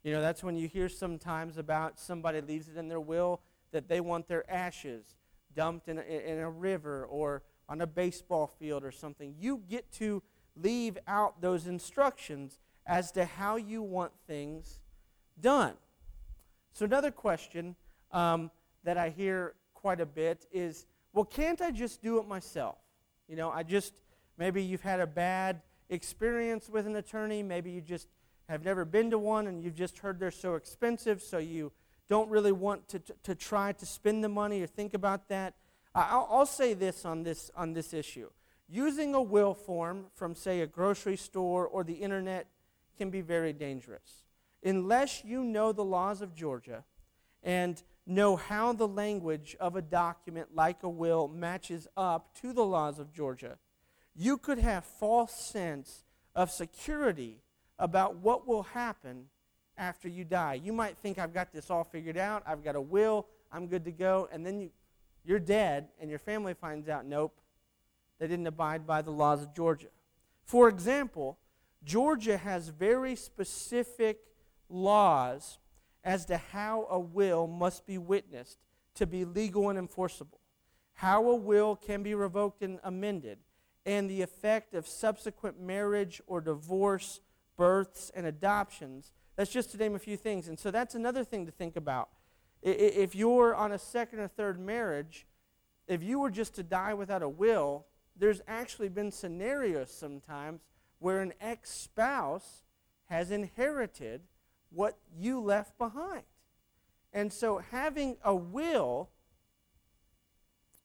You 0.04 0.14
know, 0.14 0.22
that's 0.22 0.44
when 0.44 0.56
you 0.56 0.68
hear 0.68 0.90
sometimes 0.90 1.60
about 1.60 2.00
somebody 2.00 2.42
leaves 2.42 2.70
it 2.70 2.76
in 2.76 2.88
their 2.88 3.00
will 3.00 3.42
that 3.72 3.88
they 3.88 4.02
want 4.02 4.28
their 4.28 4.50
ashes 4.50 5.16
dumped 5.56 5.88
in 5.88 6.00
a, 6.00 6.02
in 6.02 6.40
a 6.40 6.50
river 6.50 7.06
or 7.06 7.44
on 7.70 7.82
a 7.82 7.88
baseball 7.88 8.48
field 8.48 8.84
or 8.84 8.92
something. 8.92 9.36
You 9.38 9.62
get 9.70 9.92
to 9.94 10.24
leave 10.56 10.98
out 11.08 11.40
those 11.40 11.68
instructions 11.68 12.58
as 12.88 13.12
to 13.12 13.26
how 13.26 13.58
you 13.58 13.84
want 13.84 14.12
things 14.26 14.80
done. 15.40 15.74
So, 16.74 16.86
another 16.86 17.12
question 17.12 17.76
um, 18.12 18.50
that 18.84 18.98
I 18.98 19.10
hear 19.10 19.54
quite 19.76 20.02
a 20.02 20.06
bit 20.06 20.48
is 20.52 20.88
well, 21.18 21.26
can't 21.26 21.64
I 21.64 21.72
just 21.72 22.04
do 22.04 22.20
it 22.20 22.28
myself? 22.28 22.78
You 23.28 23.38
know, 23.38 23.50
I 23.50 23.64
just, 23.64 24.04
maybe 24.38 24.62
you've 24.62 24.84
had 24.84 25.00
a 25.00 25.08
bad 25.08 25.64
experience 25.90 26.70
with 26.70 26.86
an 26.86 26.96
attorney, 26.96 27.42
maybe 27.42 27.72
you 27.72 27.82
just 27.82 28.08
have 28.48 28.64
never 28.64 28.86
been 28.86 29.10
to 29.10 29.18
one 29.18 29.48
and 29.48 29.64
you've 29.64 29.74
just 29.74 29.98
heard 29.98 30.20
they're 30.20 30.30
so 30.30 30.54
expensive, 30.54 31.24
so 31.24 31.40
you 31.40 31.72
don't 32.08 32.30
really 32.30 32.52
want 32.52 32.88
to, 32.90 33.00
to, 33.00 33.16
to 33.24 33.34
try 33.34 33.72
to 33.72 33.84
spend 33.84 34.24
the 34.24 34.30
money 34.30 34.62
or 34.62 34.68
think 34.68 34.94
about 34.94 35.28
that. 35.30 35.56
I'll, 35.96 36.28
I'll 36.30 36.46
say 36.46 36.76
this 36.76 37.04
on, 37.04 37.24
this 37.24 37.50
on 37.56 37.74
this 37.74 37.96
issue. 37.96 38.30
Using 38.70 39.16
a 39.16 39.22
will 39.22 39.56
form 39.56 40.12
from, 40.14 40.36
say, 40.36 40.62
a 40.62 40.68
grocery 40.68 41.18
store 41.18 41.66
or 41.66 41.84
the 41.84 41.96
internet 41.96 42.46
can 42.96 43.10
be 43.10 43.22
very 43.22 43.54
dangerous. 43.54 44.26
Unless 44.64 45.24
you 45.26 45.44
know 45.44 45.72
the 45.72 45.84
laws 45.84 46.22
of 46.22 46.36
Georgia 46.36 46.84
and 47.42 47.82
know 48.08 48.36
how 48.36 48.74
the 48.74 48.88
language 48.88 49.56
of 49.60 49.76
a 49.76 49.82
document 49.82 50.50
like 50.56 50.84
a 50.84 50.90
will 50.90 51.28
matches 51.28 51.88
up 51.98 52.34
to 52.42 52.54
the 52.54 52.64
laws 52.64 53.00
of 53.00 53.14
Georgia, 53.14 53.58
you 54.16 54.38
could 54.38 54.58
have 54.58 54.86
false 54.86 55.34
sense 55.34 56.04
of 56.34 56.50
security 56.50 57.42
about 57.78 58.16
what 58.18 58.48
will 58.48 58.64
happen 58.64 59.26
after 59.78 60.08
you 60.08 60.24
die. 60.24 60.56
You 60.56 60.74
might 60.74 60.98
think 60.98 61.20
I've 61.20 61.34
got 61.34 61.52
this 61.54 61.70
all 61.70 61.84
figured 61.84 62.18
out, 62.18 62.44
I've 62.48 62.64
got 62.64 62.76
a 62.76 62.82
will, 62.82 63.28
I'm 63.52 63.68
good 63.68 63.86
to 63.86 63.92
go, 63.92 64.28
and 64.32 64.46
then 64.46 64.60
you, 64.60 64.70
you're 65.24 65.40
dead 65.40 65.90
and 66.00 66.10
your 66.10 66.20
family 66.20 66.54
finds 66.54 66.90
out 66.90 67.06
nope, 67.06 67.38
they 68.20 68.28
didn't 68.28 68.48
abide 68.48 68.88
by 68.88 69.02
the 69.02 69.12
laws 69.12 69.44
of 69.44 69.54
Georgia. 69.54 69.88
For 70.46 70.70
example, 70.70 71.38
Georgia 71.84 72.38
has 72.38 72.70
very 72.70 73.16
specific 73.16 74.20
laws 74.70 75.60
as 76.08 76.26
to 76.26 76.38
how 76.38 76.88
a 76.90 76.98
will 76.98 77.48
must 77.48 77.86
be 77.86 77.98
witnessed 77.98 78.58
to 78.96 79.06
be 79.06 79.26
legal 79.26 79.70
and 79.70 79.78
enforceable, 79.78 80.40
how 80.94 81.30
a 81.30 81.36
will 81.36 81.76
can 81.76 82.02
be 82.02 82.16
revoked 82.16 82.64
and 82.64 82.80
amended, 82.86 83.40
and 83.86 84.10
the 84.10 84.22
effect 84.22 84.74
of 84.74 84.88
subsequent 84.88 85.60
marriage 85.60 86.22
or 86.26 86.40
divorce, 86.40 87.20
births, 87.58 88.10
and 88.16 88.26
adoptions. 88.26 89.12
That's 89.36 89.52
just 89.52 89.72
to 89.72 89.78
name 89.78 89.96
a 89.96 90.00
few 90.00 90.16
things. 90.16 90.48
And 90.48 90.58
so 90.58 90.72
that's 90.72 90.96
another 90.96 91.26
thing 91.26 91.46
to 91.46 91.52
think 91.52 91.76
about. 91.76 92.08
If 92.62 93.14
you're 93.14 93.54
on 93.54 93.74
a 93.74 93.78
second 93.78 94.20
or 94.20 94.30
third 94.30 94.62
marriage, 94.62 95.28
if 95.90 96.02
you 96.02 96.20
were 96.20 96.32
just 96.32 96.56
to 96.56 96.64
die 96.64 96.94
without 96.94 97.22
a 97.22 97.30
will, 97.30 97.86
there's 98.16 98.42
actually 98.48 98.90
been 98.90 99.12
scenarios 99.12 99.92
sometimes 99.92 100.62
where 101.00 101.20
an 101.20 101.34
ex 101.42 101.70
spouse 101.70 102.64
has 103.10 103.30
inherited 103.30 104.22
what 104.70 104.98
you 105.18 105.40
left 105.40 105.78
behind. 105.78 106.24
And 107.14 107.32
so 107.32 107.62
having 107.72 108.18
a 108.24 108.36
will 108.36 109.10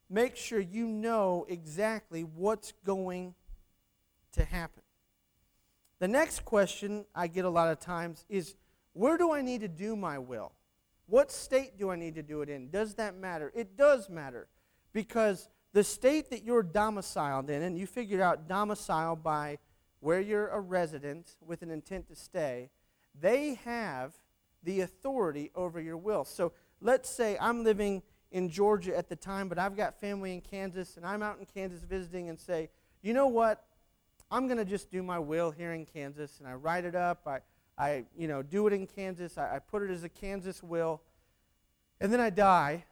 makes 0.09 0.41
sure 0.41 0.61
you 0.61 0.87
know 0.87 1.47
exactly 1.49 2.23
what's 2.23 2.73
going 2.85 3.35
to 4.33 4.45
happen. 4.45 4.83
The 5.99 6.09
next 6.09 6.45
question 6.45 7.05
I 7.15 7.27
get 7.27 7.45
a 7.45 7.51
lot 7.51 7.71
of 7.71 7.81
times 7.81 8.25
is 8.29 8.57
where 8.93 9.17
do 9.17 9.33
I 9.33 9.41
need 9.41 9.61
to 9.61 9.69
do 9.69 9.97
my 9.97 10.19
will? 10.19 10.53
What 11.07 11.31
state 11.31 11.79
do 11.79 11.91
I 11.91 11.97
need 11.97 12.15
to 12.15 12.23
do 12.23 12.43
it 12.43 12.49
in? 12.49 12.71
Does 12.71 12.95
that 12.95 13.17
matter? 13.17 13.53
It 13.55 13.77
does 13.77 14.09
matter 14.09 14.49
because 14.93 15.49
the 15.73 15.85
state 15.85 16.31
that 16.31 16.45
you're 16.45 16.63
domiciled 16.63 17.49
in, 17.49 17.63
and 17.63 17.79
you 17.79 17.87
figured 17.87 18.21
out 18.21 18.49
domicile 18.49 19.17
by 19.17 19.59
where 20.01 20.21
you're 20.21 20.49
a 20.49 20.61
resident 20.61 21.37
with 21.45 21.63
an 21.63 21.71
intent 21.71 22.09
to 22.09 22.15
stay, 22.15 22.71
they 23.21 23.55
have 23.65 24.13
the 24.63 24.81
authority 24.81 25.51
over 25.55 25.81
your 25.81 25.97
will. 25.97 26.25
So 26.25 26.53
let's 26.81 27.09
say 27.09 27.37
I'm 27.41 27.65
living 27.65 28.03
in 28.31 28.49
Georgia 28.49 28.97
at 28.97 29.09
the 29.09 29.17
time, 29.17 29.49
but 29.49 29.59
I've 29.59 29.77
got 29.77 30.01
family 30.01 30.33
in 30.33 30.41
Kansas, 30.41 30.97
and 30.97 31.05
I'm 31.05 31.23
out 31.23 31.39
in 31.39 31.47
Kansas 31.47 31.83
visiting 31.83 32.29
and 32.29 32.39
say, 32.39 32.71
you 33.03 33.13
know 33.13 33.27
what? 33.27 33.65
I'm 34.31 34.47
going 34.47 34.59
to 34.59 34.65
just 34.65 34.91
do 34.91 35.03
my 35.03 35.19
will 35.19 35.51
here 35.51 35.73
in 35.73 35.85
Kansas, 35.85 36.39
and 36.39 36.49
I 36.49 36.55
write 36.55 36.85
it 36.85 36.95
up. 36.95 37.27
I, 37.27 37.41
I 37.77 38.05
you 38.17 38.29
know, 38.29 38.43
do 38.43 38.67
it 38.67 38.73
in 38.73 38.87
Kansas. 38.87 39.37
I, 39.37 39.57
I 39.57 39.59
put 39.59 39.83
it 39.83 39.91
as 39.91 40.05
a 40.05 40.09
Kansas 40.09 40.63
will. 40.63 41.03
And 42.01 42.13
then 42.13 42.21
I 42.21 42.31
die. 42.31 42.85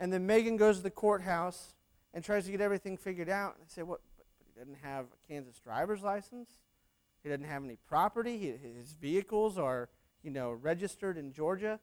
And 0.00 0.12
then 0.12 0.26
Megan 0.26 0.56
goes 0.56 0.78
to 0.78 0.82
the 0.82 0.90
courthouse 0.90 1.74
and 2.14 2.24
tries 2.24 2.46
to 2.46 2.50
get 2.50 2.60
everything 2.60 2.96
figured 2.96 3.28
out. 3.28 3.56
And 3.56 3.64
I 3.68 3.72
say, 3.72 3.82
what? 3.82 4.00
But, 4.16 4.26
but 4.38 4.46
he 4.46 4.58
doesn't 4.58 4.82
have 4.82 5.04
a 5.04 5.28
Kansas 5.28 5.60
driver's 5.60 6.02
license. 6.02 6.48
He 7.24 7.30
doesn't 7.30 7.46
have 7.46 7.64
any 7.64 7.78
property. 7.88 8.38
He, 8.38 8.48
his 8.78 8.92
vehicles 8.92 9.58
are, 9.58 9.88
you 10.22 10.30
know, 10.30 10.52
registered 10.52 11.16
in 11.16 11.32
Georgia. 11.32 11.80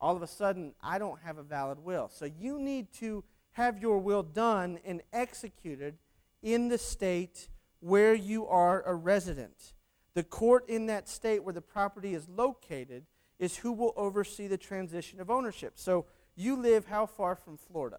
All 0.00 0.14
of 0.14 0.22
a 0.22 0.26
sudden, 0.26 0.74
I 0.82 0.98
don't 0.98 1.18
have 1.22 1.38
a 1.38 1.42
valid 1.42 1.78
will. 1.78 2.10
So 2.12 2.26
you 2.26 2.60
need 2.60 2.92
to 2.94 3.24
have 3.52 3.80
your 3.80 3.98
will 3.98 4.22
done 4.22 4.78
and 4.84 5.00
executed 5.14 5.96
in 6.42 6.68
the 6.68 6.76
state 6.76 7.48
where 7.80 8.14
you 8.14 8.46
are 8.46 8.82
a 8.82 8.94
resident. 8.94 9.72
The 10.12 10.22
court 10.22 10.68
in 10.68 10.86
that 10.86 11.08
state 11.08 11.42
where 11.42 11.54
the 11.54 11.62
property 11.62 12.14
is 12.14 12.28
located 12.28 13.06
is 13.38 13.56
who 13.56 13.72
will 13.72 13.94
oversee 13.96 14.46
the 14.46 14.58
transition 14.58 15.20
of 15.20 15.30
ownership. 15.30 15.72
So 15.76 16.04
you 16.34 16.56
live 16.56 16.86
how 16.86 17.06
far 17.06 17.34
from 17.34 17.56
Florida? 17.56 17.98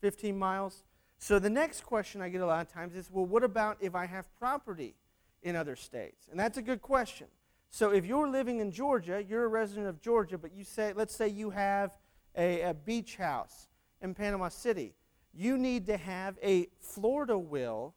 15 0.00 0.38
miles? 0.38 0.82
So 1.22 1.38
the 1.38 1.50
next 1.50 1.84
question 1.84 2.22
I 2.22 2.30
get 2.30 2.40
a 2.40 2.46
lot 2.46 2.66
of 2.66 2.72
times 2.72 2.96
is 2.96 3.10
well, 3.10 3.26
what 3.26 3.44
about 3.44 3.76
if 3.80 3.94
I 3.94 4.06
have 4.06 4.26
property 4.38 4.94
in 5.42 5.54
other 5.54 5.76
states? 5.76 6.28
And 6.30 6.40
that's 6.40 6.56
a 6.56 6.62
good 6.62 6.80
question. 6.80 7.26
So 7.68 7.90
if 7.90 8.06
you're 8.06 8.28
living 8.28 8.60
in 8.60 8.72
Georgia, 8.72 9.22
you're 9.28 9.44
a 9.44 9.48
resident 9.48 9.86
of 9.86 10.00
Georgia, 10.00 10.38
but 10.38 10.54
you 10.54 10.64
say, 10.64 10.94
let's 10.94 11.14
say 11.14 11.28
you 11.28 11.50
have 11.50 11.96
a, 12.36 12.62
a 12.62 12.74
beach 12.74 13.16
house 13.16 13.68
in 14.00 14.14
Panama 14.14 14.48
City, 14.48 14.94
you 15.34 15.58
need 15.58 15.86
to 15.86 15.98
have 15.98 16.38
a 16.42 16.68
Florida 16.80 17.38
will 17.38 17.94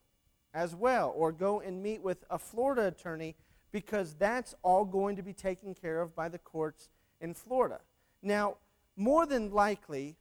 as 0.53 0.75
well, 0.75 1.13
or 1.15 1.31
go 1.31 1.61
and 1.61 1.81
meet 1.81 2.01
with 2.01 2.25
a 2.29 2.37
Florida 2.37 2.87
attorney 2.87 3.35
because 3.71 4.15
that's 4.15 4.53
all 4.63 4.83
going 4.83 5.15
to 5.15 5.23
be 5.23 5.33
taken 5.33 5.73
care 5.73 6.01
of 6.01 6.13
by 6.13 6.27
the 6.27 6.37
courts 6.37 6.89
in 7.21 7.33
Florida. 7.33 7.79
Now, 8.21 8.57
more 8.97 9.25
than 9.25 9.49
likely, 9.49 10.17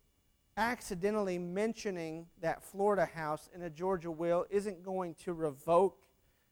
accidentally 0.56 1.38
mentioning 1.38 2.26
that 2.40 2.62
Florida 2.62 3.06
house 3.06 3.48
in 3.54 3.62
a 3.62 3.70
Georgia 3.70 4.10
will 4.10 4.46
isn't 4.50 4.84
going 4.84 5.14
to 5.24 5.32
revoke 5.32 6.06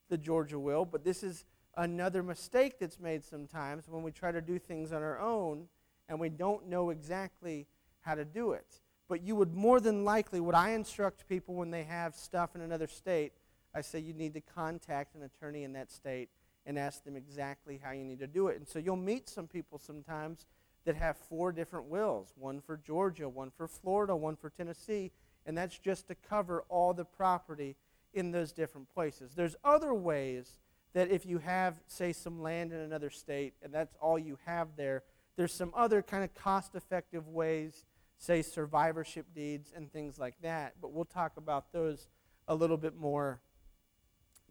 the 0.09 0.19
Georgia 0.19 0.59
will, 0.59 0.85
but 0.85 1.05
this 1.05 1.23
is 1.23 1.45
another 1.77 2.23
mistake 2.23 2.79
that's 2.79 2.99
made 2.99 3.25
sometimes 3.25 3.89
when 3.89 4.03
we 4.03 4.11
try 4.11 4.33
to 4.33 4.41
do 4.41 4.59
things 4.59 4.93
on 4.93 5.03
our 5.03 5.21
own 5.21 5.67
and 6.09 6.19
we 6.19 6.29
don't 6.29 6.67
know 6.67 6.91
exactly 6.91 7.67
how 8.01 8.15
to 8.15 8.25
do 8.25 8.53
it. 8.53 8.81
But 9.09 9.23
you 9.23 9.37
would 9.37 9.55
more 9.55 9.81
than 9.81 10.05
likely, 10.05 10.41
what 10.41 10.55
I 10.55 10.71
instruct 10.71 11.29
people 11.29 11.55
when 11.55 11.71
they 11.71 11.85
have 11.85 12.15
stuff 12.15 12.55
in 12.55 12.61
another 12.61 12.87
state, 12.87 13.33
I 13.75 13.81
say 13.83 13.99
you 14.01 14.15
need 14.15 14.35
to 14.35 14.41
contact 14.41 15.15
an 15.15 15.23
attorney 15.23 15.65
in 15.65 15.73
that 15.75 15.91
state 15.91 16.29
and 16.67 16.79
ask 16.79 17.05
them 17.05 17.17
exactly 17.17 17.81
how 17.83 17.93
you 17.93 18.05
need 18.05 18.19
to 18.21 18.27
do 18.27 18.49
it. 18.49 18.57
And 18.57 18.69
so 18.69 18.79
you'll 18.79 18.97
meet 18.97 19.29
some 19.29 19.47
people 19.47 19.79
sometimes 19.79 20.47
that 20.85 20.97
have 20.97 21.17
four 21.17 21.53
different 21.53 21.87
wills 21.87 22.33
one 22.37 22.61
for 22.61 22.77
Georgia, 22.77 23.29
one 23.29 23.51
for 23.51 23.69
Florida, 23.69 24.17
one 24.17 24.37
for 24.37 24.51
Tennessee, 24.51 25.13
and 25.47 25.57
that's 25.57 25.79
just 25.79 26.09
to 26.09 26.15
cover 26.15 26.65
all 26.69 26.95
the 26.95 27.05
property 27.05 27.77
in 28.13 28.31
those 28.31 28.53
different 28.53 28.93
places. 28.93 29.33
There's 29.35 29.57
other 29.65 29.95
ways 29.95 30.59
that 30.93 31.11
if 31.11 31.25
you 31.25 31.39
have, 31.39 31.77
say, 31.87 32.13
some 32.13 32.43
land 32.43 32.73
in 32.73 32.81
another 32.81 33.11
state 33.11 33.55
and 33.63 33.73
that's 33.73 33.95
all 34.01 34.19
you 34.19 34.39
have 34.45 34.69
there, 34.77 35.05
there's 35.37 35.55
some 35.55 35.73
other 35.75 36.03
kind 36.03 36.25
of 36.25 36.35
cost 36.35 36.75
effective 36.75 37.29
ways, 37.29 37.85
say, 38.19 38.43
survivorship 38.43 39.27
deeds 39.35 39.73
and 39.75 39.93
things 39.93 40.19
like 40.19 40.35
that. 40.43 40.75
But 40.81 40.93
we'll 40.93 41.05
talk 41.05 41.37
about 41.37 41.73
those 41.73 42.09
a 42.49 42.55
little 42.55 42.77
bit 42.77 42.97
more 42.97 43.41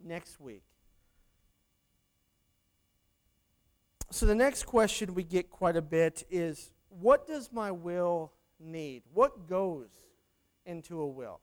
next 0.02 0.40
week. 0.40 0.62
So, 4.12 4.26
the 4.26 4.34
next 4.34 4.64
question 4.64 5.14
we 5.14 5.22
get 5.22 5.50
quite 5.50 5.76
a 5.76 5.82
bit 5.82 6.26
is 6.30 6.72
what 6.88 7.28
does 7.28 7.52
my 7.52 7.70
will 7.70 8.32
need? 8.58 9.02
What 9.14 9.48
goes 9.48 9.88
into 10.66 11.00
a 11.00 11.06
will? 11.06 11.40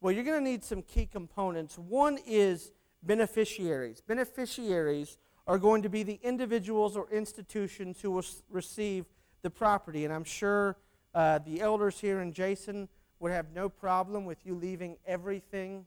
Well, 0.00 0.14
you're 0.14 0.24
going 0.24 0.42
to 0.42 0.50
need 0.50 0.64
some 0.64 0.80
key 0.80 1.04
components. 1.04 1.76
One 1.76 2.18
is 2.26 2.72
beneficiaries. 3.02 4.00
Beneficiaries 4.00 5.18
are 5.46 5.58
going 5.58 5.82
to 5.82 5.90
be 5.90 6.02
the 6.02 6.18
individuals 6.22 6.96
or 6.96 7.06
institutions 7.10 8.00
who 8.00 8.10
will 8.10 8.24
receive 8.50 9.04
the 9.42 9.50
property. 9.50 10.06
And 10.06 10.12
I'm 10.12 10.24
sure 10.24 10.76
uh, 11.14 11.40
the 11.40 11.60
elders 11.60 12.00
here 12.00 12.20
and 12.20 12.32
Jason 12.32 12.88
would 13.20 13.32
have 13.32 13.52
no 13.54 13.68
problem 13.68 14.24
with 14.24 14.38
you 14.46 14.54
leaving 14.54 14.96
everything 15.06 15.84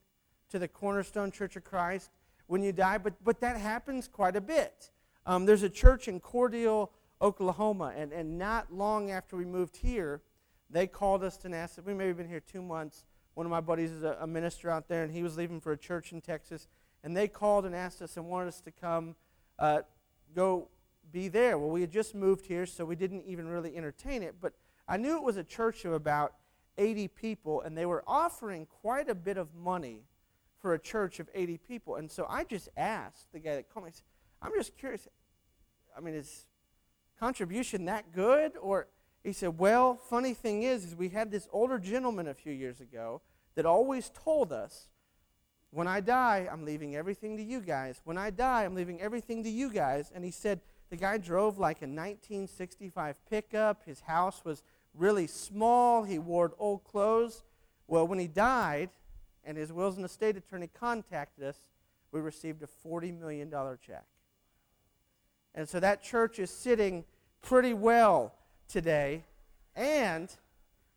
to 0.50 0.60
the 0.60 0.68
Cornerstone 0.68 1.32
Church 1.32 1.56
of 1.56 1.64
Christ 1.64 2.12
when 2.46 2.62
you 2.62 2.72
die, 2.72 3.00
but, 3.00 3.14
but 3.24 3.40
that 3.42 3.58
happens 3.58 4.08
quite 4.08 4.36
a 4.36 4.42
bit. 4.42 4.92
Um, 5.26 5.46
there's 5.46 5.64
a 5.64 5.70
church 5.70 6.08
in 6.08 6.20
Cordell, 6.20 6.90
Oklahoma, 7.22 7.94
and, 7.96 8.12
and 8.12 8.38
not 8.38 8.74
long 8.74 9.12
after 9.12 9.36
we 9.36 9.46
moved 9.46 9.78
here, 9.78 10.22
they 10.70 10.88
called 10.88 11.24
us 11.24 11.40
and 11.44 11.54
asked, 11.54 11.80
we 11.84 11.94
may 11.94 12.08
have 12.08 12.18
been 12.18 12.28
here 12.28 12.40
two 12.40 12.62
months. 12.62 13.04
One 13.34 13.46
of 13.46 13.50
my 13.52 13.62
buddies 13.62 13.92
is 13.92 14.04
a, 14.04 14.18
a 14.22 14.28
minister 14.28 14.70
out 14.70 14.88
there, 14.88 15.04
and 15.04 15.12
he 15.12 15.24
was 15.24 15.38
leaving 15.38 15.60
for 15.60 15.72
a 15.72 15.78
church 15.78 16.12
in 16.12 16.22
Texas. 16.22 16.68
And 17.04 17.16
they 17.16 17.28
called 17.28 17.66
and 17.66 17.76
asked 17.76 18.02
us 18.02 18.18
and 18.18 18.28
wanted 18.28 18.50
us 18.50 18.62
to 18.62 18.72
come 18.72 19.16
uh, 19.58 19.82
go 20.36 20.70
be 21.12 21.28
there. 21.28 21.58
Well, 21.58 21.70
we 21.70 21.82
had 21.82 21.92
just 21.92 22.14
moved 22.14 22.46
here, 22.46 22.66
so 22.66 22.86
we 22.86 22.96
didn't 22.96 23.24
even 23.26 23.48
really 23.48 23.76
entertain 23.76 24.24
it. 24.24 24.36
But 24.40 24.54
I 24.88 24.98
knew 24.98 25.16
it 25.18 25.24
was 25.24 25.38
a 25.38 25.44
church 25.44 25.86
of 25.86 25.94
about 25.94 26.34
80 26.78 27.08
people, 27.10 27.62
and 27.62 27.78
they 27.78 27.86
were 27.86 28.04
offering 28.08 28.66
quite 28.66 29.10
a 29.10 29.16
bit 29.16 29.38
of 29.38 29.54
money 29.56 30.04
for 30.60 30.74
a 30.74 30.80
church 30.80 31.20
of 31.20 31.30
80 31.34 31.58
people. 31.58 31.96
And 31.96 32.10
so 32.12 32.26
I 32.30 32.44
just 32.44 32.70
asked 32.78 33.32
the 33.32 33.40
guy 33.40 33.56
that 33.56 33.74
called 33.74 33.86
me, 33.86 33.92
I'm 34.42 34.52
just 34.56 34.78
curious. 34.78 35.08
I 35.96 36.02
mean, 36.02 36.16
is 36.16 36.46
contribution 37.20 37.86
that 37.86 38.14
good? 38.14 38.54
Or 38.62 38.88
he 39.24 39.34
said, 39.34 39.58
Well, 39.58 39.96
funny 39.96 40.34
thing 40.34 40.64
is, 40.64 40.86
is 40.86 40.96
we 40.96 41.10
had 41.10 41.32
this 41.32 41.48
older 41.52 41.78
gentleman 41.80 42.28
a 42.28 42.34
few 42.34 42.54
years 42.54 42.80
ago 42.80 43.22
that 43.56 43.66
always 43.66 44.10
told 44.10 44.54
us, 44.54 44.88
when 45.72 45.88
I 45.88 46.00
die, 46.00 46.48
I'm 46.52 46.66
leaving 46.66 46.96
everything 46.96 47.38
to 47.38 47.44
you 47.44 47.60
guys. 47.62 48.02
When 48.04 48.18
I 48.18 48.32
die, 48.32 48.64
I'm 48.64 48.74
leaving 48.74 49.02
everything 49.02 49.44
to 49.44 49.50
you 49.50 49.72
guys. 49.72 50.12
And 50.14 50.24
he 50.24 50.32
said 50.32 50.62
the 50.90 50.96
guy 50.96 51.18
drove 51.18 51.60
like 51.60 51.78
a 51.82 51.86
1965 51.86 53.18
pickup. 53.30 53.84
His 53.86 54.02
house 54.02 54.44
was 54.44 54.64
really 54.96 55.28
small. 55.28 56.04
He 56.04 56.18
wore 56.18 56.54
old 56.58 56.84
clothes. 56.84 57.44
Well, 57.88 58.08
when 58.08 58.18
he 58.18 58.28
died, 58.28 58.90
and 59.44 59.58
his 59.58 59.72
wills 59.72 59.96
and 59.96 60.06
estate 60.06 60.38
attorney 60.38 60.68
contacted 60.68 61.44
us, 61.44 61.58
we 62.12 62.20
received 62.20 62.64
a 62.64 62.88
$40 62.88 63.20
million 63.20 63.52
check. 63.86 64.06
And 65.56 65.68
so 65.68 65.80
that 65.80 66.04
church 66.04 66.40
is 66.40 66.50
sitting 66.50 67.04
pretty 67.42 67.74
well 67.74 68.34
today. 68.68 69.24
And 69.76 70.34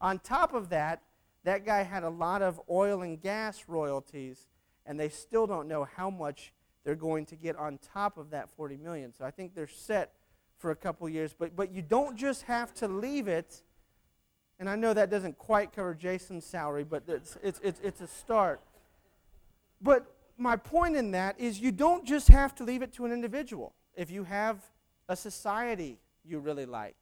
on 0.01 0.19
top 0.19 0.53
of 0.53 0.69
that, 0.71 1.03
that 1.45 1.65
guy 1.67 1.83
had 1.83 2.05
a 2.05 2.11
lot 2.11 2.43
of 2.43 2.61
oil 2.71 3.03
and 3.03 3.21
gas 3.21 3.65
royalties, 3.67 4.47
and 4.87 4.99
they 4.99 5.09
still 5.09 5.47
don't 5.47 5.69
know 5.69 5.87
how 5.97 6.11
much 6.11 6.53
they're 6.85 6.95
going 6.95 7.27
to 7.27 7.37
get 7.37 7.57
on 7.57 7.79
top 7.79 8.19
of 8.19 8.31
that 8.31 8.51
40 8.51 8.77
million. 8.77 9.13
So 9.13 9.25
I 9.25 9.31
think 9.31 9.55
they're 9.55 9.67
set 9.69 10.13
for 10.59 10.71
a 10.71 10.77
couple 10.77 11.09
years. 11.09 11.35
But, 11.37 11.57
but 11.57 11.73
you 11.73 11.83
don't 11.83 12.17
just 12.17 12.43
have 12.43 12.75
to 12.75 12.89
leave 12.89 13.29
it 13.29 13.63
and 14.63 14.71
I 14.71 14.77
know 14.77 14.95
that 14.95 15.11
doesn't 15.11 15.39
quite 15.39 15.73
cover 15.73 15.93
Jason's 15.93 16.47
salary, 16.47 16.85
but 16.85 17.03
it's, 17.09 17.37
it's, 17.43 17.61
it's, 17.65 17.81
it's 17.83 18.01
a 18.01 18.07
start. 18.07 18.61
But 19.81 20.07
my 20.39 20.55
point 20.55 20.95
in 20.95 21.11
that 21.11 21.41
is 21.41 21.59
you 21.59 21.73
don't 21.73 22.07
just 22.07 22.29
have 22.29 22.55
to 22.55 22.65
leave 22.65 22.81
it 22.81 22.93
to 22.93 23.05
an 23.05 23.11
individual. 23.11 23.73
If 23.95 24.11
you 24.11 24.25
have 24.25 24.59
a 25.09 25.17
society 25.17 25.99
you 26.25 26.39
really 26.39 26.67
like, 26.67 26.97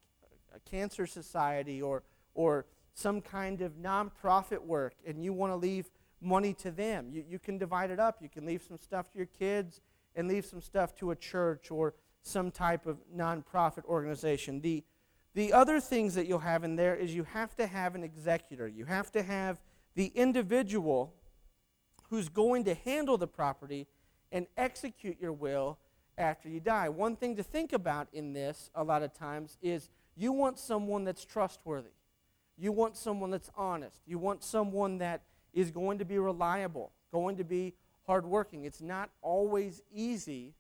a 0.54 0.60
cancer 0.60 1.06
society 1.06 1.80
or, 1.82 2.02
or 2.34 2.66
some 2.94 3.20
kind 3.20 3.60
of 3.60 3.72
nonprofit 3.74 4.60
work, 4.60 4.94
and 5.06 5.22
you 5.24 5.32
want 5.32 5.52
to 5.52 5.56
leave 5.56 5.90
money 6.20 6.52
to 6.54 6.70
them, 6.70 7.10
you, 7.12 7.24
you 7.28 7.38
can 7.38 7.58
divide 7.58 7.90
it 7.90 8.00
up. 8.00 8.18
You 8.20 8.28
can 8.28 8.44
leave 8.44 8.62
some 8.66 8.78
stuff 8.78 9.10
to 9.12 9.18
your 9.18 9.26
kids 9.26 9.80
and 10.16 10.28
leave 10.28 10.44
some 10.44 10.60
stuff 10.60 10.94
to 10.96 11.10
a 11.10 11.16
church 11.16 11.70
or 11.70 11.94
some 12.22 12.50
type 12.50 12.86
of 12.86 12.98
nonprofit 13.14 13.84
organization. 13.84 14.60
The 14.60 14.84
the 15.34 15.52
other 15.52 15.80
things 15.80 16.14
that 16.16 16.26
you'll 16.26 16.40
have 16.40 16.64
in 16.64 16.74
there 16.76 16.96
is 16.96 17.14
you 17.14 17.24
have 17.24 17.54
to 17.56 17.66
have 17.66 17.94
an 17.94 18.02
executor. 18.02 18.66
You 18.66 18.84
have 18.86 19.12
to 19.12 19.22
have 19.22 19.60
the 19.94 20.06
individual 20.14 21.14
who's 22.08 22.28
going 22.28 22.64
to 22.64 22.74
handle 22.74 23.16
the 23.16 23.28
property 23.28 23.86
and 24.32 24.46
execute 24.56 25.20
your 25.20 25.32
will 25.32 25.78
after 26.20 26.48
you 26.48 26.60
die. 26.60 26.88
One 26.88 27.16
thing 27.16 27.36
to 27.36 27.42
think 27.42 27.72
about 27.72 28.08
in 28.12 28.32
this 28.32 28.70
a 28.74 28.84
lot 28.84 29.02
of 29.02 29.12
times 29.12 29.58
is 29.62 29.88
you 30.16 30.32
want 30.32 30.58
someone 30.58 31.04
that's 31.04 31.24
trustworthy. 31.24 31.90
You 32.56 32.72
want 32.72 32.96
someone 32.96 33.30
that's 33.30 33.50
honest. 33.56 34.00
You 34.06 34.18
want 34.18 34.44
someone 34.44 34.98
that 34.98 35.22
is 35.52 35.70
going 35.70 35.98
to 35.98 36.04
be 36.04 36.18
reliable, 36.18 36.92
going 37.10 37.36
to 37.38 37.44
be 37.44 37.74
hardworking. 38.06 38.64
It's 38.64 38.82
not 38.82 39.10
always 39.22 39.82
easy 39.92 40.54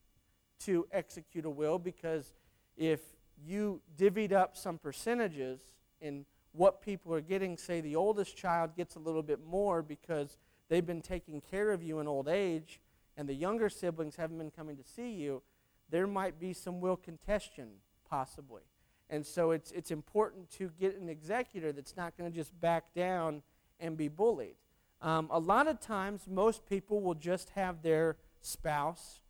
to 0.60 0.86
execute 0.90 1.44
a 1.44 1.50
will 1.50 1.78
because 1.78 2.32
if 2.76 3.00
you 3.46 3.80
divvied 3.98 4.32
up 4.32 4.56
some 4.56 4.78
percentages 4.78 5.60
in 6.00 6.24
what 6.52 6.82
people 6.82 7.14
are 7.14 7.20
getting. 7.20 7.56
Say 7.56 7.80
the 7.80 7.96
oldest 7.96 8.36
child 8.36 8.76
gets 8.76 8.96
a 8.96 8.98
little 8.98 9.22
bit 9.22 9.44
more 9.44 9.82
because 9.82 10.38
they've 10.68 10.86
been 10.86 11.02
taking 11.02 11.40
care 11.40 11.70
of 11.70 11.82
you 11.82 12.00
in 12.00 12.08
old 12.08 12.28
age, 12.28 12.80
and 13.16 13.28
the 13.28 13.34
younger 13.34 13.68
siblings 13.68 14.16
haven't 14.16 14.38
been 14.38 14.50
coming 14.50 14.76
to 14.76 14.84
see 14.84 15.10
you. 15.10 15.42
There 15.90 16.06
might 16.06 16.38
be 16.38 16.52
some 16.52 16.80
will 16.80 16.96
contention, 16.96 17.68
possibly. 18.08 18.62
And 19.08 19.26
so 19.26 19.50
it's, 19.50 19.72
it's 19.72 19.90
important 19.90 20.50
to 20.52 20.70
get 20.78 20.96
an 20.96 21.08
executor 21.08 21.72
that's 21.72 21.96
not 21.96 22.16
going 22.16 22.30
to 22.30 22.36
just 22.36 22.58
back 22.60 22.94
down 22.94 23.42
and 23.80 23.96
be 23.96 24.08
bullied. 24.08 24.54
Um, 25.02 25.28
a 25.30 25.38
lot 25.38 25.66
of 25.66 25.80
times, 25.80 26.26
most 26.28 26.66
people 26.66 27.00
will 27.00 27.14
just 27.14 27.50
have 27.50 27.82
their 27.82 28.16
spouse 28.42 29.20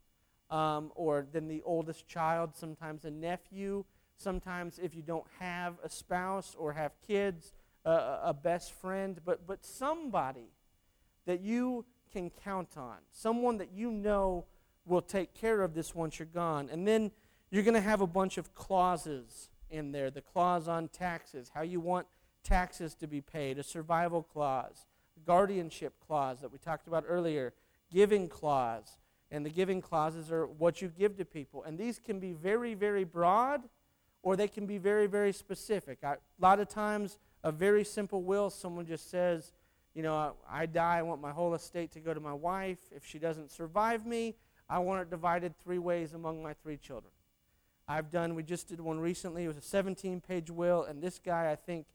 um, 0.51 0.90
or 0.94 1.27
then 1.33 1.49
the 1.49 1.62
oldest 1.64 2.09
child, 2.09 2.57
sometimes 2.57 3.05
a 3.05 3.11
nephew. 3.11 3.85
Sometimes, 4.16 4.79
if 4.83 4.94
you 4.94 5.03
don't 5.03 5.27
have 5.38 5.75
a 5.83 5.88
spouse 5.88 6.55
or 6.59 6.73
have 6.73 6.92
kids, 7.07 7.53
uh, 7.87 8.18
a 8.23 8.35
best 8.35 8.73
friend, 8.73 9.20
but, 9.25 9.46
but 9.46 9.64
somebody 9.64 10.51
that 11.25 11.40
you 11.40 11.87
can 12.12 12.31
count 12.31 12.77
on, 12.77 12.96
someone 13.12 13.59
that 13.59 13.70
you 13.73 13.90
know 13.90 14.44
will 14.87 15.03
take 15.03 15.35
care 15.35 15.62
of 15.62 15.75
this 15.75 15.95
once 15.95 16.19
you're 16.19 16.27
gone. 16.27 16.69
And 16.71 16.87
then 16.87 17.11
you're 17.51 17.62
going 17.62 17.75
to 17.75 17.81
have 17.81 18.01
a 18.01 18.07
bunch 18.07 18.38
of 18.38 18.55
clauses 18.55 19.51
in 19.71 19.93
there 19.93 20.11
the 20.11 20.21
clause 20.21 20.69
on 20.69 20.88
taxes, 20.88 21.51
how 21.55 21.62
you 21.62 21.81
want 21.81 22.07
taxes 22.43 22.95
to 22.95 23.07
be 23.07 23.21
paid, 23.21 23.59
a 23.59 23.62
survival 23.62 24.23
clause, 24.23 24.87
guardianship 25.27 25.95
clause 26.07 26.40
that 26.40 26.51
we 26.51 26.59
talked 26.59 26.87
about 26.87 27.05
earlier, 27.07 27.53
giving 27.93 28.29
clause. 28.29 28.99
And 29.31 29.47
the 29.47 29.51
giving 29.51 29.81
clauses 29.81 30.33
are 30.33 30.47
what 30.47 30.83
you 30.83 30.88
give 30.88 31.16
to 31.19 31.25
people. 31.25 31.62
And 31.62 31.79
these 31.79 32.01
can 32.01 32.19
be 32.19 32.33
very, 32.33 32.75
very 32.75 33.05
broad 33.05 33.62
or 34.23 34.37
they 34.37 34.49
can 34.49 34.66
be 34.66 34.79
very, 34.79 35.07
very 35.07 35.33
specific. 35.33 35.99
I, 36.03 36.14
a 36.14 36.19
lot 36.40 36.61
of 36.61 36.69
times, 36.69 37.19
a 37.43 37.53
very 37.53 37.85
simple 37.85 38.23
will, 38.23 38.51
someone 38.51 38.87
just 38.87 39.11
says, 39.11 39.53
you 39.95 40.03
know, 40.03 40.14
I, 40.14 40.62
I 40.62 40.66
die, 40.66 40.99
I 40.99 41.03
want 41.03 41.21
my 41.21 41.31
whole 41.31 41.55
estate 41.55 41.93
to 41.93 42.01
go 42.01 42.12
to 42.12 42.21
my 42.21 42.35
wife. 42.35 42.79
If 42.95 43.07
she 43.07 43.19
doesn't 43.19 43.51
survive 43.51 44.05
me, 44.05 44.35
I 44.70 44.78
want 44.78 45.02
it 45.02 45.11
divided 45.11 45.59
three 45.59 45.78
ways 45.78 46.14
among 46.14 46.42
my 46.42 46.54
three 46.54 46.76
children. 46.76 47.12
I've 47.88 48.09
done, 48.09 48.37
we 48.37 48.44
just 48.44 48.68
did 48.68 48.80
one 48.80 49.00
recently. 49.00 49.44
It 49.44 49.48
was 49.48 49.56
a 49.56 49.62
17 49.62 50.20
page 50.20 50.48
will, 50.48 50.85
and 50.85 51.02
this 51.02 51.18
guy, 51.18 51.50
I 51.50 51.56
think, 51.56 51.87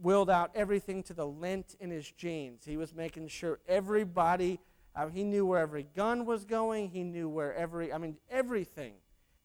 willed 0.00 0.30
out 0.30 0.52
everything 0.54 1.02
to 1.04 1.12
the 1.12 1.26
lint 1.26 1.74
in 1.80 1.90
his 1.90 2.08
jeans. 2.08 2.64
He 2.64 2.76
was 2.76 2.94
making 2.94 3.28
sure 3.28 3.58
everybody, 3.66 4.60
uh, 4.94 5.08
he 5.08 5.24
knew 5.24 5.44
where 5.44 5.60
every 5.60 5.88
gun 5.96 6.24
was 6.24 6.44
going, 6.44 6.90
he 6.90 7.02
knew 7.02 7.28
where 7.28 7.52
every, 7.52 7.92
I 7.92 7.98
mean, 7.98 8.16
everything. 8.30 8.94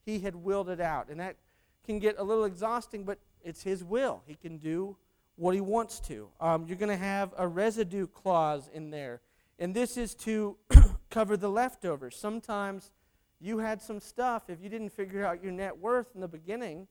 He 0.06 0.20
had 0.20 0.36
willed 0.36 0.70
it 0.70 0.80
out. 0.80 1.10
And 1.10 1.20
that 1.20 1.38
can 1.86 1.98
get 1.98 2.20
a 2.20 2.24
little 2.24 2.46
exhausting, 2.46 3.04
but 3.04 3.18
it's 3.44 3.64
his 3.64 3.84
will. 3.84 4.22
He 4.28 4.36
can 4.36 4.58
do 4.58 4.96
what 5.38 5.56
he 5.56 5.62
wants 5.62 6.00
to. 6.02 6.30
Um, 6.40 6.68
you're 6.68 6.78
going 6.78 6.90
to 6.90 7.04
have 7.04 7.34
a 7.36 7.48
residue 7.48 8.06
clause 8.06 8.70
in 8.72 8.92
there. 8.92 9.22
And 9.58 9.74
this 9.74 9.98
is 9.98 10.14
to 10.16 10.56
cover 11.10 11.38
the 11.38 11.50
leftovers. 11.50 12.16
Sometimes 12.16 12.92
you 13.40 13.60
had 13.60 13.82
some 13.82 14.00
stuff, 14.00 14.50
if 14.50 14.62
you 14.62 14.70
didn't 14.70 14.90
figure 14.90 15.26
out 15.26 15.44
your 15.44 15.52
net 15.52 15.78
worth 15.78 16.08
in 16.14 16.22
the 16.22 16.28
beginning, 16.28 16.88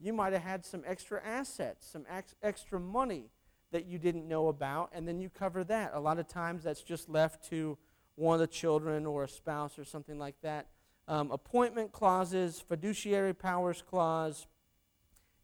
you 0.00 0.12
might 0.12 0.32
have 0.32 0.42
had 0.42 0.64
some 0.64 0.82
extra 0.86 1.22
assets, 1.24 1.86
some 1.86 2.04
ex- 2.10 2.34
extra 2.42 2.80
money 2.80 3.30
that 3.70 3.86
you 3.86 3.98
didn't 3.98 4.26
know 4.28 4.48
about, 4.48 4.90
and 4.92 5.06
then 5.06 5.20
you 5.20 5.28
cover 5.28 5.64
that. 5.64 5.92
A 5.94 6.00
lot 6.00 6.18
of 6.18 6.28
times 6.28 6.64
that's 6.64 6.82
just 6.82 7.08
left 7.08 7.48
to 7.50 7.78
one 8.16 8.34
of 8.34 8.40
the 8.40 8.46
children 8.46 9.06
or 9.06 9.24
a 9.24 9.28
spouse 9.28 9.78
or 9.78 9.84
something 9.84 10.18
like 10.18 10.36
that. 10.42 10.66
Um, 11.06 11.30
appointment 11.30 11.92
clauses, 11.92 12.60
fiduciary 12.60 13.34
powers 13.34 13.82
clause, 13.82 14.46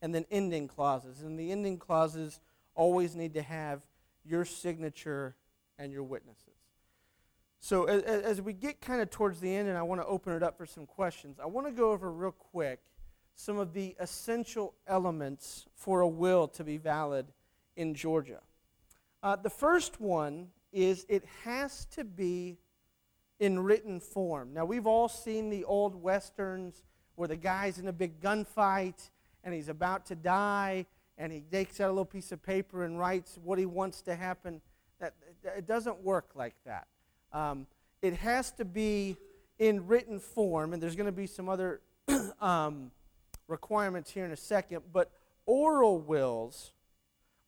and 0.03 0.15
then 0.15 0.25
ending 0.31 0.69
clauses. 0.69 1.23
And 1.23 1.39
the 1.39 1.53
ending 1.53 1.79
clauses 1.79 2.41
always 2.75 3.15
need 3.15 3.35
to 3.35 3.43
have 3.43 3.83
your 4.25 4.45
signature 4.45 5.37
and 5.79 5.93
your 5.93 6.03
witnesses. 6.03 6.50
So, 7.63 7.85
as, 7.85 8.03
as 8.03 8.41
we 8.41 8.55
get 8.55 8.81
kind 8.81 9.03
of 9.03 9.11
towards 9.11 9.39
the 9.39 9.55
end, 9.55 9.69
and 9.69 9.77
I 9.77 9.83
want 9.83 10.01
to 10.01 10.07
open 10.07 10.33
it 10.33 10.43
up 10.43 10.57
for 10.57 10.65
some 10.65 10.87
questions, 10.87 11.39
I 11.39 11.47
want 11.47 11.67
to 11.67 11.73
go 11.73 11.91
over 11.93 12.11
real 12.11 12.33
quick 12.33 12.81
some 13.35 13.59
of 13.59 13.73
the 13.75 13.95
essential 14.01 14.75
elements 14.87 15.67
for 15.75 16.01
a 16.01 16.09
will 16.09 16.49
to 16.49 16.65
be 16.65 16.79
valid 16.79 17.27
in 17.77 17.95
Georgia. 17.95 18.41
Uh, 19.23 19.37
the 19.37 19.51
first 19.51 20.01
one 20.01 20.49
is 20.73 21.05
it 21.09 21.25
has 21.45 21.85
to 21.87 22.05
be 22.05 22.59
in 23.39 23.59
written 23.59 24.01
form. 24.01 24.53
Now, 24.53 24.65
we've 24.65 24.87
all 24.87 25.09
seen 25.09 25.51
the 25.51 25.65
old 25.65 25.95
westerns 25.95 26.85
where 27.15 27.29
the 27.29 27.37
guy's 27.37 27.79
in 27.79 27.89
a 27.89 27.93
big 27.93 28.21
gunfight 28.21 29.11
and 29.45 29.55
he's 29.55 29.69
about 29.69 30.07
to 30.07 30.15
die 30.15 30.87
and 31.19 31.33
he 31.33 31.41
takes 31.41 31.81
out 31.81 31.89
a 31.89 31.93
little 31.93 32.05
piece 32.05 32.33
of 32.33 32.43
paper 32.43 32.85
and 32.85 32.99
writes 32.99 33.39
what 33.43 33.59
he 33.59 33.67
wants 33.67 34.01
to 34.03 34.15
happen. 34.15 34.61
That, 35.01 35.15
it 35.57 35.67
doesn't 35.67 36.03
work 36.03 36.31
like 36.35 36.55
that. 36.65 36.87
Um, 37.33 37.67
it 38.03 38.15
has 38.15 38.51
to 38.53 38.65
be 38.65 39.17
in 39.59 39.87
written 39.87 40.19
form, 40.19 40.73
and 40.73 40.83
there's 40.83 40.97
going 40.97 41.07
to 41.07 41.13
be 41.13 41.27
some 41.27 41.49
other 41.49 41.81
um, 42.41 42.91
requirements 43.47 44.11
here 44.11 44.25
in 44.25 44.31
a 44.31 44.37
second, 44.37 44.83
but 44.93 45.11
oral 45.47 45.99
wills 45.99 46.73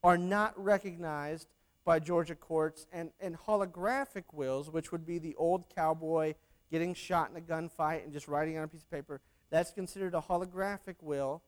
are 0.04 0.18
not 0.18 0.52
recognized 0.62 1.48
by 1.84 1.98
Georgia 1.98 2.34
courts, 2.34 2.86
and, 2.92 3.10
and 3.20 3.36
holographic 3.36 4.24
wills, 4.32 4.70
which 4.70 4.92
would 4.92 5.04
be 5.04 5.18
the 5.18 5.34
old 5.34 5.64
cowboy 5.74 6.34
getting 6.70 6.94
shot 6.94 7.30
in 7.30 7.36
a 7.36 7.40
gunfight 7.40 8.02
and 8.02 8.12
just 8.12 8.28
writing 8.28 8.56
on 8.56 8.64
a 8.64 8.68
piece 8.68 8.82
of 8.82 8.90
paper, 8.90 9.20
that's 9.50 9.70
considered 9.70 10.14
a 10.14 10.20
holographic 10.20 10.96
will. 11.02 11.42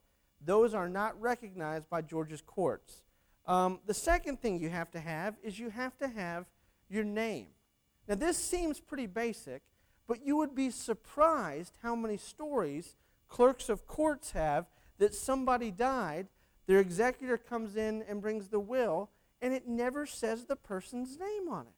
Those 0.44 0.74
are 0.74 0.88
not 0.88 1.18
recognized 1.20 1.88
by 1.88 2.02
Georgia's 2.02 2.42
courts. 2.42 3.02
Um, 3.46 3.80
the 3.86 3.94
second 3.94 4.40
thing 4.40 4.60
you 4.60 4.68
have 4.68 4.90
to 4.90 5.00
have 5.00 5.36
is 5.42 5.58
you 5.58 5.70
have 5.70 5.96
to 5.98 6.08
have 6.08 6.44
your 6.90 7.04
name. 7.04 7.46
Now, 8.08 8.14
this 8.14 8.36
seems 8.36 8.80
pretty 8.80 9.06
basic, 9.06 9.62
but 10.06 10.24
you 10.24 10.36
would 10.36 10.54
be 10.54 10.70
surprised 10.70 11.78
how 11.82 11.94
many 11.96 12.16
stories 12.16 12.96
clerks 13.28 13.68
of 13.68 13.86
courts 13.86 14.32
have 14.32 14.66
that 14.98 15.14
somebody 15.14 15.70
died, 15.70 16.28
their 16.66 16.80
executor 16.80 17.36
comes 17.36 17.76
in 17.76 18.04
and 18.08 18.20
brings 18.20 18.48
the 18.48 18.60
will, 18.60 19.10
and 19.42 19.52
it 19.52 19.66
never 19.66 20.06
says 20.06 20.44
the 20.44 20.56
person's 20.56 21.18
name 21.18 21.48
on 21.48 21.66
it. 21.66 21.72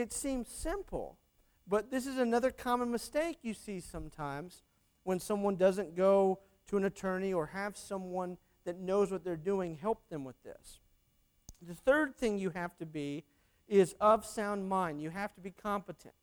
It 0.00 0.12
seems 0.12 0.48
simple, 0.48 1.18
but 1.66 1.90
this 1.90 2.06
is 2.06 2.16
another 2.18 2.50
common 2.50 2.90
mistake 2.90 3.38
you 3.42 3.54
see 3.54 3.80
sometimes 3.80 4.62
when 5.04 5.20
someone 5.20 5.56
doesn't 5.56 5.94
go 5.94 6.40
to 6.68 6.76
an 6.76 6.84
attorney 6.84 7.32
or 7.32 7.46
have 7.46 7.76
someone 7.76 8.38
that 8.64 8.78
knows 8.78 9.10
what 9.10 9.24
they're 9.24 9.36
doing 9.36 9.76
help 9.76 10.08
them 10.08 10.24
with 10.24 10.42
this. 10.42 10.80
The 11.60 11.74
third 11.74 12.16
thing 12.16 12.38
you 12.38 12.50
have 12.50 12.76
to 12.78 12.86
be 12.86 13.24
is 13.72 13.94
of 14.00 14.24
sound 14.26 14.68
mind. 14.68 15.00
You 15.00 15.10
have 15.10 15.34
to 15.34 15.40
be 15.40 15.50
competent. 15.50 16.14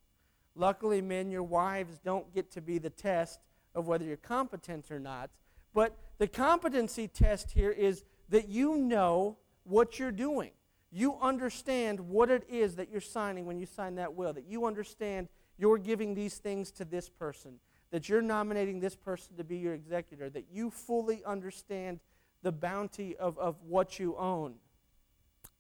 Luckily, 0.56 1.02
men, 1.02 1.32
your 1.32 1.44
wives 1.44 2.00
don't 2.04 2.32
get 2.34 2.52
to 2.52 2.62
be 2.62 2.78
the 2.78 2.90
test 2.92 3.40
of 3.74 3.88
whether 3.88 4.06
you're 4.06 4.18
competent 4.18 4.92
or 4.92 5.00
not. 5.00 5.32
But 5.74 5.98
the 6.20 6.28
competency 6.28 7.08
test 7.08 7.52
here 7.52 7.72
is 7.72 8.04
that 8.30 8.50
you 8.50 8.78
know 8.78 9.38
what 9.64 9.98
you're 9.98 10.12
doing. 10.12 10.52
You 10.92 11.18
understand 11.22 12.00
what 12.00 12.30
it 12.30 12.44
is 12.50 12.76
that 12.76 12.92
you're 12.92 13.02
signing 13.02 13.46
when 13.46 13.60
you 13.60 13.66
sign 13.66 13.96
that 13.96 14.14
will, 14.14 14.34
that 14.34 14.46
you 14.48 14.66
understand 14.66 15.28
you're 15.58 15.78
giving 15.78 16.14
these 16.14 16.38
things 16.38 16.72
to 16.72 16.86
this 16.86 17.10
person, 17.10 17.60
that 17.92 18.10
you're 18.10 18.22
nominating 18.22 18.80
this 18.80 18.96
person 18.96 19.38
to 19.38 19.44
be 19.44 19.58
your 19.58 19.74
executor, 19.74 20.30
that 20.30 20.46
you 20.52 20.70
fully 20.70 21.24
understand 21.26 22.00
the 22.44 22.52
bounty 22.52 23.16
of, 23.18 23.38
of 23.40 23.56
what 23.68 24.00
you 24.00 24.16
own. 24.18 24.56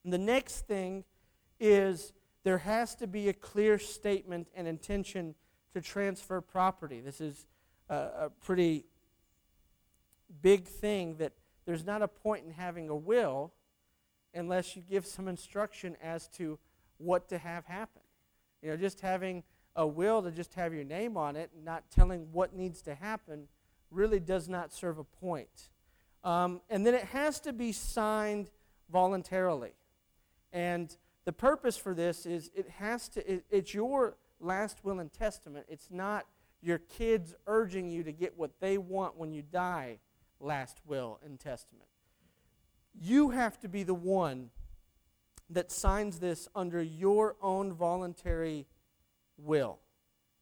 And 0.03 0.13
the 0.13 0.17
next 0.17 0.67
thing 0.67 1.03
is 1.59 2.13
there 2.43 2.59
has 2.59 2.95
to 2.95 3.07
be 3.07 3.29
a 3.29 3.33
clear 3.33 3.77
statement 3.77 4.47
and 4.55 4.67
intention 4.67 5.35
to 5.73 5.81
transfer 5.81 6.41
property. 6.41 6.99
This 6.99 7.21
is 7.21 7.45
a, 7.89 7.95
a 7.95 8.29
pretty 8.41 8.85
big 10.41 10.65
thing 10.65 11.17
that 11.17 11.33
there's 11.65 11.85
not 11.85 12.01
a 12.01 12.07
point 12.07 12.45
in 12.45 12.51
having 12.51 12.89
a 12.89 12.95
will 12.95 13.53
unless 14.33 14.75
you 14.75 14.81
give 14.81 15.05
some 15.05 15.27
instruction 15.27 15.95
as 16.01 16.27
to 16.27 16.57
what 16.97 17.29
to 17.29 17.37
have 17.37 17.65
happen. 17.65 18.01
You 18.61 18.69
know, 18.69 18.77
just 18.77 19.01
having 19.01 19.43
a 19.75 19.85
will 19.85 20.21
to 20.21 20.31
just 20.31 20.53
have 20.55 20.73
your 20.73 20.83
name 20.83 21.17
on 21.17 21.35
it 21.35 21.51
and 21.55 21.63
not 21.63 21.89
telling 21.89 22.27
what 22.31 22.55
needs 22.55 22.81
to 22.83 22.95
happen 22.95 23.47
really 23.91 24.19
does 24.19 24.47
not 24.47 24.73
serve 24.73 24.97
a 24.97 25.03
point. 25.03 25.69
Um, 26.23 26.61
and 26.69 26.85
then 26.85 26.93
it 26.93 27.05
has 27.05 27.39
to 27.41 27.53
be 27.53 27.71
signed 27.71 28.49
voluntarily. 28.91 29.71
And 30.51 30.95
the 31.25 31.33
purpose 31.33 31.77
for 31.77 31.93
this 31.93 32.25
is 32.25 32.49
it 32.55 32.69
has 32.77 33.09
to, 33.09 33.31
it, 33.31 33.45
it's 33.49 33.73
your 33.73 34.17
last 34.39 34.83
will 34.83 34.99
and 34.99 35.11
testament. 35.11 35.65
It's 35.69 35.91
not 35.91 36.25
your 36.61 36.79
kids 36.79 37.35
urging 37.47 37.89
you 37.89 38.03
to 38.03 38.11
get 38.11 38.37
what 38.37 38.51
they 38.59 38.77
want 38.77 39.17
when 39.17 39.31
you 39.31 39.41
die, 39.41 39.99
last 40.39 40.79
will 40.85 41.19
and 41.23 41.39
testament. 41.39 41.87
You 42.99 43.29
have 43.29 43.59
to 43.59 43.69
be 43.69 43.83
the 43.83 43.93
one 43.93 44.49
that 45.49 45.71
signs 45.71 46.19
this 46.19 46.47
under 46.55 46.81
your 46.81 47.35
own 47.41 47.73
voluntary 47.73 48.67
will. 49.37 49.79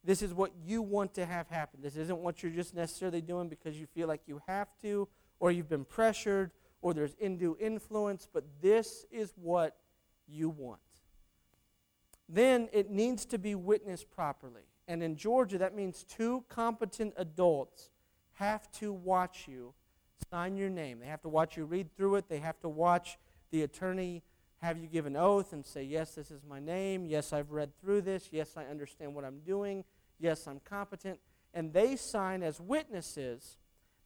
This 0.04 0.22
is 0.22 0.32
what 0.32 0.52
you 0.64 0.82
want 0.82 1.14
to 1.14 1.26
have 1.26 1.48
happen. 1.48 1.80
This 1.82 1.96
isn't 1.96 2.18
what 2.18 2.42
you're 2.42 2.52
just 2.52 2.74
necessarily 2.74 3.20
doing 3.20 3.48
because 3.48 3.78
you 3.78 3.86
feel 3.86 4.08
like 4.08 4.22
you 4.26 4.40
have 4.46 4.68
to, 4.82 5.08
or 5.40 5.50
you've 5.50 5.68
been 5.68 5.84
pressured, 5.84 6.50
or 6.82 6.94
there's 6.94 7.16
undue 7.20 7.56
influence, 7.60 8.28
but 8.32 8.44
this 8.60 9.04
is 9.10 9.32
what 9.36 9.76
you 10.28 10.48
want. 10.48 10.80
Then 12.28 12.68
it 12.72 12.90
needs 12.90 13.24
to 13.26 13.38
be 13.38 13.54
witnessed 13.54 14.10
properly. 14.10 14.62
And 14.86 15.02
in 15.02 15.16
Georgia, 15.16 15.58
that 15.58 15.74
means 15.74 16.04
two 16.04 16.44
competent 16.48 17.14
adults 17.16 17.90
have 18.34 18.70
to 18.72 18.92
watch 18.92 19.46
you 19.48 19.74
sign 20.30 20.56
your 20.56 20.70
name. 20.70 21.00
They 21.00 21.06
have 21.06 21.22
to 21.22 21.28
watch 21.28 21.56
you 21.56 21.64
read 21.64 21.94
through 21.96 22.16
it. 22.16 22.28
They 22.28 22.38
have 22.38 22.60
to 22.60 22.68
watch 22.68 23.18
the 23.50 23.62
attorney 23.62 24.22
have 24.58 24.78
you 24.78 24.88
give 24.88 25.06
an 25.06 25.16
oath 25.16 25.52
and 25.52 25.64
say, 25.64 25.84
Yes, 25.84 26.14
this 26.14 26.30
is 26.30 26.42
my 26.44 26.58
name. 26.58 27.06
Yes, 27.06 27.32
I've 27.32 27.52
read 27.52 27.70
through 27.80 28.02
this. 28.02 28.28
Yes, 28.32 28.56
I 28.56 28.64
understand 28.64 29.14
what 29.14 29.24
I'm 29.24 29.38
doing. 29.40 29.84
Yes, 30.18 30.46
I'm 30.46 30.60
competent. 30.60 31.20
And 31.54 31.72
they 31.72 31.96
sign 31.96 32.42
as 32.42 32.60
witnesses 32.60 33.56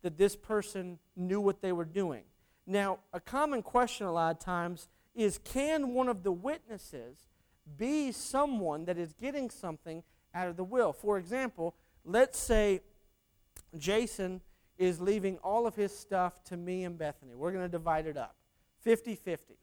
that 0.02 0.18
this 0.18 0.36
person 0.36 0.98
knew 1.16 1.40
what 1.40 1.62
they 1.62 1.72
were 1.72 1.86
doing. 1.86 2.24
Now, 2.66 2.98
a 3.12 3.20
common 3.20 3.62
question 3.62 4.06
a 4.06 4.12
lot 4.12 4.30
of 4.32 4.38
times 4.40 4.88
is 5.14 5.38
can 5.44 5.94
one 5.94 6.08
of 6.08 6.22
the 6.22 6.32
witnesses 6.32 7.18
be 7.76 8.12
someone 8.12 8.84
that 8.86 8.98
is 8.98 9.12
getting 9.12 9.50
something 9.50 10.02
out 10.34 10.48
of 10.48 10.56
the 10.56 10.64
will? 10.64 10.92
For 10.92 11.18
example, 11.18 11.74
let's 12.04 12.38
say 12.38 12.80
Jason 13.76 14.40
is 14.78 15.00
leaving 15.00 15.38
all 15.38 15.66
of 15.66 15.74
his 15.74 15.96
stuff 15.96 16.42
to 16.44 16.56
me 16.56 16.84
and 16.84 16.98
Bethany. 16.98 17.34
We're 17.34 17.52
going 17.52 17.64
to 17.64 17.70
divide 17.70 18.06
it 18.06 18.16
up 18.16 18.36
50 18.80 19.14
50. 19.14 19.54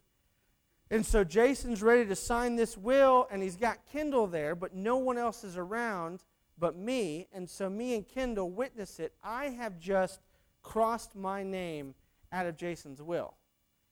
And 0.91 1.05
so 1.05 1.23
Jason's 1.23 1.83
ready 1.83 2.05
to 2.05 2.15
sign 2.15 2.55
this 2.55 2.75
will, 2.75 3.27
and 3.29 3.43
he's 3.43 3.55
got 3.55 3.77
Kendall 3.91 4.25
there, 4.25 4.55
but 4.55 4.73
no 4.73 4.97
one 4.97 5.19
else 5.19 5.43
is 5.43 5.55
around 5.55 6.23
but 6.57 6.75
me. 6.75 7.27
And 7.31 7.49
so 7.49 7.69
me 7.69 7.95
and 7.95 8.07
Kendall 8.07 8.49
witness 8.49 8.99
it. 8.99 9.13
I 9.23 9.45
have 9.49 9.79
just 9.79 10.19
crossed 10.63 11.15
my 11.15 11.43
name 11.43 11.93
out 12.31 12.45
of 12.45 12.57
Jason's 12.57 13.01
will. 13.01 13.35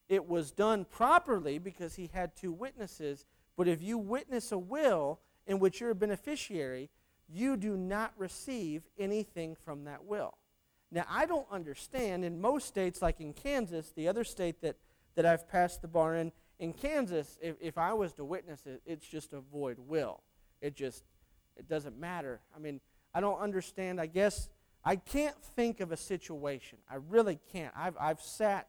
It 0.10 0.28
was 0.28 0.52
done 0.52 0.86
properly 0.86 1.58
because 1.60 1.96
he 1.96 2.10
had 2.14 2.36
two 2.36 2.52
witnesses, 2.52 3.26
but 3.56 3.68
if 3.68 3.82
you 3.82 3.98
witness 3.98 4.52
a 4.52 4.58
will 4.58 5.20
in 5.46 5.60
which 5.60 5.82
you're 5.82 5.92
a 5.92 5.96
beneficiary, 5.96 6.90
you 7.28 7.58
do 7.58 7.76
not 7.76 8.14
receive 8.18 8.84
anything 8.98 9.56
from 9.56 9.84
that 9.86 10.06
will. 10.06 10.38
Now, 10.92 11.06
I 11.10 11.26
don't 11.26 11.48
understand 11.52 12.24
in 12.24 12.40
most 12.40 12.68
states, 12.68 13.02
like 13.02 13.20
in 13.20 13.34
Kansas, 13.34 13.92
the 13.96 14.08
other 14.08 14.24
state 14.24 14.62
that, 14.62 14.78
that 15.16 15.26
I've 15.26 15.50
passed 15.50 15.82
the 15.82 15.88
bar 15.88 16.16
in, 16.16 16.32
in 16.60 16.72
Kansas, 16.72 17.38
if, 17.42 17.56
if 17.60 17.78
I 17.78 17.94
was 17.94 18.14
to 18.14 18.24
witness 18.24 18.66
it, 18.66 18.82
it's 18.86 19.06
just 19.06 19.34
a 19.34 19.42
void 19.42 19.78
will. 19.80 20.22
It 20.62 20.76
just, 20.76 21.04
it 21.58 21.68
doesn't 21.68 22.00
matter. 22.00 22.40
I 22.56 22.60
mean, 22.60 22.80
I 23.14 23.20
don't 23.20 23.40
understand. 23.40 24.00
I 24.00 24.06
guess 24.06 24.50
I 24.86 24.96
can't 24.96 25.36
think 25.56 25.82
of 25.82 25.92
a 25.92 25.98
situation. 25.98 26.78
I 26.90 26.96
really 27.10 27.40
can't. 27.52 27.74
I've, 27.76 27.96
I've 28.00 28.22
sat 28.22 28.68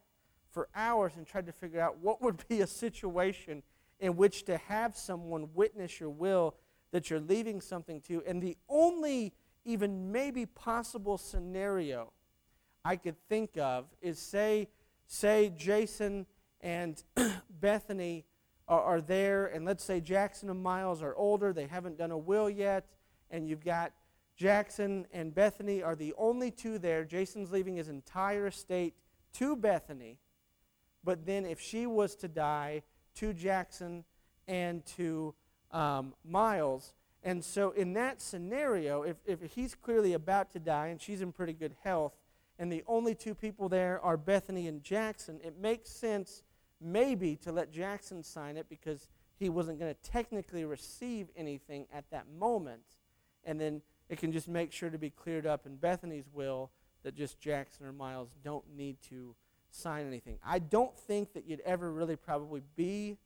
for 0.51 0.67
hours 0.75 1.13
and 1.15 1.25
tried 1.25 1.45
to 1.45 1.51
figure 1.51 1.79
out 1.79 1.97
what 1.99 2.21
would 2.21 2.47
be 2.47 2.61
a 2.61 2.67
situation 2.67 3.63
in 3.99 4.15
which 4.15 4.43
to 4.45 4.57
have 4.57 4.95
someone 4.95 5.49
witness 5.53 5.99
your 5.99 6.09
will 6.09 6.55
that 6.91 7.09
you're 7.09 7.19
leaving 7.19 7.61
something 7.61 8.01
to. 8.01 8.23
And 8.25 8.41
the 8.41 8.57
only, 8.67 9.33
even 9.65 10.11
maybe 10.11 10.45
possible 10.45 11.17
scenario 11.17 12.11
I 12.83 12.95
could 12.95 13.15
think 13.27 13.57
of 13.57 13.85
is 14.01 14.19
say, 14.19 14.69
say 15.05 15.51
Jason 15.55 16.25
and 16.61 17.01
Bethany 17.59 18.25
are, 18.67 18.81
are 18.81 19.01
there, 19.01 19.47
and 19.47 19.65
let's 19.65 19.83
say 19.83 19.99
Jackson 19.99 20.49
and 20.49 20.61
Miles 20.61 21.01
are 21.01 21.15
older, 21.15 21.53
they 21.53 21.67
haven't 21.67 21.97
done 21.97 22.11
a 22.11 22.17
will 22.17 22.49
yet, 22.49 22.85
and 23.29 23.47
you've 23.47 23.63
got 23.63 23.91
Jackson 24.37 25.05
and 25.11 25.35
Bethany 25.35 25.83
are 25.83 25.95
the 25.95 26.13
only 26.17 26.49
two 26.49 26.79
there. 26.79 27.03
Jason's 27.03 27.51
leaving 27.51 27.75
his 27.75 27.89
entire 27.89 28.47
estate 28.47 28.93
to 29.33 29.55
Bethany. 29.57 30.17
But 31.03 31.25
then, 31.25 31.45
if 31.45 31.59
she 31.59 31.85
was 31.85 32.15
to 32.17 32.27
die, 32.27 32.83
to 33.15 33.33
Jackson 33.33 34.03
and 34.47 34.85
to 34.97 35.33
um, 35.71 36.13
Miles. 36.23 36.93
And 37.23 37.43
so, 37.43 37.71
in 37.71 37.93
that 37.93 38.21
scenario, 38.21 39.03
if, 39.03 39.17
if 39.25 39.41
he's 39.53 39.75
clearly 39.75 40.13
about 40.13 40.51
to 40.53 40.59
die 40.59 40.87
and 40.87 41.01
she's 41.01 41.21
in 41.21 41.31
pretty 41.31 41.53
good 41.53 41.75
health, 41.83 42.13
and 42.57 42.71
the 42.71 42.83
only 42.87 43.15
two 43.15 43.35
people 43.35 43.69
there 43.69 43.99
are 44.01 44.17
Bethany 44.17 44.67
and 44.67 44.83
Jackson, 44.83 45.39
it 45.43 45.57
makes 45.57 45.89
sense 45.89 46.43
maybe 46.81 47.35
to 47.37 47.51
let 47.51 47.71
Jackson 47.71 48.23
sign 48.23 48.57
it 48.57 48.67
because 48.69 49.09
he 49.37 49.49
wasn't 49.49 49.79
going 49.79 49.93
to 49.93 50.11
technically 50.11 50.65
receive 50.65 51.27
anything 51.35 51.87
at 51.93 52.09
that 52.11 52.25
moment. 52.37 52.97
And 53.45 53.59
then 53.59 53.81
it 54.09 54.17
can 54.17 54.31
just 54.31 54.47
make 54.47 54.71
sure 54.73 54.89
to 54.89 54.97
be 54.97 55.09
cleared 55.09 55.45
up 55.45 55.65
in 55.65 55.77
Bethany's 55.77 56.29
will 56.33 56.71
that 57.03 57.15
just 57.15 57.39
Jackson 57.39 57.85
or 57.85 57.93
Miles 57.93 58.29
don't 58.43 58.65
need 58.75 58.97
to 59.09 59.35
sign 59.71 60.07
anything. 60.07 60.37
I 60.45 60.59
don't 60.59 60.97
think 60.97 61.33
that 61.33 61.45
you'd 61.47 61.61
ever 61.61 61.91
really 61.91 62.15
probably 62.15 62.61
be 62.75 63.17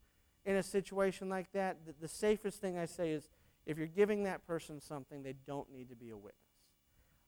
in 0.45 0.55
a 0.55 0.63
situation 0.63 1.29
like 1.29 1.51
that. 1.53 1.85
The, 1.85 1.93
the 2.01 2.07
safest 2.07 2.59
thing 2.59 2.77
I 2.77 2.85
say 2.85 3.11
is 3.11 3.29
if 3.65 3.77
you're 3.77 3.87
giving 3.87 4.23
that 4.23 4.45
person 4.45 4.79
something, 4.79 5.23
they 5.23 5.35
don't 5.47 5.71
need 5.71 5.89
to 5.89 5.95
be 5.95 6.09
a 6.09 6.17
witness. 6.17 6.35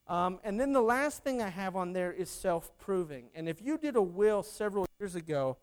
Um, 0.08 0.40
and 0.44 0.60
then 0.60 0.74
the 0.74 0.82
last 0.82 1.24
thing 1.24 1.42
I 1.42 1.50
have 1.50 1.76
on 1.76 1.94
there 1.94 2.12
is 2.12 2.30
self 2.30 2.78
proving. 2.78 3.30
And 3.34 3.50
if 3.50 3.62
you 3.62 3.78
did 3.78 3.96
a 3.96 4.02
will 4.02 4.44
several 4.44 4.86
years 5.00 5.16
ago, 5.16 5.58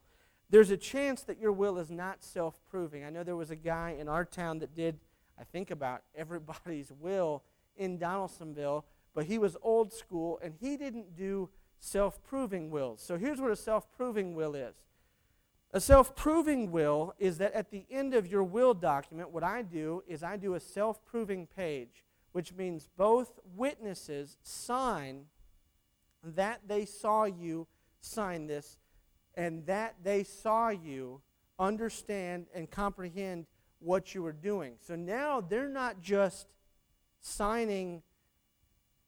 there's 0.50 0.70
a 0.70 0.76
chance 0.76 1.22
that 1.22 1.38
your 1.38 1.52
will 1.52 1.78
is 1.78 1.90
not 1.90 2.24
self 2.24 2.60
proving. 2.68 3.04
I 3.04 3.10
know 3.10 3.22
there 3.22 3.36
was 3.36 3.50
a 3.50 3.56
guy 3.56 3.96
in 3.98 4.08
our 4.08 4.24
town 4.24 4.58
that 4.58 4.74
did, 4.74 4.98
I 5.38 5.44
think, 5.44 5.70
about 5.70 6.02
everybody's 6.14 6.90
will 7.00 7.44
in 7.76 7.98
Donalsonville, 7.98 8.84
but 9.14 9.26
he 9.26 9.38
was 9.38 9.56
old 9.62 9.92
school 9.92 10.40
and 10.42 10.54
he 10.60 10.76
didn't 10.76 11.16
do 11.16 11.48
self 11.82 12.22
proving 12.22 12.70
wills. 12.70 13.02
So 13.02 13.18
here's 13.18 13.40
what 13.40 13.50
a 13.50 13.56
self 13.56 13.90
proving 13.96 14.34
will 14.34 14.54
is 14.54 14.74
a 15.72 15.80
self 15.80 16.14
proving 16.14 16.70
will 16.70 17.14
is 17.18 17.38
that 17.38 17.52
at 17.54 17.70
the 17.70 17.86
end 17.90 18.14
of 18.14 18.26
your 18.26 18.44
will 18.44 18.74
document, 18.74 19.30
what 19.30 19.42
I 19.42 19.62
do 19.62 20.02
is 20.06 20.22
I 20.22 20.36
do 20.36 20.54
a 20.54 20.60
self 20.60 21.04
proving 21.04 21.46
page, 21.46 22.04
which 22.32 22.52
means 22.52 22.88
both 22.96 23.40
witnesses 23.56 24.36
sign 24.42 25.24
that 26.22 26.60
they 26.66 26.84
saw 26.84 27.24
you 27.24 27.66
sign 28.00 28.46
this 28.46 28.78
and 29.34 29.64
that 29.66 29.94
they 30.02 30.22
saw 30.24 30.68
you 30.68 31.20
understand 31.58 32.46
and 32.54 32.70
comprehend 32.70 33.46
what 33.78 34.14
you 34.14 34.22
were 34.22 34.32
doing. 34.32 34.74
So 34.86 34.94
now 34.94 35.40
they're 35.40 35.68
not 35.68 36.00
just 36.02 36.46
signing 37.20 38.02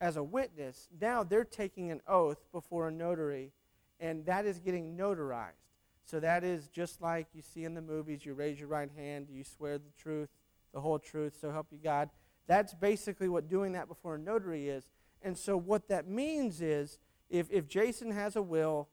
as 0.01 0.17
a 0.17 0.23
witness, 0.23 0.89
now 1.01 1.23
they're 1.23 1.45
taking 1.45 1.91
an 1.91 2.01
oath 2.07 2.45
before 2.53 2.89
a 2.89 2.93
notary, 2.93 3.53
and 4.01 4.27
that 4.27 4.47
is 4.47 4.59
getting 4.59 4.97
notarized. 4.97 5.53
So 6.05 6.21
that 6.21 6.45
is 6.45 6.69
just 6.69 7.01
like 7.01 7.29
you 7.33 7.43
see 7.43 7.65
in 7.65 7.75
the 7.75 7.81
movies 7.81 8.27
you 8.27 8.35
raise 8.35 8.59
your 8.59 8.69
right 8.69 8.91
hand, 8.95 9.29
you 9.31 9.45
swear 9.45 9.79
the 9.79 9.93
truth, 9.97 10.29
the 10.73 10.81
whole 10.81 10.99
truth, 10.99 11.39
so 11.41 11.51
help 11.51 11.69
you 11.71 11.79
God. 11.83 12.11
That's 12.47 12.75
basically 12.75 13.29
what 13.29 13.49
doing 13.49 13.73
that 13.73 13.89
before 13.89 14.17
a 14.17 14.19
notary 14.19 14.69
is. 14.69 14.87
And 15.23 15.39
so 15.39 15.57
what 15.57 15.89
that 15.89 16.07
means 16.07 16.61
is 16.61 16.99
if, 17.31 17.51
if 17.51 17.67
Jason 17.67 18.11
has 18.11 18.37
a 18.37 18.43
will, 18.43 18.89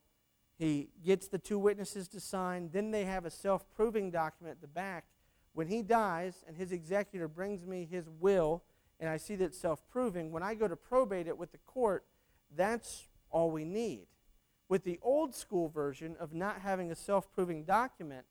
he 0.57 0.89
gets 1.03 1.27
the 1.27 1.37
two 1.37 1.59
witnesses 1.59 2.07
to 2.09 2.19
sign, 2.19 2.69
then 2.71 2.91
they 2.91 3.03
have 3.03 3.25
a 3.25 3.31
self 3.31 3.65
proving 3.75 4.11
document 4.11 4.57
at 4.57 4.61
the 4.61 4.67
back. 4.67 5.05
When 5.53 5.67
he 5.67 5.81
dies 5.81 6.45
and 6.47 6.55
his 6.55 6.71
executor 6.71 7.27
brings 7.27 7.65
me 7.65 7.87
his 7.89 8.07
will, 8.07 8.63
and 9.01 9.09
I 9.09 9.17
see 9.17 9.35
that 9.37 9.55
self 9.55 9.81
proving, 9.89 10.31
when 10.31 10.43
I 10.43 10.53
go 10.53 10.67
to 10.67 10.75
probate 10.75 11.27
it 11.27 11.37
with 11.37 11.51
the 11.51 11.57
court, 11.57 12.05
that's 12.55 13.07
all 13.31 13.49
we 13.49 13.65
need. 13.65 14.05
With 14.69 14.83
the 14.83 14.99
old 15.01 15.35
school 15.35 15.67
version 15.67 16.15
of 16.19 16.33
not 16.33 16.61
having 16.61 16.91
a 16.91 16.95
self 16.95 17.33
proving 17.33 17.63
document, 17.63 18.25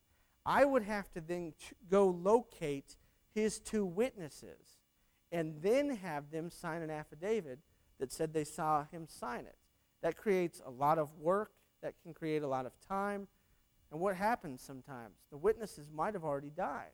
I 0.47 0.65
would 0.65 0.85
have 0.85 1.13
to 1.13 1.21
then 1.21 1.55
go 1.91 2.07
locate 2.07 2.97
his 3.35 3.59
two 3.59 3.85
witnesses 3.85 4.79
and 5.33 5.61
then 5.61 5.97
have 5.97 6.31
them 6.31 6.51
sign 6.51 6.83
an 6.83 6.91
affidavit 6.91 7.59
that 7.99 8.13
said 8.13 8.33
they 8.33 8.45
saw 8.45 8.85
him 8.91 9.07
sign 9.09 9.41
it. 9.41 9.57
That 10.03 10.17
creates 10.17 10.63
a 10.65 10.71
lot 10.71 10.99
of 10.99 11.15
work, 11.19 11.51
that 11.83 11.95
can 12.03 12.15
create 12.15 12.43
a 12.43 12.49
lot 12.49 12.65
of 12.65 12.73
time. 12.89 13.29
And 13.91 14.01
what 14.01 14.15
happens 14.17 14.63
sometimes? 14.63 15.17
The 15.31 15.37
witnesses 15.37 15.91
might 15.93 16.15
have 16.15 16.25
already 16.25 16.51
died. 16.51 16.93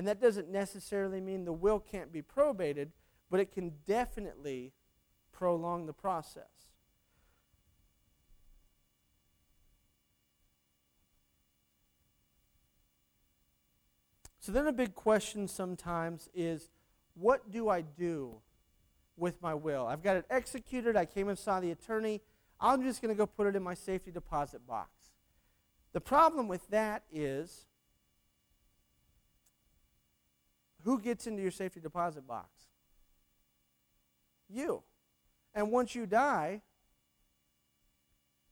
And 0.00 0.08
that 0.08 0.18
doesn't 0.18 0.48
necessarily 0.48 1.20
mean 1.20 1.44
the 1.44 1.52
will 1.52 1.78
can't 1.78 2.10
be 2.10 2.22
probated, 2.22 2.90
but 3.30 3.38
it 3.38 3.52
can 3.52 3.72
definitely 3.86 4.72
prolong 5.30 5.84
the 5.84 5.92
process. 5.92 6.70
So 14.38 14.52
then 14.52 14.66
a 14.66 14.72
big 14.72 14.94
question 14.94 15.46
sometimes 15.46 16.30
is 16.32 16.70
what 17.12 17.50
do 17.50 17.68
I 17.68 17.82
do 17.82 18.36
with 19.18 19.42
my 19.42 19.52
will? 19.52 19.86
I've 19.86 20.02
got 20.02 20.16
it 20.16 20.24
executed. 20.30 20.96
I 20.96 21.04
came 21.04 21.28
and 21.28 21.38
saw 21.38 21.60
the 21.60 21.72
attorney. 21.72 22.22
I'm 22.58 22.82
just 22.82 23.02
going 23.02 23.14
to 23.14 23.18
go 23.18 23.26
put 23.26 23.46
it 23.48 23.54
in 23.54 23.62
my 23.62 23.74
safety 23.74 24.10
deposit 24.10 24.66
box. 24.66 24.88
The 25.92 26.00
problem 26.00 26.48
with 26.48 26.66
that 26.70 27.02
is 27.12 27.66
who 30.84 31.00
gets 31.00 31.26
into 31.26 31.42
your 31.42 31.50
safety 31.50 31.80
deposit 31.80 32.26
box? 32.26 32.48
You. 34.48 34.82
And 35.54 35.70
once 35.70 35.94
you 35.94 36.06
die, 36.06 36.62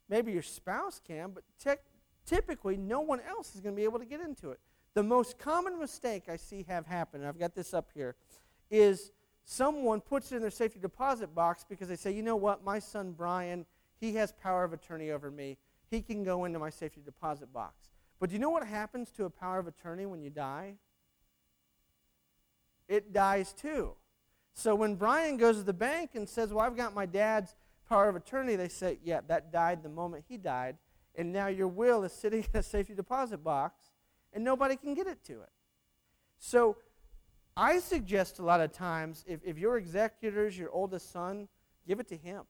maybe 0.09 0.33
your 0.33 0.43
spouse 0.43 1.01
can, 1.07 1.31
but 1.31 1.45
te- 1.63 1.83
typically 2.27 2.77
no 2.77 3.01
one 3.01 3.21
else 3.29 3.55
is 3.55 3.61
going 3.61 3.75
to 3.75 3.77
be 3.77 3.85
able 3.85 3.99
to 3.99 4.05
get 4.05 4.21
into 4.21 4.51
it. 4.51 4.61
The 4.95 5.03
most 5.03 5.39
common 5.39 5.79
mistake 5.79 6.25
I 6.29 6.37
see 6.37 6.65
have 6.69 6.87
happen, 6.87 7.25
I've 7.25 7.39
got 7.39 7.55
this 7.55 7.73
up 7.73 7.91
here, 7.95 8.17
is 8.71 9.13
someone 9.45 10.01
puts 10.01 10.33
it 10.33 10.37
in 10.37 10.43
their 10.43 10.51
safety 10.51 10.81
deposit 10.81 11.35
box 11.35 11.65
because 11.69 11.89
they 11.89 11.97
say, 11.97 12.13
you 12.13 12.23
know 12.23 12.37
what, 12.37 12.65
my 12.65 12.79
son 12.79 13.13
Brian, 13.13 13.65
he 14.01 14.15
has 14.15 14.33
power 14.33 14.65
of 14.65 14.73
attorney 14.73 15.11
over 15.11 15.31
me. 15.31 15.57
He 15.91 16.03
can 16.03 16.25
go 16.25 16.45
into 16.45 16.59
my 16.59 16.71
safety 16.71 17.01
deposit 17.05 17.53
box. 17.53 17.91
But 18.21 18.31
do 18.31 18.35
you 18.35 18.41
know 18.41 18.51
what 18.51 18.67
happens 18.67 19.11
to 19.13 19.25
a 19.25 19.31
power 19.31 19.59
of 19.59 19.67
attorney 19.67 20.07
when 20.07 20.21
you 20.21 20.31
die? 20.31 20.75
It 22.89 23.13
dies 23.13 23.53
too. 23.53 23.93
So 24.55 24.75
when 24.75 24.97
Brian 24.97 25.37
goes 25.37 25.59
to 25.59 25.63
the 25.63 25.73
bank 25.73 26.11
and 26.15 26.29
says, 26.29 26.53
Well, 26.53 26.65
I've 26.65 26.77
got 26.77 26.95
my 26.95 27.07
dad's 27.07 27.55
power 27.89 28.09
of 28.09 28.17
attorney, 28.17 28.57
they 28.57 28.69
say, 28.69 28.99
Yeah, 29.05 29.21
that 29.29 29.53
died 29.53 29.83
the 29.83 29.89
moment 29.89 30.25
he 30.29 30.37
died. 30.37 30.77
And 31.15 31.33
now 31.33 31.49
your 31.49 31.69
will 31.69 32.05
is 32.05 32.13
sitting 32.13 32.45
in 32.53 32.61
a 32.61 32.63
safety 32.63 32.95
deposit 32.95 33.39
box 33.45 33.93
and 34.33 34.45
nobody 34.45 34.77
can 34.77 34.95
get 34.95 35.07
it 35.07 35.23
to 35.25 35.43
it. 35.43 35.51
So 36.39 36.77
I 37.57 37.81
suggest 37.81 38.39
a 38.39 38.45
lot 38.45 38.61
of 38.61 38.73
times 38.73 39.25
if, 39.27 39.41
if 39.45 39.59
your 39.59 39.77
executors, 39.77 40.57
your 40.57 40.71
oldest 40.71 41.13
son, 41.13 41.49
give 41.87 41.99
it 42.01 42.09
to 42.09 42.17
him. 42.17 42.43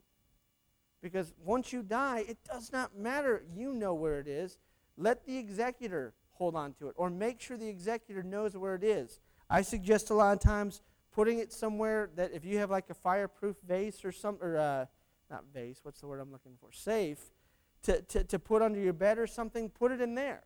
Because 1.01 1.33
once 1.45 1.73
you 1.73 1.83
die, 1.83 2.25
it 2.29 2.39
does 2.45 2.73
not 2.73 2.97
matter. 2.97 3.45
You 3.55 3.73
know 3.73 3.95
where 3.95 4.19
it 4.19 4.29
is. 4.29 4.59
Let 4.97 5.25
the 5.25 5.39
executor 5.39 6.13
hold 6.33 6.55
on 6.55 6.73
to 6.75 6.89
it 6.89 6.95
or 6.97 7.09
make 7.11 7.41
sure 7.41 7.57
the 7.57 7.69
executor 7.69 8.23
knows 8.23 8.57
where 8.57 8.75
it 8.75 8.85
is. 8.85 9.21
I 9.51 9.63
suggest 9.63 10.11
a 10.11 10.15
lot 10.15 10.35
of 10.35 10.41
times 10.41 10.83
putting 11.13 11.39
it 11.39 11.53
somewhere 11.53 12.11
that 12.17 12.33
if 12.33 12.45
you 12.45 12.59
have 12.59 12.71
like 12.71 12.91
a 12.91 12.95
fireproof 12.95 13.57
vase 13.67 14.05
or 14.05 14.13
some, 14.13 14.39
or 14.41 14.57
uh, 14.57 14.87
not 15.31 15.45
vase, 15.53 15.81
what's 15.83 16.01
the 16.01 16.07
word 16.07 16.21
I'm 16.21 16.31
looking 16.31 16.57
for? 16.61 16.71
Safe, 16.71 17.19
to, 17.85 18.03
to, 18.03 18.25
to 18.25 18.39
put 18.39 18.63
under 18.63 18.79
your 18.79 18.93
bed 18.93 19.19
or 19.19 19.27
something, 19.27 19.71
put 19.71 19.93
it 19.93 20.01
in 20.01 20.15
there. 20.15 20.45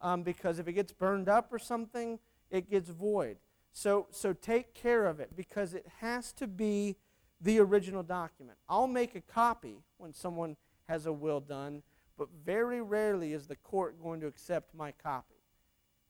Um, 0.00 0.22
because 0.22 0.58
if 0.58 0.68
it 0.68 0.74
gets 0.74 0.92
burned 0.92 1.28
up 1.28 1.52
or 1.52 1.58
something, 1.58 2.18
it 2.50 2.70
gets 2.70 2.88
void. 2.90 3.38
So, 3.72 4.06
so 4.10 4.32
take 4.32 4.74
care 4.74 5.06
of 5.06 5.20
it 5.20 5.34
because 5.36 5.74
it 5.74 5.86
has 6.00 6.32
to 6.34 6.46
be 6.46 6.96
the 7.40 7.58
original 7.60 8.02
document. 8.02 8.58
I'll 8.68 8.86
make 8.86 9.14
a 9.14 9.20
copy 9.20 9.82
when 9.96 10.12
someone 10.12 10.56
has 10.88 11.06
a 11.06 11.12
will 11.12 11.40
done, 11.40 11.82
but 12.16 12.28
very 12.44 12.80
rarely 12.80 13.32
is 13.32 13.46
the 13.46 13.56
court 13.56 14.00
going 14.02 14.20
to 14.20 14.26
accept 14.26 14.74
my 14.74 14.92
copy. 14.92 15.37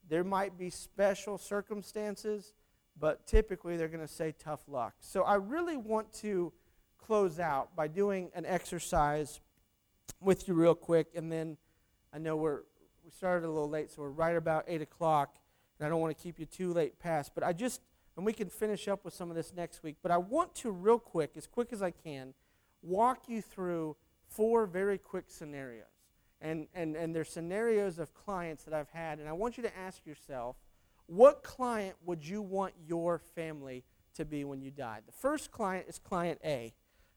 There 0.09 0.25
might 0.25 0.59
be 0.59 0.71
special 0.71 1.39
circumstances, 1.39 2.55
but 2.99 3.27
typically 3.27 3.77
they're 3.77 3.89
going 3.89 4.07
to 4.07 4.13
say 4.13 4.35
tough 4.39 4.63
luck. 4.67 4.95
So 5.01 5.23
I 5.23 5.35
really 5.35 5.77
want 5.77 6.13
to 6.15 6.53
close 6.99 7.39
out 7.39 7.77
by 7.77 7.89
doing 7.89 8.31
an 8.35 8.47
exercise 8.47 9.41
with 10.21 10.49
you 10.49 10.55
real 10.55 10.75
quick, 10.75 11.09
and 11.15 11.31
then 11.31 11.57
I 12.13 12.19
know 12.19 12.37
we're 12.37 12.61
we 13.05 13.11
started 13.11 13.47
a 13.47 13.51
little 13.51 13.71
late, 13.71 13.91
so 13.91 14.03
we're 14.03 14.11
right 14.11 14.37
about 14.37 14.65
eight 14.69 14.83
o'clock, 14.83 15.37
and 15.79 15.87
I 15.87 15.89
don't 15.89 16.01
want 16.01 16.17
to 16.17 16.23
keep 16.23 16.39
you 16.39 16.47
too 16.47 16.73
late 16.73 16.99
past. 16.99 17.33
But 17.35 17.45
I 17.45 17.53
just 17.53 17.81
and 18.17 18.27
we 18.27 18.33
can 18.33 18.49
finish 18.49 18.89
up 18.89 19.05
with 19.05 19.15
some 19.15 19.31
of 19.31 19.37
this 19.37 19.53
next 19.55 19.83
week. 19.83 19.97
But 20.03 20.11
I 20.11 20.17
want 20.19 20.55
to 20.57 20.71
real 20.71 20.99
quick, 20.99 21.33
as 21.37 21.47
quick 21.47 21.73
as 21.73 21.83
I 21.83 21.93
can, 21.93 22.35
walk 22.83 23.29
you 23.29 23.41
through 23.41 23.97
four 24.27 24.67
very 24.67 24.99
quick 24.99 25.27
scenarios 25.29 25.98
and, 26.41 26.67
and, 26.75 26.97
and 26.97 27.15
they're 27.15 27.25
scenarios 27.25 27.99
of 27.99 28.15
clients 28.15 28.65
that 28.65 28.75
I've 28.75 28.91
had. 28.91 29.19
And 29.19 29.29
I 29.29 29.33
want 29.33 29.57
you 29.57 29.63
to 29.65 29.79
ask 29.79 30.07
yourself, 30.07 30.57
what 31.07 31.43
client 31.43 31.97
would 32.05 32.27
you 32.27 32.43
want 32.43 32.75
your 32.87 33.19
family 33.19 33.85
to 34.15 34.25
be 34.25 34.45
when 34.45 34.61
you 34.61 34.71
died? 34.71 35.03
The 35.07 35.13
first 35.13 35.51
client 35.51 35.87
is 35.89 35.99
client 35.99 36.39
A. 36.45 36.75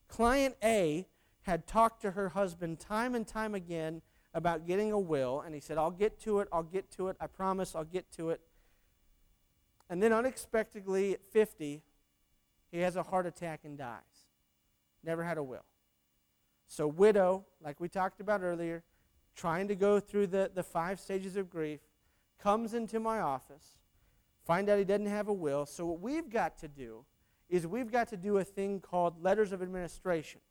Client 0.07 0.55
A 0.63 1.07
had 1.43 1.67
talked 1.67 2.01
to 2.03 2.11
her 2.11 2.30
husband 2.30 2.80
time 2.80 3.15
and 3.15 3.28
time 3.28 3.55
again 3.55 4.01
about 4.34 4.65
getting 4.65 4.91
a 4.91 4.99
will, 4.99 5.41
and 5.41 5.53
he 5.53 5.59
said, 5.59 5.78
I'll 5.78 5.91
get 5.91 6.19
to 6.22 6.39
it, 6.39 6.47
I'll 6.53 6.63
get 6.63 6.89
to 6.91 7.09
it, 7.09 7.17
I 7.19 7.28
promise 7.28 7.76
I'll 7.76 7.84
get 7.84 8.09
to 8.13 8.30
it. 8.30 8.41
And 9.89 10.01
then 10.01 10.13
unexpectedly, 10.13 11.13
at 11.13 11.26
50, 11.32 11.82
he 12.72 12.80
has 12.80 12.95
a 12.95 13.03
heart 13.03 13.26
attack 13.26 13.61
and 13.65 13.78
dies. 13.78 14.30
Never 15.03 15.24
had 15.24 15.38
a 15.38 15.43
will. 15.43 15.65
So, 16.67 16.88
widow, 16.88 17.45
like 17.61 17.82
we 17.82 17.89
talked 17.89 18.22
about 18.22 18.41
earlier, 18.41 18.84
trying 19.36 19.67
to 19.67 19.75
go 19.75 19.99
through 19.99 20.27
the, 20.27 20.51
the 20.53 20.63
five 20.63 20.99
stages 20.99 21.36
of 21.36 21.49
grief, 21.49 21.79
comes 22.41 22.73
into 22.73 22.99
my 22.99 23.19
office, 23.19 23.77
find 24.45 24.69
out 24.69 24.79
he 24.79 24.84
doesn't 24.84 25.05
have 25.05 25.27
a 25.27 25.34
will. 25.34 25.65
So 25.65 25.86
what 25.86 25.99
we've 25.99 26.29
got 26.29 26.57
to 26.59 26.67
do 26.67 27.05
is 27.49 27.67
we've 27.67 27.91
got 27.91 28.07
to 28.09 28.17
do 28.17 28.38
a 28.38 28.43
thing 28.43 28.79
called 28.79 29.21
letters 29.21 29.51
of 29.51 29.61
administration. 29.61 30.41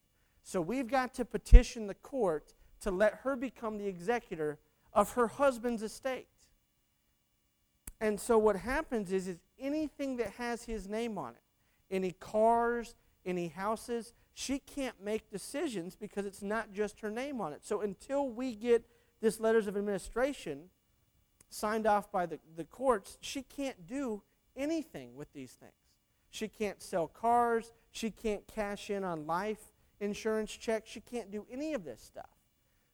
So 0.42 0.60
we've 0.60 0.88
got 0.88 1.14
to 1.14 1.24
petition 1.24 1.86
the 1.86 1.94
court 1.94 2.54
to 2.80 2.90
let 2.90 3.20
her 3.22 3.36
become 3.36 3.78
the 3.78 3.86
executor 3.86 4.58
of 4.92 5.12
her 5.12 5.28
husband's 5.28 5.82
estate. 5.82 6.26
And 8.00 8.18
so 8.18 8.38
what 8.38 8.56
happens 8.56 9.12
is, 9.12 9.28
is 9.28 9.38
anything 9.58 10.16
that 10.16 10.30
has 10.38 10.64
his 10.64 10.88
name 10.88 11.18
on 11.18 11.32
it, 11.32 11.94
any 11.94 12.12
cars, 12.12 12.94
any 13.26 13.48
houses, 13.48 14.14
she 14.34 14.58
can't 14.58 15.02
make 15.02 15.30
decisions 15.30 15.96
because 15.96 16.26
it's 16.26 16.42
not 16.42 16.72
just 16.72 17.00
her 17.00 17.10
name 17.10 17.40
on 17.40 17.52
it. 17.52 17.64
So 17.64 17.80
until 17.80 18.28
we 18.28 18.54
get 18.54 18.84
this 19.20 19.40
letters 19.40 19.66
of 19.66 19.76
administration 19.76 20.70
signed 21.48 21.86
off 21.86 22.10
by 22.10 22.26
the, 22.26 22.38
the 22.56 22.64
courts, 22.64 23.18
she 23.20 23.42
can't 23.42 23.86
do 23.86 24.22
anything 24.56 25.14
with 25.16 25.32
these 25.32 25.52
things. 25.52 25.72
She 26.30 26.48
can't 26.48 26.80
sell 26.80 27.08
cars. 27.08 27.72
She 27.90 28.10
can't 28.10 28.46
cash 28.46 28.88
in 28.88 29.04
on 29.04 29.26
life 29.26 29.72
insurance 30.00 30.50
checks. 30.50 30.90
She 30.90 31.00
can't 31.00 31.30
do 31.30 31.46
any 31.50 31.74
of 31.74 31.84
this 31.84 32.00
stuff. 32.00 32.30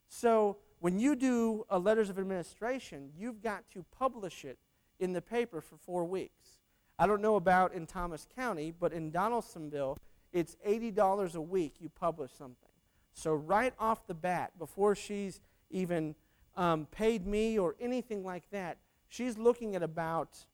So 0.09 0.57
when 0.79 0.99
you 0.99 1.15
do 1.15 1.65
a 1.69 1.79
letters 1.79 2.09
of 2.09 2.19
administration, 2.19 3.11
you've 3.17 3.41
got 3.41 3.63
to 3.71 3.85
publish 3.97 4.45
it 4.45 4.57
in 4.99 5.13
the 5.13 5.21
paper 5.21 5.61
for 5.61 5.77
four 5.77 6.05
weeks. 6.05 6.59
I 6.99 7.07
don't 7.07 7.21
know 7.21 7.35
about 7.35 7.73
in 7.73 7.85
Thomas 7.85 8.27
County, 8.35 8.73
but 8.77 8.91
in 8.91 9.11
Donalsonville, 9.11 9.97
it's 10.33 10.55
$80 10.67 11.35
a 11.35 11.41
week 11.41 11.75
you 11.79 11.89
publish 11.89 12.31
something. 12.37 12.69
So, 13.13 13.33
right 13.33 13.73
off 13.79 14.05
the 14.05 14.13
bat, 14.13 14.51
before 14.59 14.93
she's 14.93 15.39
even 15.71 16.13
um, 16.55 16.85
paid 16.91 17.25
me 17.25 17.57
or 17.57 17.75
anything 17.79 18.23
like 18.23 18.43
that, 18.51 18.77
she's 19.07 19.37
looking 19.39 19.75
at 19.75 19.81
about 19.81 20.45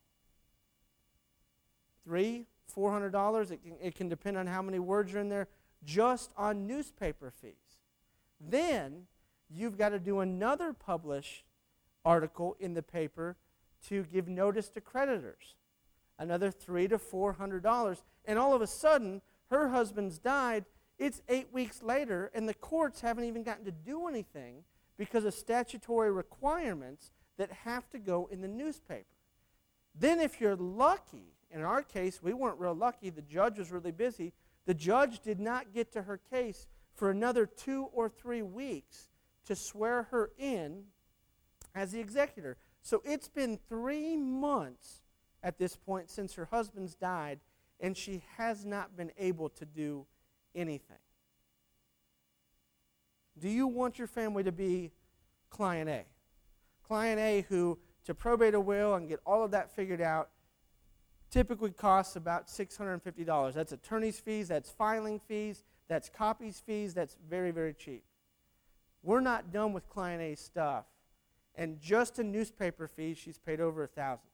three, 2.06 2.46
four 2.66 2.92
hundred 2.92 3.12
dollars. 3.12 3.52
It, 3.52 3.60
it 3.82 3.96
can 3.96 4.08
depend 4.08 4.38
on 4.38 4.48
how 4.48 4.62
many 4.62 4.80
words 4.80 5.14
are 5.14 5.20
in 5.20 5.28
there, 5.28 5.48
just 5.84 6.32
on 6.38 6.66
newspaper 6.66 7.32
fees. 7.32 7.82
Then 8.40 9.08
you've 9.50 9.78
got 9.78 9.90
to 9.90 10.00
do 10.00 10.20
another 10.20 10.74
publish 10.74 11.44
article 12.06 12.56
in 12.60 12.74
the 12.74 12.84
paper 12.84 13.36
to 13.88 14.04
give 14.06 14.28
notice 14.28 14.70
to 14.70 14.82
creditors, 14.82 15.56
another 16.18 16.50
three 16.50 16.88
to 16.88 16.98
four 16.98 17.34
hundred 17.34 17.64
dollars, 17.64 18.04
and 18.26 18.40
all 18.40 18.54
of 18.54 18.62
a 18.62 18.68
sudden 18.68 19.22
her 19.54 19.70
husband's 19.70 20.18
died. 20.20 20.66
It's 21.00 21.22
eight 21.30 21.52
weeks 21.52 21.82
later, 21.82 22.32
and 22.34 22.48
the 22.48 22.54
courts 22.54 23.02
haven't 23.02 23.26
even 23.26 23.44
gotten 23.44 23.66
to 23.66 23.72
do 23.72 24.08
anything 24.08 24.64
because 24.98 25.26
of 25.26 25.34
statutory 25.34 26.12
requirements 26.12 27.12
that 27.38 27.52
have 27.52 27.90
to 27.92 28.00
go 28.00 28.30
in 28.32 28.42
the 28.42 28.48
newspaper. 28.48 29.06
Then, 29.96 30.20
if 30.20 30.40
you're 30.40 30.56
lucky, 30.56 31.34
in 31.52 31.62
our 31.62 31.82
case, 31.82 32.22
we 32.22 32.34
weren't 32.34 32.60
real 32.60 32.76
lucky, 32.76 33.10
the 33.10 33.22
judge 33.22 33.58
was 33.58 33.72
really 33.72 33.92
busy. 33.92 34.34
The 34.66 34.74
judge 34.74 35.20
did 35.20 35.40
not 35.40 35.74
get 35.74 35.92
to 35.94 36.04
her 36.04 36.18
case 36.18 36.68
for 36.96 37.10
another 37.10 37.46
two 37.46 37.90
or 37.94 38.10
three 38.10 38.42
weeks 38.42 39.10
to 39.46 39.56
swear 39.56 40.04
her 40.12 40.32
in 40.38 40.84
as 41.76 41.92
the 41.92 42.00
executor. 42.00 42.58
So 42.82 43.02
it's 43.06 43.28
been 43.28 43.60
three 43.68 44.16
months 44.16 45.02
at 45.42 45.58
this 45.58 45.76
point 45.76 46.10
since 46.10 46.34
her 46.36 46.46
husband's 46.52 46.96
died, 46.96 47.40
and 47.84 47.98
she 47.98 48.24
has 48.38 48.66
not 48.66 48.96
been 48.96 49.12
able 49.20 49.50
to 49.50 49.66
do 49.66 50.06
anything. 50.56 50.98
Do 53.38 53.50
you 53.50 53.68
want 53.68 54.00
your 54.00 54.08
family 54.08 54.42
to 54.44 54.54
be 54.54 54.92
client 55.50 55.90
A? 55.90 56.06
Client 56.88 57.20
A, 57.20 57.42
who 57.50 57.78
to 58.06 58.16
probate 58.16 58.54
a 58.54 58.60
will 58.60 58.96
and 58.96 59.10
get 59.10 59.20
all 59.26 59.44
of 59.44 59.52
that 59.52 59.70
figured 59.70 60.00
out, 60.00 60.30
typically 61.30 61.72
costs 61.72 62.16
about 62.16 62.48
$650. 62.48 63.54
That's 63.54 63.74
attorney's 63.74 64.20
fees, 64.20 64.48
that's 64.48 64.70
filing 64.70 65.20
fees, 65.20 65.64
that's 65.90 66.08
copies 66.08 66.62
fees, 66.66 66.94
that's 66.94 67.18
very, 67.30 67.52
very 67.52 67.74
cheap. 67.74 68.04
We're 69.02 69.20
not 69.20 69.52
done 69.52 69.74
with 69.74 69.90
client 69.90 70.22
A 70.22 70.36
stuff. 70.36 70.86
And 71.56 71.82
just 71.82 72.18
in 72.18 72.32
newspaper 72.32 72.88
fees, 72.88 73.18
she's 73.18 73.40
paid 73.40 73.60
over 73.60 73.84
a 73.84 73.88
thousand. 73.88 74.30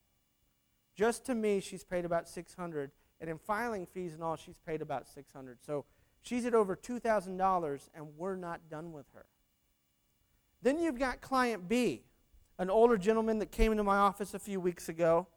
Just 0.96 1.26
to 1.26 1.34
me, 1.34 1.60
she's 1.62 1.84
paid 1.84 2.06
about 2.06 2.30
600 2.30 2.92
and 3.22 3.30
in 3.30 3.38
filing 3.38 3.86
fees 3.86 4.14
and 4.14 4.24
all, 4.24 4.36
she's 4.36 4.58
paid 4.66 4.82
about 4.82 5.08
600 5.08 5.58
So 5.66 5.86
she's 6.22 6.46
at 6.46 6.54
over 6.54 6.76
$2,000, 6.76 7.90
and 7.94 8.08
we're 8.18 8.36
not 8.36 8.62
done 8.70 8.92
with 8.92 9.06
her. 9.14 9.26
Then 10.62 10.80
you've 10.80 11.00
got 11.00 11.22
client 11.22 11.68
B, 11.70 12.04
an 12.58 12.70
older 12.70 12.98
gentleman 12.98 13.40
that 13.40 13.52
came 13.52 13.72
into 13.72 13.84
my 13.84 13.98
office 13.98 14.34
a 14.34 14.40
few 14.40 14.60
weeks 14.60 14.90
ago. 14.90 15.28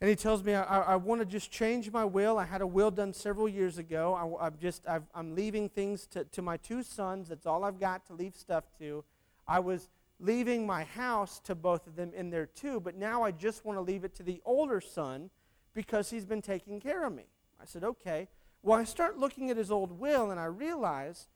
And 0.00 0.10
he 0.10 0.16
tells 0.16 0.44
me, 0.44 0.52
I, 0.52 0.80
I 0.80 0.96
want 0.96 1.22
to 1.22 1.24
just 1.24 1.50
change 1.50 1.90
my 1.90 2.04
will. 2.04 2.36
I 2.38 2.44
had 2.44 2.60
a 2.60 2.66
will 2.66 2.90
done 2.90 3.14
several 3.14 3.48
years 3.48 3.78
ago. 3.78 4.38
I, 4.40 4.48
am 4.48 4.54
just, 4.60 4.86
i 4.86 5.00
am 5.14 5.34
leaving 5.34 5.70
things 5.70 6.06
to, 6.08 6.24
to 6.24 6.42
my 6.42 6.58
two 6.58 6.82
sons. 6.82 7.30
That's 7.30 7.46
all 7.46 7.64
I've 7.64 7.80
got 7.80 8.04
to 8.08 8.12
leave 8.12 8.36
stuff 8.36 8.64
to. 8.78 9.04
I 9.48 9.60
was 9.60 9.88
leaving 10.20 10.66
my 10.66 10.84
house 10.84 11.40
to 11.44 11.54
both 11.54 11.86
of 11.86 11.96
them 11.96 12.12
in 12.14 12.28
there 12.28 12.46
too, 12.46 12.78
but 12.78 12.96
now 12.96 13.22
I 13.22 13.30
just 13.30 13.64
want 13.64 13.78
to 13.78 13.82
leave 13.82 14.04
it 14.04 14.14
to 14.16 14.22
the 14.22 14.42
older 14.44 14.82
son 14.82 15.30
because 15.76 16.08
he's 16.08 16.24
been 16.24 16.40
taking 16.40 16.80
care 16.80 17.04
of 17.04 17.14
me. 17.14 17.26
I 17.60 17.66
said, 17.66 17.84
okay. 17.84 18.28
Well, 18.62 18.80
I 18.80 18.84
start 18.84 19.18
looking 19.18 19.50
at 19.50 19.58
his 19.58 19.70
old 19.70 19.92
will 19.92 20.30
and 20.30 20.40
I 20.40 20.46
realize 20.46 21.28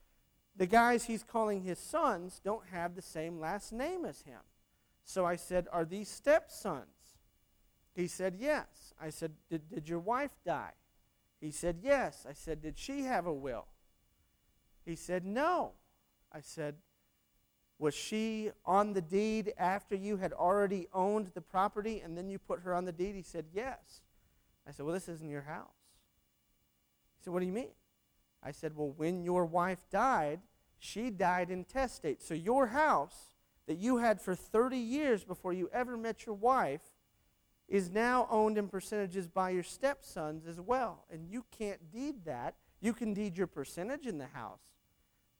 the 0.57 0.67
guys 0.67 1.05
he's 1.05 1.23
calling 1.23 1.63
his 1.63 1.79
sons 1.79 2.41
don't 2.43 2.67
have 2.73 2.97
the 2.97 3.03
same 3.03 3.39
last 3.39 3.71
name 3.71 4.07
as 4.07 4.23
him. 4.23 4.41
So 5.05 5.27
I 5.27 5.37
said, 5.37 5.69
Are 5.71 5.85
these 5.85 6.09
stepsons? 6.09 7.19
He 7.95 8.07
said, 8.07 8.37
Yes. 8.39 8.95
I 9.01 9.11
said, 9.11 9.33
Did, 9.51 9.69
did 9.69 9.89
your 9.89 9.99
wife 9.99 10.33
die? 10.45 10.73
He 11.41 11.51
said, 11.51 11.79
Yes. 11.83 12.27
I 12.29 12.33
said, 12.33 12.63
Did 12.63 12.79
she 12.79 13.03
have 13.03 13.27
a 13.27 13.33
will? 13.33 13.67
He 14.85 14.97
said, 14.97 15.25
No. 15.25 15.73
I 16.33 16.41
said, 16.41 16.77
Was 17.79 17.95
she 17.95 18.51
on 18.65 18.95
the 18.95 19.03
deed 19.03 19.53
after 19.59 19.95
you 19.95 20.17
had 20.17 20.33
already 20.33 20.89
owned 20.95 21.29
the 21.35 21.41
property 21.43 22.01
and 22.01 22.17
then 22.17 22.31
you 22.31 22.39
put 22.39 22.61
her 22.61 22.75
on 22.75 22.87
the 22.87 22.93
deed? 22.93 23.15
He 23.15 23.23
said, 23.23 23.45
Yes. 23.53 24.01
I 24.67 24.73
said, 24.73 24.85
Well, 24.85 24.95
this 24.95 25.09
isn't 25.09 25.29
your 25.29 25.43
house. 25.43 25.67
He 27.19 27.25
said, 27.25 27.33
What 27.33 27.41
do 27.41 27.47
you 27.47 27.53
mean? 27.53 27.71
I 28.43 28.53
said, 28.53 28.77
Well, 28.77 28.93
when 28.97 29.23
your 29.23 29.45
wife 29.45 29.85
died, 29.91 30.41
she 30.79 31.11
died 31.11 31.51
intestate. 31.51 32.23
So 32.23 32.35
your 32.35 32.69
house 32.69 33.35
that 33.67 33.79
you 33.79 33.99
had 33.99 34.21
for 34.21 34.35
30 34.35 34.77
years 34.77 35.25
before 35.25 35.53
you 35.53 35.69
ever 35.73 35.97
met 35.97 36.27
your 36.27 36.35
wife 36.35 36.83
is 37.69 37.91
now 37.91 38.27
owned 38.31 38.59
in 38.59 38.69
percentages 38.69 39.29
by 39.29 39.51
your 39.51 39.63
stepsons 39.63 40.47
as 40.47 40.61
well. 40.61 41.05
And 41.11 41.29
you 41.29 41.45
can't 41.57 41.93
deed 41.93 42.25
that. 42.25 42.57
You 42.81 42.93
can 42.93 43.15
deed 43.15 43.37
your 43.37 43.47
percentage 43.47 44.07
in 44.07 44.19
the 44.19 44.27
house. 44.27 44.63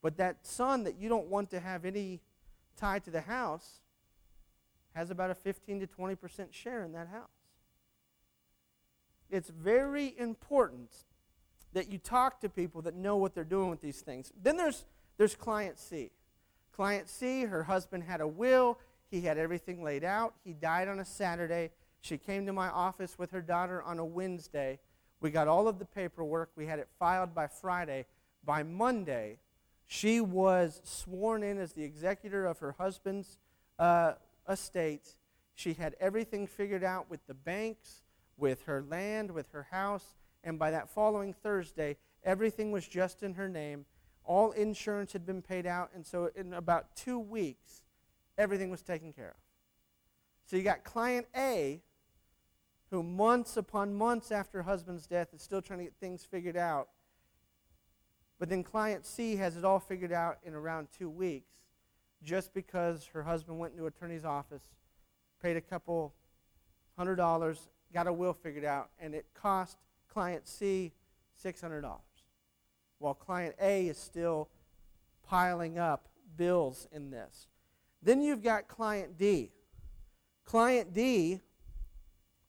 But 0.01 0.17
that 0.17 0.45
son 0.45 0.83
that 0.85 0.97
you 0.97 1.09
don't 1.09 1.27
want 1.27 1.49
to 1.49 1.59
have 1.59 1.83
any 1.83 2.21
tie 2.77 2.99
to 2.99 3.11
the 3.11 3.21
house 3.21 3.81
has 4.93 5.09
about 5.09 5.29
a 5.29 5.35
15 5.35 5.81
to 5.81 5.87
20% 5.87 6.53
share 6.53 6.83
in 6.83 6.93
that 6.93 7.07
house. 7.07 7.29
It's 9.31 9.49
very 9.49 10.13
important 10.19 10.89
that 11.73 11.89
you 11.89 11.97
talk 11.97 12.41
to 12.41 12.49
people 12.49 12.81
that 12.83 12.95
know 12.95 13.15
what 13.15 13.33
they're 13.33 13.43
doing 13.43 13.69
with 13.69 13.81
these 13.81 14.01
things. 14.01 14.31
Then 14.43 14.57
there's, 14.57 14.85
there's 15.17 15.35
client 15.35 15.79
C. 15.79 16.11
Client 16.75 17.09
C, 17.09 17.43
her 17.45 17.63
husband 17.63 18.03
had 18.03 18.21
a 18.21 18.27
will, 18.27 18.77
he 19.09 19.21
had 19.21 19.37
everything 19.37 19.83
laid 19.83 20.03
out. 20.03 20.33
He 20.43 20.53
died 20.53 20.87
on 20.87 20.99
a 20.99 21.05
Saturday. 21.05 21.71
She 21.99 22.17
came 22.17 22.45
to 22.45 22.53
my 22.53 22.69
office 22.69 23.17
with 23.17 23.31
her 23.31 23.41
daughter 23.41 23.81
on 23.83 23.99
a 23.99 24.05
Wednesday. 24.05 24.79
We 25.19 25.31
got 25.31 25.47
all 25.47 25.67
of 25.67 25.79
the 25.79 25.85
paperwork, 25.85 26.49
we 26.55 26.65
had 26.65 26.79
it 26.79 26.87
filed 26.97 27.35
by 27.35 27.47
Friday. 27.47 28.05
By 28.43 28.63
Monday, 28.63 29.37
she 29.85 30.19
was 30.19 30.81
sworn 30.83 31.43
in 31.43 31.59
as 31.59 31.73
the 31.73 31.83
executor 31.83 32.45
of 32.45 32.59
her 32.59 32.75
husband's 32.77 33.37
uh, 33.77 34.13
estate. 34.49 35.15
She 35.53 35.73
had 35.73 35.95
everything 35.99 36.47
figured 36.47 36.83
out 36.83 37.09
with 37.09 37.19
the 37.27 37.33
banks, 37.33 38.00
with 38.41 38.63
her 38.63 38.81
land, 38.81 39.31
with 39.31 39.51
her 39.51 39.67
house 39.71 40.15
and 40.43 40.57
by 40.57 40.71
that 40.71 40.89
following 40.89 41.33
Thursday, 41.33 41.97
everything 42.23 42.71
was 42.71 42.87
just 42.87 43.23
in 43.23 43.35
her 43.35 43.47
name. 43.47 43.85
All 44.23 44.51
insurance 44.51 45.13
had 45.13 45.25
been 45.25 45.41
paid 45.41 45.65
out, 45.65 45.91
and 45.93 46.05
so 46.05 46.29
in 46.35 46.53
about 46.53 46.95
two 46.95 47.19
weeks, 47.19 47.83
everything 48.37 48.69
was 48.69 48.81
taken 48.81 49.13
care 49.13 49.29
of. 49.29 49.35
So 50.45 50.55
you 50.57 50.63
got 50.63 50.83
client 50.83 51.27
A, 51.35 51.81
who 52.89 53.03
months 53.03 53.55
upon 53.55 53.93
months 53.93 54.31
after 54.31 54.59
her 54.59 54.63
husband's 54.63 55.07
death 55.07 55.29
is 55.33 55.41
still 55.41 55.61
trying 55.61 55.79
to 55.79 55.85
get 55.85 55.95
things 55.99 56.25
figured 56.25 56.57
out. 56.57 56.89
But 58.37 58.49
then 58.49 58.63
client 58.63 59.05
C 59.05 59.35
has 59.37 59.55
it 59.55 59.63
all 59.63 59.79
figured 59.79 60.11
out 60.11 60.39
in 60.43 60.53
around 60.53 60.87
two 60.97 61.09
weeks 61.09 61.51
just 62.23 62.53
because 62.53 63.05
her 63.13 63.23
husband 63.23 63.59
went 63.59 63.73
into 63.73 63.85
attorney's 63.85 64.25
office, 64.25 64.63
paid 65.41 65.57
a 65.57 65.61
couple 65.61 66.13
hundred 66.97 67.15
dollars, 67.15 67.69
got 67.93 68.07
a 68.07 68.13
will 68.13 68.33
figured 68.33 68.65
out, 68.65 68.89
and 68.99 69.13
it 69.13 69.25
cost 69.33 69.77
client 70.07 70.47
C 70.47 70.93
$600, 71.43 71.99
while 72.99 73.13
client 73.13 73.55
A 73.61 73.87
is 73.87 73.97
still 73.97 74.49
piling 75.23 75.79
up 75.79 76.07
bills 76.37 76.87
in 76.91 77.09
this. 77.09 77.47
Then 78.01 78.21
you've 78.21 78.43
got 78.43 78.67
client 78.67 79.17
D. 79.17 79.51
Client 80.43 80.93
D 80.93 81.39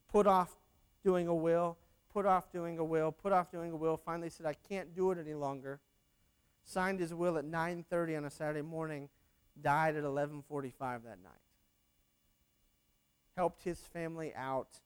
put 0.09 0.27
off 0.27 0.57
doing 1.05 1.29
a 1.29 1.35
will, 1.35 1.79
put 2.13 2.27
off 2.27 2.51
doing 2.51 2.79
a 2.79 2.85
will, 2.85 3.13
put 3.13 3.33
off 3.33 3.51
doing 3.51 3.73
a 3.73 3.77
will, 3.77 3.97
finally 3.97 4.29
said, 4.29 4.47
I 4.47 4.55
can't 4.55 4.95
do 4.95 5.11
it 5.11 5.19
any 5.19 5.35
longer. 5.35 5.81
Signed 6.65 7.01
his 7.01 7.13
will 7.13 7.39
at 7.39 7.45
9.30 7.45 8.19
on 8.19 8.25
a 8.25 8.31
Saturday 8.31 8.63
morning, 8.63 9.09
died 9.61 9.97
at 9.97 10.05
11.45 10.05 10.73
that 10.79 11.23
night. 11.23 11.33
Helped 13.37 13.63
his 13.63 13.81
family 13.81 14.33
out 14.37 14.81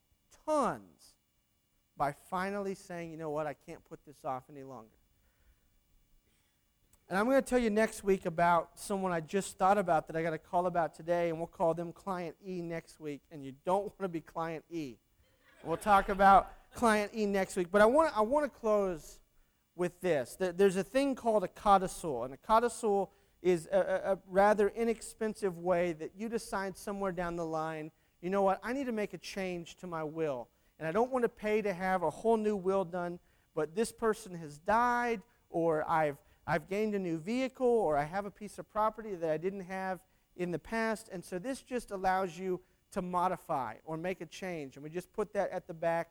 tons 0.47 1.15
by 1.97 2.15
finally 2.31 2.75
saying, 2.75 3.11
you 3.11 3.17
know 3.17 3.31
what, 3.31 3.47
I 3.47 3.55
can't 3.55 3.85
put 3.89 4.01
this 4.07 4.25
off 4.25 4.45
any 4.51 4.63
longer. 4.63 4.89
And 7.09 7.17
I'm 7.17 7.27
going 7.27 7.41
to 7.41 7.49
tell 7.49 7.59
you 7.59 7.71
next 7.71 8.03
week 8.03 8.27
about 8.27 8.71
someone 8.75 9.13
I 9.13 9.21
just 9.21 9.57
thought 9.57 9.79
about 9.79 10.09
that 10.09 10.17
I 10.17 10.23
got 10.23 10.33
a 10.33 10.39
call 10.39 10.67
about 10.67 10.95
today, 10.95 11.29
and 11.29 11.39
we'll 11.39 11.47
call 11.47 11.73
them 11.73 11.93
Client 11.93 12.35
E 12.45 12.61
next 12.61 12.99
week. 12.99 13.21
And 13.31 13.45
you 13.45 13.53
don't 13.65 13.83
want 13.83 14.01
to 14.01 14.09
be 14.09 14.21
Client 14.21 14.65
E. 14.71 14.97
We'll 15.63 15.77
talk 15.77 16.09
about 16.09 16.53
Client 16.75 17.13
E 17.15 17.25
next 17.25 17.57
week. 17.57 17.69
But 17.71 17.81
I 17.81 17.87
want, 17.87 18.17
I 18.17 18.23
want 18.23 18.53
to 18.53 18.59
close 18.59 19.21
with 19.77 20.01
this. 20.01 20.37
There's 20.39 20.77
a 20.77 20.83
thing 20.83 21.15
called 21.15 21.45
a 21.45 21.49
codicil, 21.49 22.25
and 22.25 22.35
a 22.35 22.39
codicil 22.39 23.13
is 23.41 23.69
a, 23.71 24.13
a 24.13 24.19
rather 24.27 24.69
inexpensive 24.71 25.59
way 25.59 25.93
that 25.93 26.11
you 26.17 26.29
decide 26.29 26.77
somewhere 26.77 27.13
down 27.13 27.37
the 27.37 27.47
line, 27.47 27.93
you 28.27 28.31
know 28.31 28.43
what, 28.43 28.59
I 28.65 28.73
need 28.73 28.87
to 28.87 28.93
make 28.93 29.15
a 29.15 29.19
change 29.19 29.77
to 29.77 29.87
my 29.87 30.03
will 30.03 30.49
and 30.81 30.89
I 30.89 30.91
don't 30.91 31.13
want 31.13 31.23
to 31.23 31.29
pay 31.29 31.63
to 31.63 31.73
have 31.73 32.03
a 32.03 32.11
whole 32.11 32.37
new 32.37 32.57
will 32.57 32.85
done, 32.85 33.21
but 33.55 33.77
this 33.77 33.93
person 33.93 34.35
has 34.35 34.59
died, 34.59 35.23
or 35.49 35.89
I've, 35.89 36.17
I've 36.45 36.69
gained 36.69 36.97
a 36.97 36.99
new 36.99 37.19
vehicle, 37.19 37.69
or 37.69 37.97
I 37.97 38.03
have 38.03 38.25
a 38.25 38.31
piece 38.33 38.59
of 38.59 38.69
property 38.69 39.15
that 39.15 39.31
I 39.31 39.37
didn't 39.37 39.61
have 39.61 40.01
in 40.37 40.51
the 40.51 40.59
past. 40.59 41.09
And 41.13 41.25
so 41.25 41.39
this 41.39 41.63
just 41.63 41.93
allows 41.93 42.37
you 42.37 42.61
to 42.91 43.01
modify 43.01 43.75
or 43.85 43.97
make 43.97 44.21
a 44.21 44.27
change. 44.27 44.75
And 44.75 44.83
we 44.83 44.91
just 44.91 45.13
put 45.13 45.33
that 45.35 45.53
at 45.53 45.69
the 45.69 45.75
back 45.75 46.11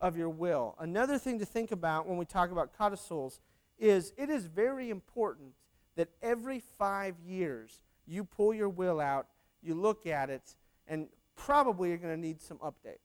of 0.00 0.16
your 0.16 0.30
will. 0.30 0.76
Another 0.78 1.18
thing 1.18 1.40
to 1.40 1.44
think 1.44 1.72
about 1.72 2.06
when 2.06 2.16
we 2.16 2.26
talk 2.26 2.52
about 2.52 2.78
codicils 2.78 3.40
is 3.76 4.12
it 4.16 4.30
is 4.30 4.46
very 4.46 4.88
important 4.88 5.48
that 5.96 6.10
every 6.22 6.60
five 6.78 7.16
years 7.26 7.80
you 8.06 8.22
pull 8.22 8.54
your 8.54 8.68
will 8.68 9.00
out, 9.00 9.26
you 9.64 9.74
look 9.74 10.06
at 10.06 10.30
it, 10.30 10.54
and 10.86 11.08
probably 11.36 11.90
you're 11.90 11.98
going 11.98 12.14
to 12.14 12.20
need 12.20 12.40
some 12.40 12.58
updates. 12.58 12.98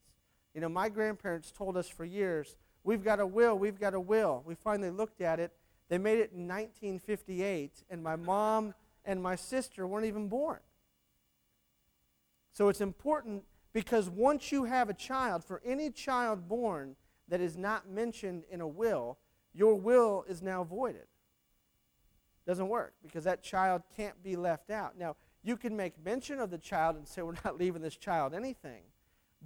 You 0.54 0.62
know, 0.62 0.70
my 0.70 0.90
grandparents 0.90 1.52
told 1.52 1.78
us 1.78 1.88
for 1.88 2.04
years, 2.04 2.56
we've 2.84 3.04
got 3.04 3.20
a 3.20 3.26
will, 3.26 3.58
we've 3.58 3.80
got 3.80 3.94
a 3.94 4.00
will. 4.00 4.44
We 4.46 4.56
finally 4.56 4.90
looked 4.90 5.22
at 5.22 5.40
it. 5.40 5.52
They 5.90 5.98
made 5.98 6.20
it 6.20 6.32
in 6.34 6.48
1958, 6.48 7.84
and 7.90 8.04
my 8.04 8.16
mom 8.16 8.74
and 9.06 9.22
my 9.22 9.36
sister 9.36 9.86
weren't 9.86 10.06
even 10.06 10.28
born. 10.28 10.60
So 12.54 12.70
it's 12.70 12.82
important 12.82 13.44
because 13.74 14.10
once 14.10 14.52
you 14.52 14.66
have 14.66 14.90
a 14.90 14.94
child, 14.94 15.44
for 15.44 15.62
any 15.66 15.90
child 15.90 16.48
born 16.48 16.96
that 17.28 17.42
is 17.42 17.58
not 17.58 17.90
mentioned 17.90 18.44
in 18.50 18.62
a 18.62 18.68
will, 18.68 19.18
your 19.54 19.76
will 19.76 20.26
is 20.28 20.42
now 20.42 20.64
voided. 20.64 21.08
Doesn't 22.46 22.68
work 22.68 22.94
because 23.02 23.24
that 23.24 23.44
child 23.44 23.84
can't 23.96 24.22
be 24.24 24.36
left 24.36 24.70
out. 24.70 24.98
Now, 24.98 25.16
you 25.44 25.58
can 25.58 25.76
make 25.76 25.94
mention 26.04 26.40
of 26.40 26.52
the 26.52 26.58
child 26.58 26.96
and 26.96 27.08
say, 27.08 27.22
We're 27.22 27.36
not 27.44 27.58
leaving 27.60 27.82
this 27.82 27.98
child 27.98 28.34
anything. 28.34 28.84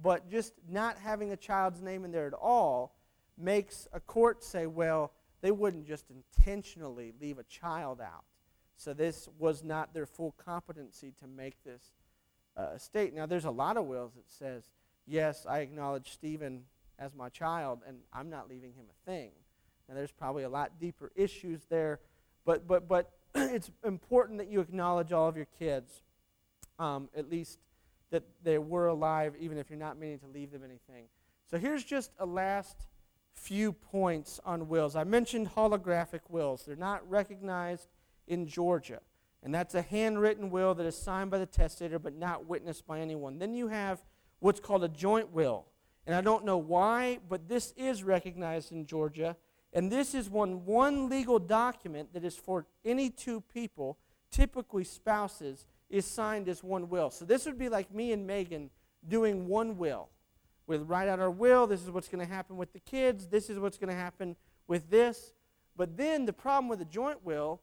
But 0.02 0.30
just 0.30 0.52
not 0.68 0.98
having 0.98 1.32
a 1.32 1.36
child's 1.36 1.80
name 1.80 2.04
in 2.04 2.12
there 2.12 2.26
at 2.26 2.34
all 2.34 2.94
makes 3.38 3.86
a 3.92 4.00
court 4.00 4.42
say, 4.42 4.66
well, 4.66 5.12
they 5.40 5.50
wouldn't 5.50 5.86
just 5.86 6.06
intentionally 6.10 7.12
leave 7.20 7.38
a 7.38 7.44
child 7.44 8.00
out. 8.00 8.24
So 8.76 8.92
this 8.92 9.28
was 9.38 9.62
not 9.64 9.94
their 9.94 10.06
full 10.06 10.32
competency 10.32 11.12
to 11.20 11.26
make 11.26 11.62
this 11.64 11.82
uh, 12.56 12.72
estate. 12.74 13.14
Now, 13.14 13.26
there's 13.26 13.44
a 13.44 13.50
lot 13.50 13.76
of 13.76 13.86
wills 13.86 14.12
that 14.14 14.30
says, 14.30 14.64
yes, 15.06 15.46
I 15.48 15.60
acknowledge 15.60 16.12
Stephen 16.12 16.64
as 16.98 17.14
my 17.14 17.28
child, 17.28 17.80
and 17.86 17.98
I'm 18.12 18.28
not 18.28 18.48
leaving 18.48 18.72
him 18.72 18.86
a 18.90 19.10
thing. 19.10 19.30
Now, 19.88 19.94
there's 19.94 20.12
probably 20.12 20.42
a 20.42 20.48
lot 20.48 20.72
deeper 20.80 21.10
issues 21.14 21.64
there, 21.68 22.00
but 22.44 22.66
but 22.66 22.88
but 22.88 23.12
it's 23.54 23.70
important 23.84 24.38
that 24.38 24.50
you 24.50 24.60
acknowledge 24.60 25.12
all 25.12 25.28
of 25.28 25.36
your 25.36 25.46
kids, 25.58 26.02
um, 26.78 27.08
at 27.16 27.30
least 27.30 27.58
that 28.10 28.22
they 28.42 28.58
were 28.58 28.86
alive, 28.86 29.34
even 29.38 29.58
if 29.58 29.68
you're 29.68 29.78
not 29.78 29.98
meaning 29.98 30.18
to 30.20 30.26
leave 30.26 30.50
them 30.50 30.62
anything. 30.64 31.06
So 31.50 31.58
here's 31.58 31.84
just 31.84 32.12
a 32.18 32.26
last 32.26 32.86
few 33.34 33.72
points 33.72 34.40
on 34.44 34.68
wills. 34.68 34.96
I 34.96 35.04
mentioned 35.04 35.50
holographic 35.54 36.20
wills, 36.28 36.64
they're 36.64 36.76
not 36.76 37.08
recognized 37.08 37.88
in 38.26 38.46
Georgia. 38.46 39.00
And 39.42 39.54
that's 39.54 39.74
a 39.74 39.82
handwritten 39.82 40.50
will 40.50 40.74
that 40.74 40.86
is 40.86 40.96
signed 40.96 41.30
by 41.30 41.38
the 41.38 41.46
testator 41.46 41.98
but 41.98 42.16
not 42.16 42.46
witnessed 42.46 42.86
by 42.86 43.00
anyone. 43.00 43.38
Then 43.38 43.54
you 43.54 43.68
have 43.68 44.02
what's 44.40 44.60
called 44.60 44.82
a 44.82 44.88
joint 44.88 45.32
will. 45.32 45.66
And 46.06 46.14
I 46.14 46.20
don't 46.20 46.44
know 46.44 46.56
why, 46.56 47.18
but 47.28 47.48
this 47.48 47.72
is 47.76 48.02
recognized 48.02 48.72
in 48.72 48.86
Georgia. 48.86 49.36
And 49.76 49.92
this 49.92 50.14
is 50.14 50.30
one, 50.30 50.64
one 50.64 51.10
legal 51.10 51.38
document 51.38 52.14
that 52.14 52.24
is 52.24 52.34
for 52.34 52.64
any 52.82 53.10
two 53.10 53.42
people, 53.42 53.98
typically 54.30 54.84
spouses, 54.84 55.66
is 55.90 56.06
signed 56.06 56.48
as 56.48 56.64
one 56.64 56.88
will. 56.88 57.10
So 57.10 57.26
this 57.26 57.44
would 57.44 57.58
be 57.58 57.68
like 57.68 57.92
me 57.92 58.12
and 58.12 58.26
Megan 58.26 58.70
doing 59.06 59.46
one 59.46 59.76
will. 59.76 60.08
We 60.66 60.78
write 60.78 61.08
out 61.08 61.20
our 61.20 61.30
will. 61.30 61.66
This 61.66 61.82
is 61.82 61.90
what's 61.90 62.08
going 62.08 62.26
to 62.26 62.32
happen 62.32 62.56
with 62.56 62.72
the 62.72 62.80
kids. 62.80 63.26
This 63.26 63.50
is 63.50 63.58
what's 63.58 63.76
going 63.76 63.90
to 63.90 63.94
happen 63.94 64.34
with 64.66 64.88
this. 64.88 65.34
But 65.76 65.98
then 65.98 66.24
the 66.24 66.32
problem 66.32 66.68
with 66.68 66.80
a 66.80 66.86
joint 66.86 67.22
will 67.22 67.60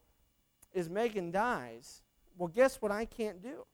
is 0.72 0.92
Megan 0.92 1.32
dies. 1.32 2.04
Well, 2.38 2.48
guess 2.48 2.80
what 2.80 2.92
I 2.92 3.06
can't 3.06 3.42
do? 3.42 3.66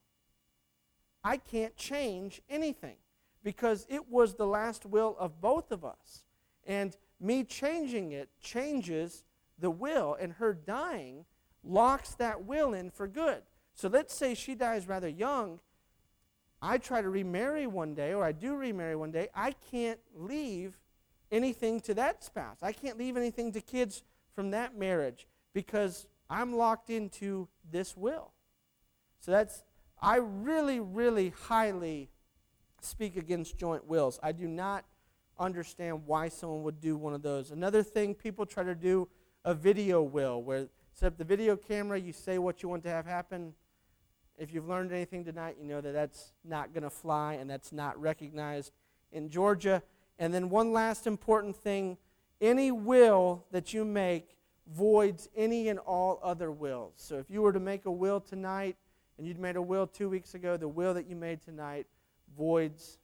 I 1.25 1.35
can't 1.35 1.75
change 1.75 2.41
anything 2.49 2.95
because 3.43 3.85
it 3.89 4.09
was 4.09 4.35
the 4.35 4.47
last 4.47 4.85
will 4.85 5.17
of 5.19 5.41
both 5.41 5.73
of 5.73 5.83
us. 5.83 6.23
And 6.65 6.95
me 7.19 7.43
changing 7.43 8.11
it 8.11 8.29
changes 8.41 9.23
the 9.57 9.69
will, 9.69 10.15
and 10.19 10.33
her 10.33 10.53
dying 10.53 11.25
locks 11.63 12.15
that 12.15 12.45
will 12.45 12.73
in 12.73 12.89
for 12.89 13.07
good. 13.07 13.41
So 13.73 13.87
let's 13.87 14.13
say 14.13 14.33
she 14.33 14.55
dies 14.55 14.87
rather 14.87 15.09
young. 15.09 15.59
I 16.61 16.77
try 16.77 17.01
to 17.01 17.09
remarry 17.09 17.67
one 17.67 17.93
day, 17.93 18.13
or 18.13 18.23
I 18.23 18.31
do 18.31 18.55
remarry 18.55 18.95
one 18.95 19.11
day. 19.11 19.29
I 19.33 19.51
can't 19.71 19.99
leave 20.13 20.77
anything 21.31 21.79
to 21.81 21.93
that 21.93 22.23
spouse. 22.23 22.57
I 22.61 22.71
can't 22.71 22.97
leave 22.97 23.17
anything 23.17 23.51
to 23.53 23.61
kids 23.61 24.03
from 24.33 24.51
that 24.51 24.77
marriage 24.77 25.27
because 25.53 26.07
I'm 26.29 26.55
locked 26.55 26.89
into 26.89 27.47
this 27.69 27.95
will. 27.95 28.31
So 29.19 29.31
that's, 29.31 29.63
I 30.01 30.17
really, 30.17 30.79
really 30.79 31.33
highly 31.47 32.09
speak 32.81 33.17
against 33.17 33.57
joint 33.57 33.85
wills. 33.85 34.19
I 34.23 34.31
do 34.31 34.47
not 34.47 34.85
understand 35.39 36.05
why 36.05 36.29
someone 36.29 36.63
would 36.63 36.81
do 36.81 36.97
one 36.97 37.13
of 37.13 37.21
those. 37.21 37.51
Another 37.51 37.83
thing, 37.83 38.13
people 38.13 38.45
try 38.45 38.63
to 38.63 38.75
do 38.75 39.07
a 39.45 39.53
video 39.53 40.01
will, 40.01 40.43
where 40.43 40.67
set 40.93 41.07
up 41.07 41.17
the 41.17 41.23
video 41.23 41.55
camera, 41.55 41.99
you 41.99 42.11
say 42.11 42.37
what 42.37 42.61
you 42.61 42.69
want 42.69 42.83
to 42.83 42.89
have 42.89 43.05
happen. 43.05 43.53
If 44.37 44.53
you've 44.53 44.67
learned 44.67 44.91
anything 44.91 45.23
tonight, 45.23 45.57
you 45.59 45.65
know 45.65 45.81
that 45.81 45.93
that's 45.93 46.33
not 46.43 46.73
going 46.73 46.83
to 46.83 46.89
fly 46.89 47.33
and 47.35 47.49
that's 47.49 47.71
not 47.71 47.99
recognized 47.99 48.73
in 49.11 49.29
Georgia. 49.29 49.81
And 50.17 50.33
then, 50.33 50.49
one 50.49 50.73
last 50.73 51.07
important 51.07 51.55
thing 51.55 51.97
any 52.41 52.71
will 52.71 53.45
that 53.51 53.73
you 53.73 53.83
make 53.83 54.37
voids 54.67 55.29
any 55.35 55.67
and 55.69 55.79
all 55.79 56.19
other 56.23 56.51
wills. 56.51 56.93
So, 56.97 57.17
if 57.17 57.29
you 57.29 57.41
were 57.41 57.53
to 57.53 57.59
make 57.59 57.85
a 57.85 57.91
will 57.91 58.19
tonight 58.19 58.75
and 59.17 59.27
you'd 59.27 59.39
made 59.39 59.55
a 59.55 59.61
will 59.61 59.87
two 59.87 60.09
weeks 60.09 60.33
ago, 60.35 60.57
the 60.57 60.67
will 60.67 60.93
that 60.93 61.07
you 61.07 61.15
made 61.15 61.41
tonight 61.41 61.87
voids 62.37 62.97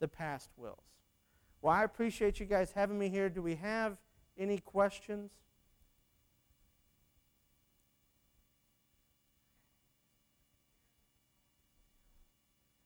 the 0.00 0.08
past 0.08 0.50
wills. 0.56 0.93
Well, 1.64 1.74
I 1.74 1.84
appreciate 1.84 2.40
you 2.40 2.44
guys 2.44 2.72
having 2.72 2.98
me 2.98 3.08
here. 3.08 3.30
Do 3.30 3.40
we 3.40 3.54
have 3.54 3.96
any 4.36 4.58
questions? 4.58 5.30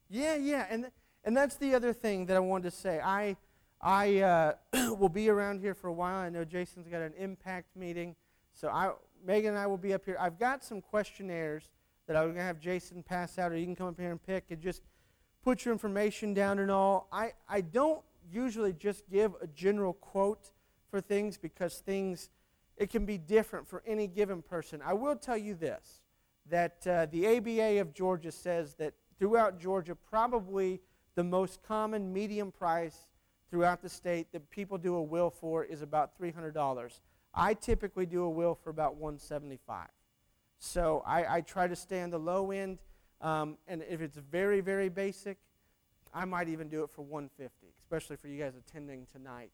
Yeah, 0.08 0.36
yeah, 0.36 0.66
and 0.70 0.92
and 1.24 1.36
that's 1.36 1.56
the 1.56 1.74
other 1.74 1.92
thing 1.92 2.26
that 2.26 2.36
I 2.36 2.38
wanted 2.38 2.70
to 2.70 2.76
say. 2.76 3.00
I 3.00 3.36
I 3.82 4.18
uh, 4.20 4.52
will 4.94 5.08
be 5.08 5.28
around 5.28 5.60
here 5.60 5.74
for 5.74 5.88
a 5.88 5.92
while. 5.92 6.20
I 6.20 6.28
know 6.28 6.44
Jason's 6.44 6.86
got 6.86 7.02
an 7.02 7.14
impact 7.18 7.74
meeting, 7.74 8.14
so 8.54 8.68
I 8.68 8.92
Megan 9.26 9.54
and 9.54 9.58
I 9.58 9.66
will 9.66 9.76
be 9.76 9.92
up 9.92 10.04
here. 10.04 10.16
I've 10.20 10.38
got 10.38 10.62
some 10.62 10.80
questionnaires 10.80 11.68
that 12.06 12.16
I'm 12.16 12.28
gonna 12.28 12.42
have 12.42 12.60
Jason 12.60 13.02
pass 13.02 13.40
out, 13.40 13.50
or 13.50 13.56
you 13.56 13.64
can 13.66 13.74
come 13.74 13.88
up 13.88 13.98
here 13.98 14.12
and 14.12 14.22
pick 14.22 14.52
and 14.52 14.62
just 14.62 14.82
put 15.42 15.64
your 15.64 15.72
information 15.72 16.32
down 16.32 16.60
and 16.60 16.70
all. 16.70 17.08
I 17.10 17.32
I 17.48 17.62
don't 17.62 18.04
usually 18.30 18.72
just 18.72 19.08
give 19.10 19.32
a 19.40 19.46
general 19.46 19.92
quote 19.92 20.52
for 20.90 21.00
things 21.00 21.36
because 21.36 21.78
things 21.78 22.30
it 22.76 22.90
can 22.90 23.04
be 23.04 23.18
different 23.18 23.66
for 23.66 23.82
any 23.86 24.06
given 24.06 24.40
person. 24.40 24.80
I 24.84 24.94
will 24.94 25.16
tell 25.16 25.36
you 25.36 25.54
this 25.54 26.00
that 26.48 26.86
uh, 26.86 27.06
the 27.06 27.36
ABA 27.36 27.80
of 27.80 27.92
Georgia 27.92 28.32
says 28.32 28.74
that 28.74 28.94
throughout 29.18 29.60
Georgia, 29.60 29.94
probably 29.94 30.80
the 31.14 31.24
most 31.24 31.62
common 31.62 32.12
medium 32.12 32.50
price 32.50 33.08
throughout 33.50 33.82
the 33.82 33.88
state 33.88 34.32
that 34.32 34.48
people 34.50 34.78
do 34.78 34.94
a 34.96 35.02
will 35.02 35.30
for 35.30 35.64
is 35.64 35.82
about 35.82 36.18
$300. 36.18 37.00
I 37.34 37.54
typically 37.54 38.06
do 38.06 38.22
a 38.22 38.30
will 38.30 38.54
for 38.54 38.70
about 38.70 38.96
175 38.96 39.88
So 40.58 41.02
I, 41.06 41.36
I 41.36 41.40
try 41.42 41.66
to 41.66 41.76
stay 41.76 42.02
on 42.02 42.10
the 42.10 42.18
low 42.18 42.50
end. 42.50 42.78
Um, 43.20 43.58
and 43.66 43.82
if 43.88 44.00
it's 44.00 44.16
very, 44.16 44.60
very 44.60 44.88
basic, 44.88 45.38
I 46.14 46.24
might 46.24 46.48
even 46.48 46.68
do 46.68 46.84
it 46.84 46.90
for 46.90 47.02
150 47.02 47.67
especially 47.88 48.16
for 48.16 48.28
you 48.28 48.38
guys 48.38 48.52
attending 48.54 49.06
tonight. 49.10 49.50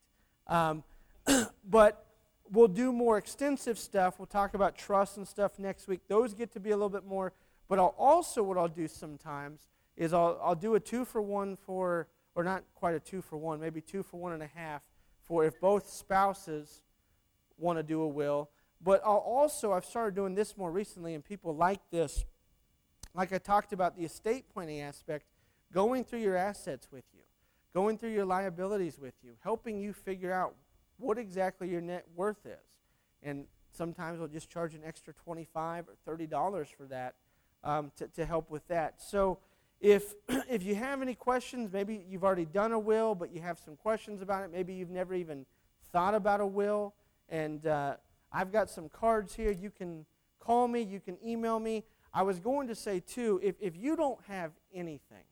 Um, 0.49 0.82
but 1.70 2.05
we'll 2.51 2.66
do 2.66 2.93
more 2.93 3.16
extensive 3.16 3.78
stuff. 3.78 4.18
We'll 4.18 4.26
talk 4.26 4.55
about 4.55 4.76
trust 4.76 5.18
and 5.18 5.28
stuff 5.28 5.57
next 5.57 5.87
week. 5.87 6.01
Those 6.09 6.35
get 6.35 6.53
to 6.55 6.61
be 6.61 6.70
a 6.70 6.76
little 6.76 6.89
bit 6.89 7.07
more. 7.07 7.32
But 7.68 7.78
I'll 7.78 7.95
also, 7.97 8.43
what 8.43 8.59
I'll 8.59 8.66
do 8.66 8.89
sometimes 8.89 9.68
is 9.97 10.12
I'll, 10.12 10.41
I'll 10.43 10.57
do 10.57 10.74
a 10.74 10.80
two 10.80 11.05
for 11.05 11.22
one 11.22 11.57
for, 11.57 12.09
or 12.35 12.43
not 12.43 12.64
quite 12.74 12.97
a 12.97 13.01
two 13.01 13.22
for 13.22 13.37
one, 13.37 13.61
maybe 13.61 13.80
two 13.80 14.03
for 14.03 14.16
one 14.16 14.32
and 14.32 14.43
a 14.43 14.51
half 14.53 14.82
for 15.22 15.45
if 15.45 15.61
both 15.61 15.89
spouses 15.89 16.82
want 17.57 17.78
to 17.78 17.85
do 17.85 18.03
a 18.03 18.09
will. 18.09 18.51
But 18.82 19.01
I'll 19.07 19.14
also, 19.18 19.72
I've 19.72 19.85
started 19.85 20.16
doing 20.16 20.35
this 20.35 20.57
more 20.57 20.72
recently, 20.72 21.14
and 21.14 21.24
people 21.24 21.55
like 21.55 21.80
this. 21.93 22.24
Like 23.14 23.32
I 23.32 23.39
talked 23.39 23.72
about 23.72 23.97
the 23.97 24.05
estate 24.05 24.47
planning 24.53 24.80
aspect, 24.80 25.26
going 25.72 26.03
through 26.03 26.18
your 26.18 26.37
assets 26.37 26.89
with 26.91 27.05
going 27.75 27.99
through 27.99 28.12
your 28.12 28.25
liabilities 28.25 28.99
with 28.99 29.14
you, 29.22 29.33
helping 29.43 29.79
you 29.79 29.93
figure 29.93 30.33
out 30.33 30.55
what 30.99 31.18
exactly 31.18 31.68
your 31.68 31.81
net 31.81 32.05
worth 32.14 32.47
is. 32.47 32.66
And 33.22 33.47
sometimes 33.70 34.18
we'll 34.18 34.29
just 34.29 34.49
charge 34.49 34.75
an 34.75 34.83
extra 34.87 35.12
25 35.12 35.87
or 35.89 36.16
$30 36.16 36.66
for 36.68 36.85
that 36.87 37.14
um, 37.64 37.91
to, 37.97 38.07
to 38.09 38.25
help 38.25 38.51
with 38.51 38.66
that. 38.68 39.03
So 39.03 39.39
if, 39.81 40.14
if 40.49 40.62
you 40.62 40.77
have 40.77 41.03
any 41.03 41.14
questions, 41.14 41.72
maybe 41.72 42.05
you've 42.09 42.25
already 42.25 42.45
done 42.45 42.72
a 42.72 42.79
will, 42.79 43.14
but 43.14 43.35
you 43.35 43.41
have 43.41 43.59
some 43.59 43.77
questions 43.77 44.22
about 44.22 44.45
it, 44.45 44.53
maybe 44.53 44.72
you've 44.72 44.91
never 44.91 45.14
even 45.14 45.45
thought 45.93 46.14
about 46.14 46.41
a 46.41 46.47
will, 46.47 46.95
and 47.29 47.66
uh, 47.66 47.97
I've 48.33 48.53
got 48.53 48.70
some 48.70 48.89
cards 48.89 49.35
here. 49.35 49.51
You 49.51 49.70
can 49.70 50.07
call 50.39 50.68
me, 50.68 50.81
you 50.81 51.01
can 51.01 51.16
email 51.25 51.59
me. 51.59 51.85
I 52.12 52.22
was 52.22 52.39
going 52.39 52.68
to 52.68 52.75
say, 52.75 53.01
too, 53.01 53.41
if, 53.43 53.57
if 53.61 53.77
you 53.77 53.97
don't 53.97 54.20
have 54.29 54.53
anything, 54.72 55.25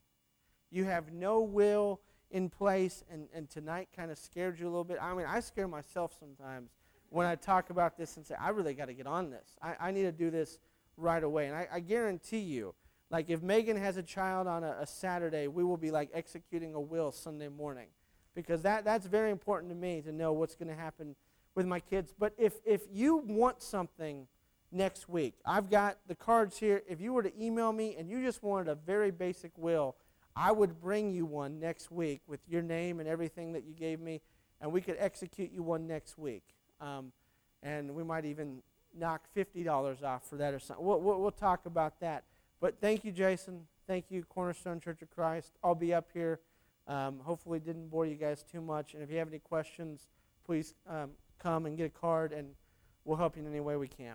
you 0.71 0.85
have 0.85 1.13
no 1.13 1.41
will, 1.41 2.01
in 2.33 2.49
place, 2.49 3.05
and, 3.11 3.29
and 3.35 3.49
tonight 3.49 3.89
kind 3.95 4.11
of 4.11 4.19
scared 4.19 4.59
you 4.59 4.67
a 4.67 4.71
little 4.71 4.85
bit. 4.85 4.99
I 5.01 5.15
mean, 5.15 5.27
I 5.29 5.41
scare 5.41 5.69
myself 5.69 6.17
sometimes 6.19 6.71
when 7.11 7.27
I 7.27 7.37
talk 7.37 7.71
about 7.71 7.97
this 7.99 8.17
and 8.17 8.27
say, 8.27 8.35
I 8.41 8.49
really 8.49 8.75
got 8.75 8.87
to 8.87 8.95
get 8.95 9.07
on 9.07 9.31
this. 9.31 9.57
I, 9.63 9.77
I 9.79 9.91
need 9.91 10.05
to 10.05 10.13
do 10.13 10.31
this 10.31 10.59
right 10.97 11.23
away. 11.23 11.47
And 11.47 11.55
I, 11.55 11.69
I 11.75 11.81
guarantee 11.81 12.41
you, 12.41 12.75
like 13.11 13.29
if 13.29 13.43
Megan 13.43 13.77
has 13.77 13.99
a 13.99 14.03
child 14.03 14.47
on 14.47 14.65
a, 14.65 14.79
a, 14.81 14.87
Saturday, 14.87 15.47
we 15.47 15.63
will 15.63 15.77
be 15.77 15.91
like 15.91 16.09
executing 16.15 16.75
a 16.75 16.81
will 16.81 17.13
Sunday 17.13 17.49
morning. 17.49 17.89
Because 18.35 18.63
that, 18.63 18.87
that's 18.87 19.05
very 19.05 19.31
important 19.31 19.71
to 19.71 19.77
me 19.77 20.01
to 20.01 20.11
know 20.11 20.33
what's 20.33 20.57
going 20.57 20.69
to 20.69 20.75
happen 20.75 21.15
with 21.55 21.67
my 21.67 21.81
kids. 21.81 22.15
But 22.19 22.33
if, 22.39 22.55
if 22.65 22.83
you 22.91 23.19
want 23.19 23.63
something 23.63 24.27
next 24.71 25.07
week, 25.07 25.35
I've 25.45 25.69
got 25.69 25.99
the 26.09 26.15
cards 26.15 26.57
here. 26.57 26.83
If 26.89 26.99
you 26.99 27.13
were 27.13 27.23
to 27.23 27.43
email 27.43 27.75
me 27.75 27.95
and 27.99 28.09
you 28.09 28.23
just 28.23 28.43
wanted 28.43 28.69
a 28.69 28.75
very 28.75 29.11
basic 29.11 29.53
will, 29.59 29.97
I 30.35 30.53
would 30.53 30.81
bring 30.81 31.13
you 31.13 31.27
one 31.27 31.61
next 31.61 31.91
week 31.91 32.23
with 32.27 32.41
your 32.49 32.63
name 32.63 33.01
and 33.01 33.09
everything 33.09 33.53
that 33.53 33.65
you 33.65 33.75
gave 33.75 34.01
me, 34.01 34.21
and 34.61 34.73
we 34.73 34.81
could 34.81 34.97
execute 34.99 35.53
you 35.53 35.63
one 35.63 35.87
next 35.87 36.19
week. 36.19 36.45
Um, 36.81 37.13
and 37.63 37.95
we 37.95 38.03
might 38.03 38.25
even 38.25 38.63
knock 38.97 39.23
$50 39.37 40.03
off 40.03 40.29
for 40.29 40.37
that 40.37 40.55
or 40.55 40.59
something. 40.59 40.85
We'll, 40.85 41.01
we'll, 41.01 41.21
we'll, 41.21 41.31
talk 41.31 41.67
about 41.67 42.01
that. 42.01 42.25
But 42.61 42.81
thank 42.81 43.05
you, 43.05 43.13
Jason. 43.13 43.67
Thank 43.87 44.07
you, 44.11 44.25
Cornerstone 44.25 44.81
Church 44.81 45.03
of 45.03 45.11
Christ. 45.11 45.53
I'll 45.63 45.75
be 45.75 45.95
up 45.95 46.09
here. 46.13 46.41
Um, 46.87 47.21
hopefully, 47.21 47.61
didn't 47.61 47.89
bore 47.89 48.07
you 48.07 48.17
guys 48.17 48.43
too 48.43 48.61
much. 48.61 48.95
And 48.95 49.03
if 49.03 49.11
you 49.11 49.19
have 49.19 49.29
any 49.29 49.39
questions, 49.39 50.09
please 50.45 50.75
um, 50.89 51.11
come 51.39 51.67
and 51.67 51.77
get 51.77 51.87
a 51.87 51.91
card, 51.91 52.33
and 52.33 52.49
we'll 53.05 53.17
help 53.17 53.37
you 53.37 53.43
in 53.43 53.49
any 53.49 53.61
way 53.61 53.77
we 53.77 53.89
can. 53.89 54.15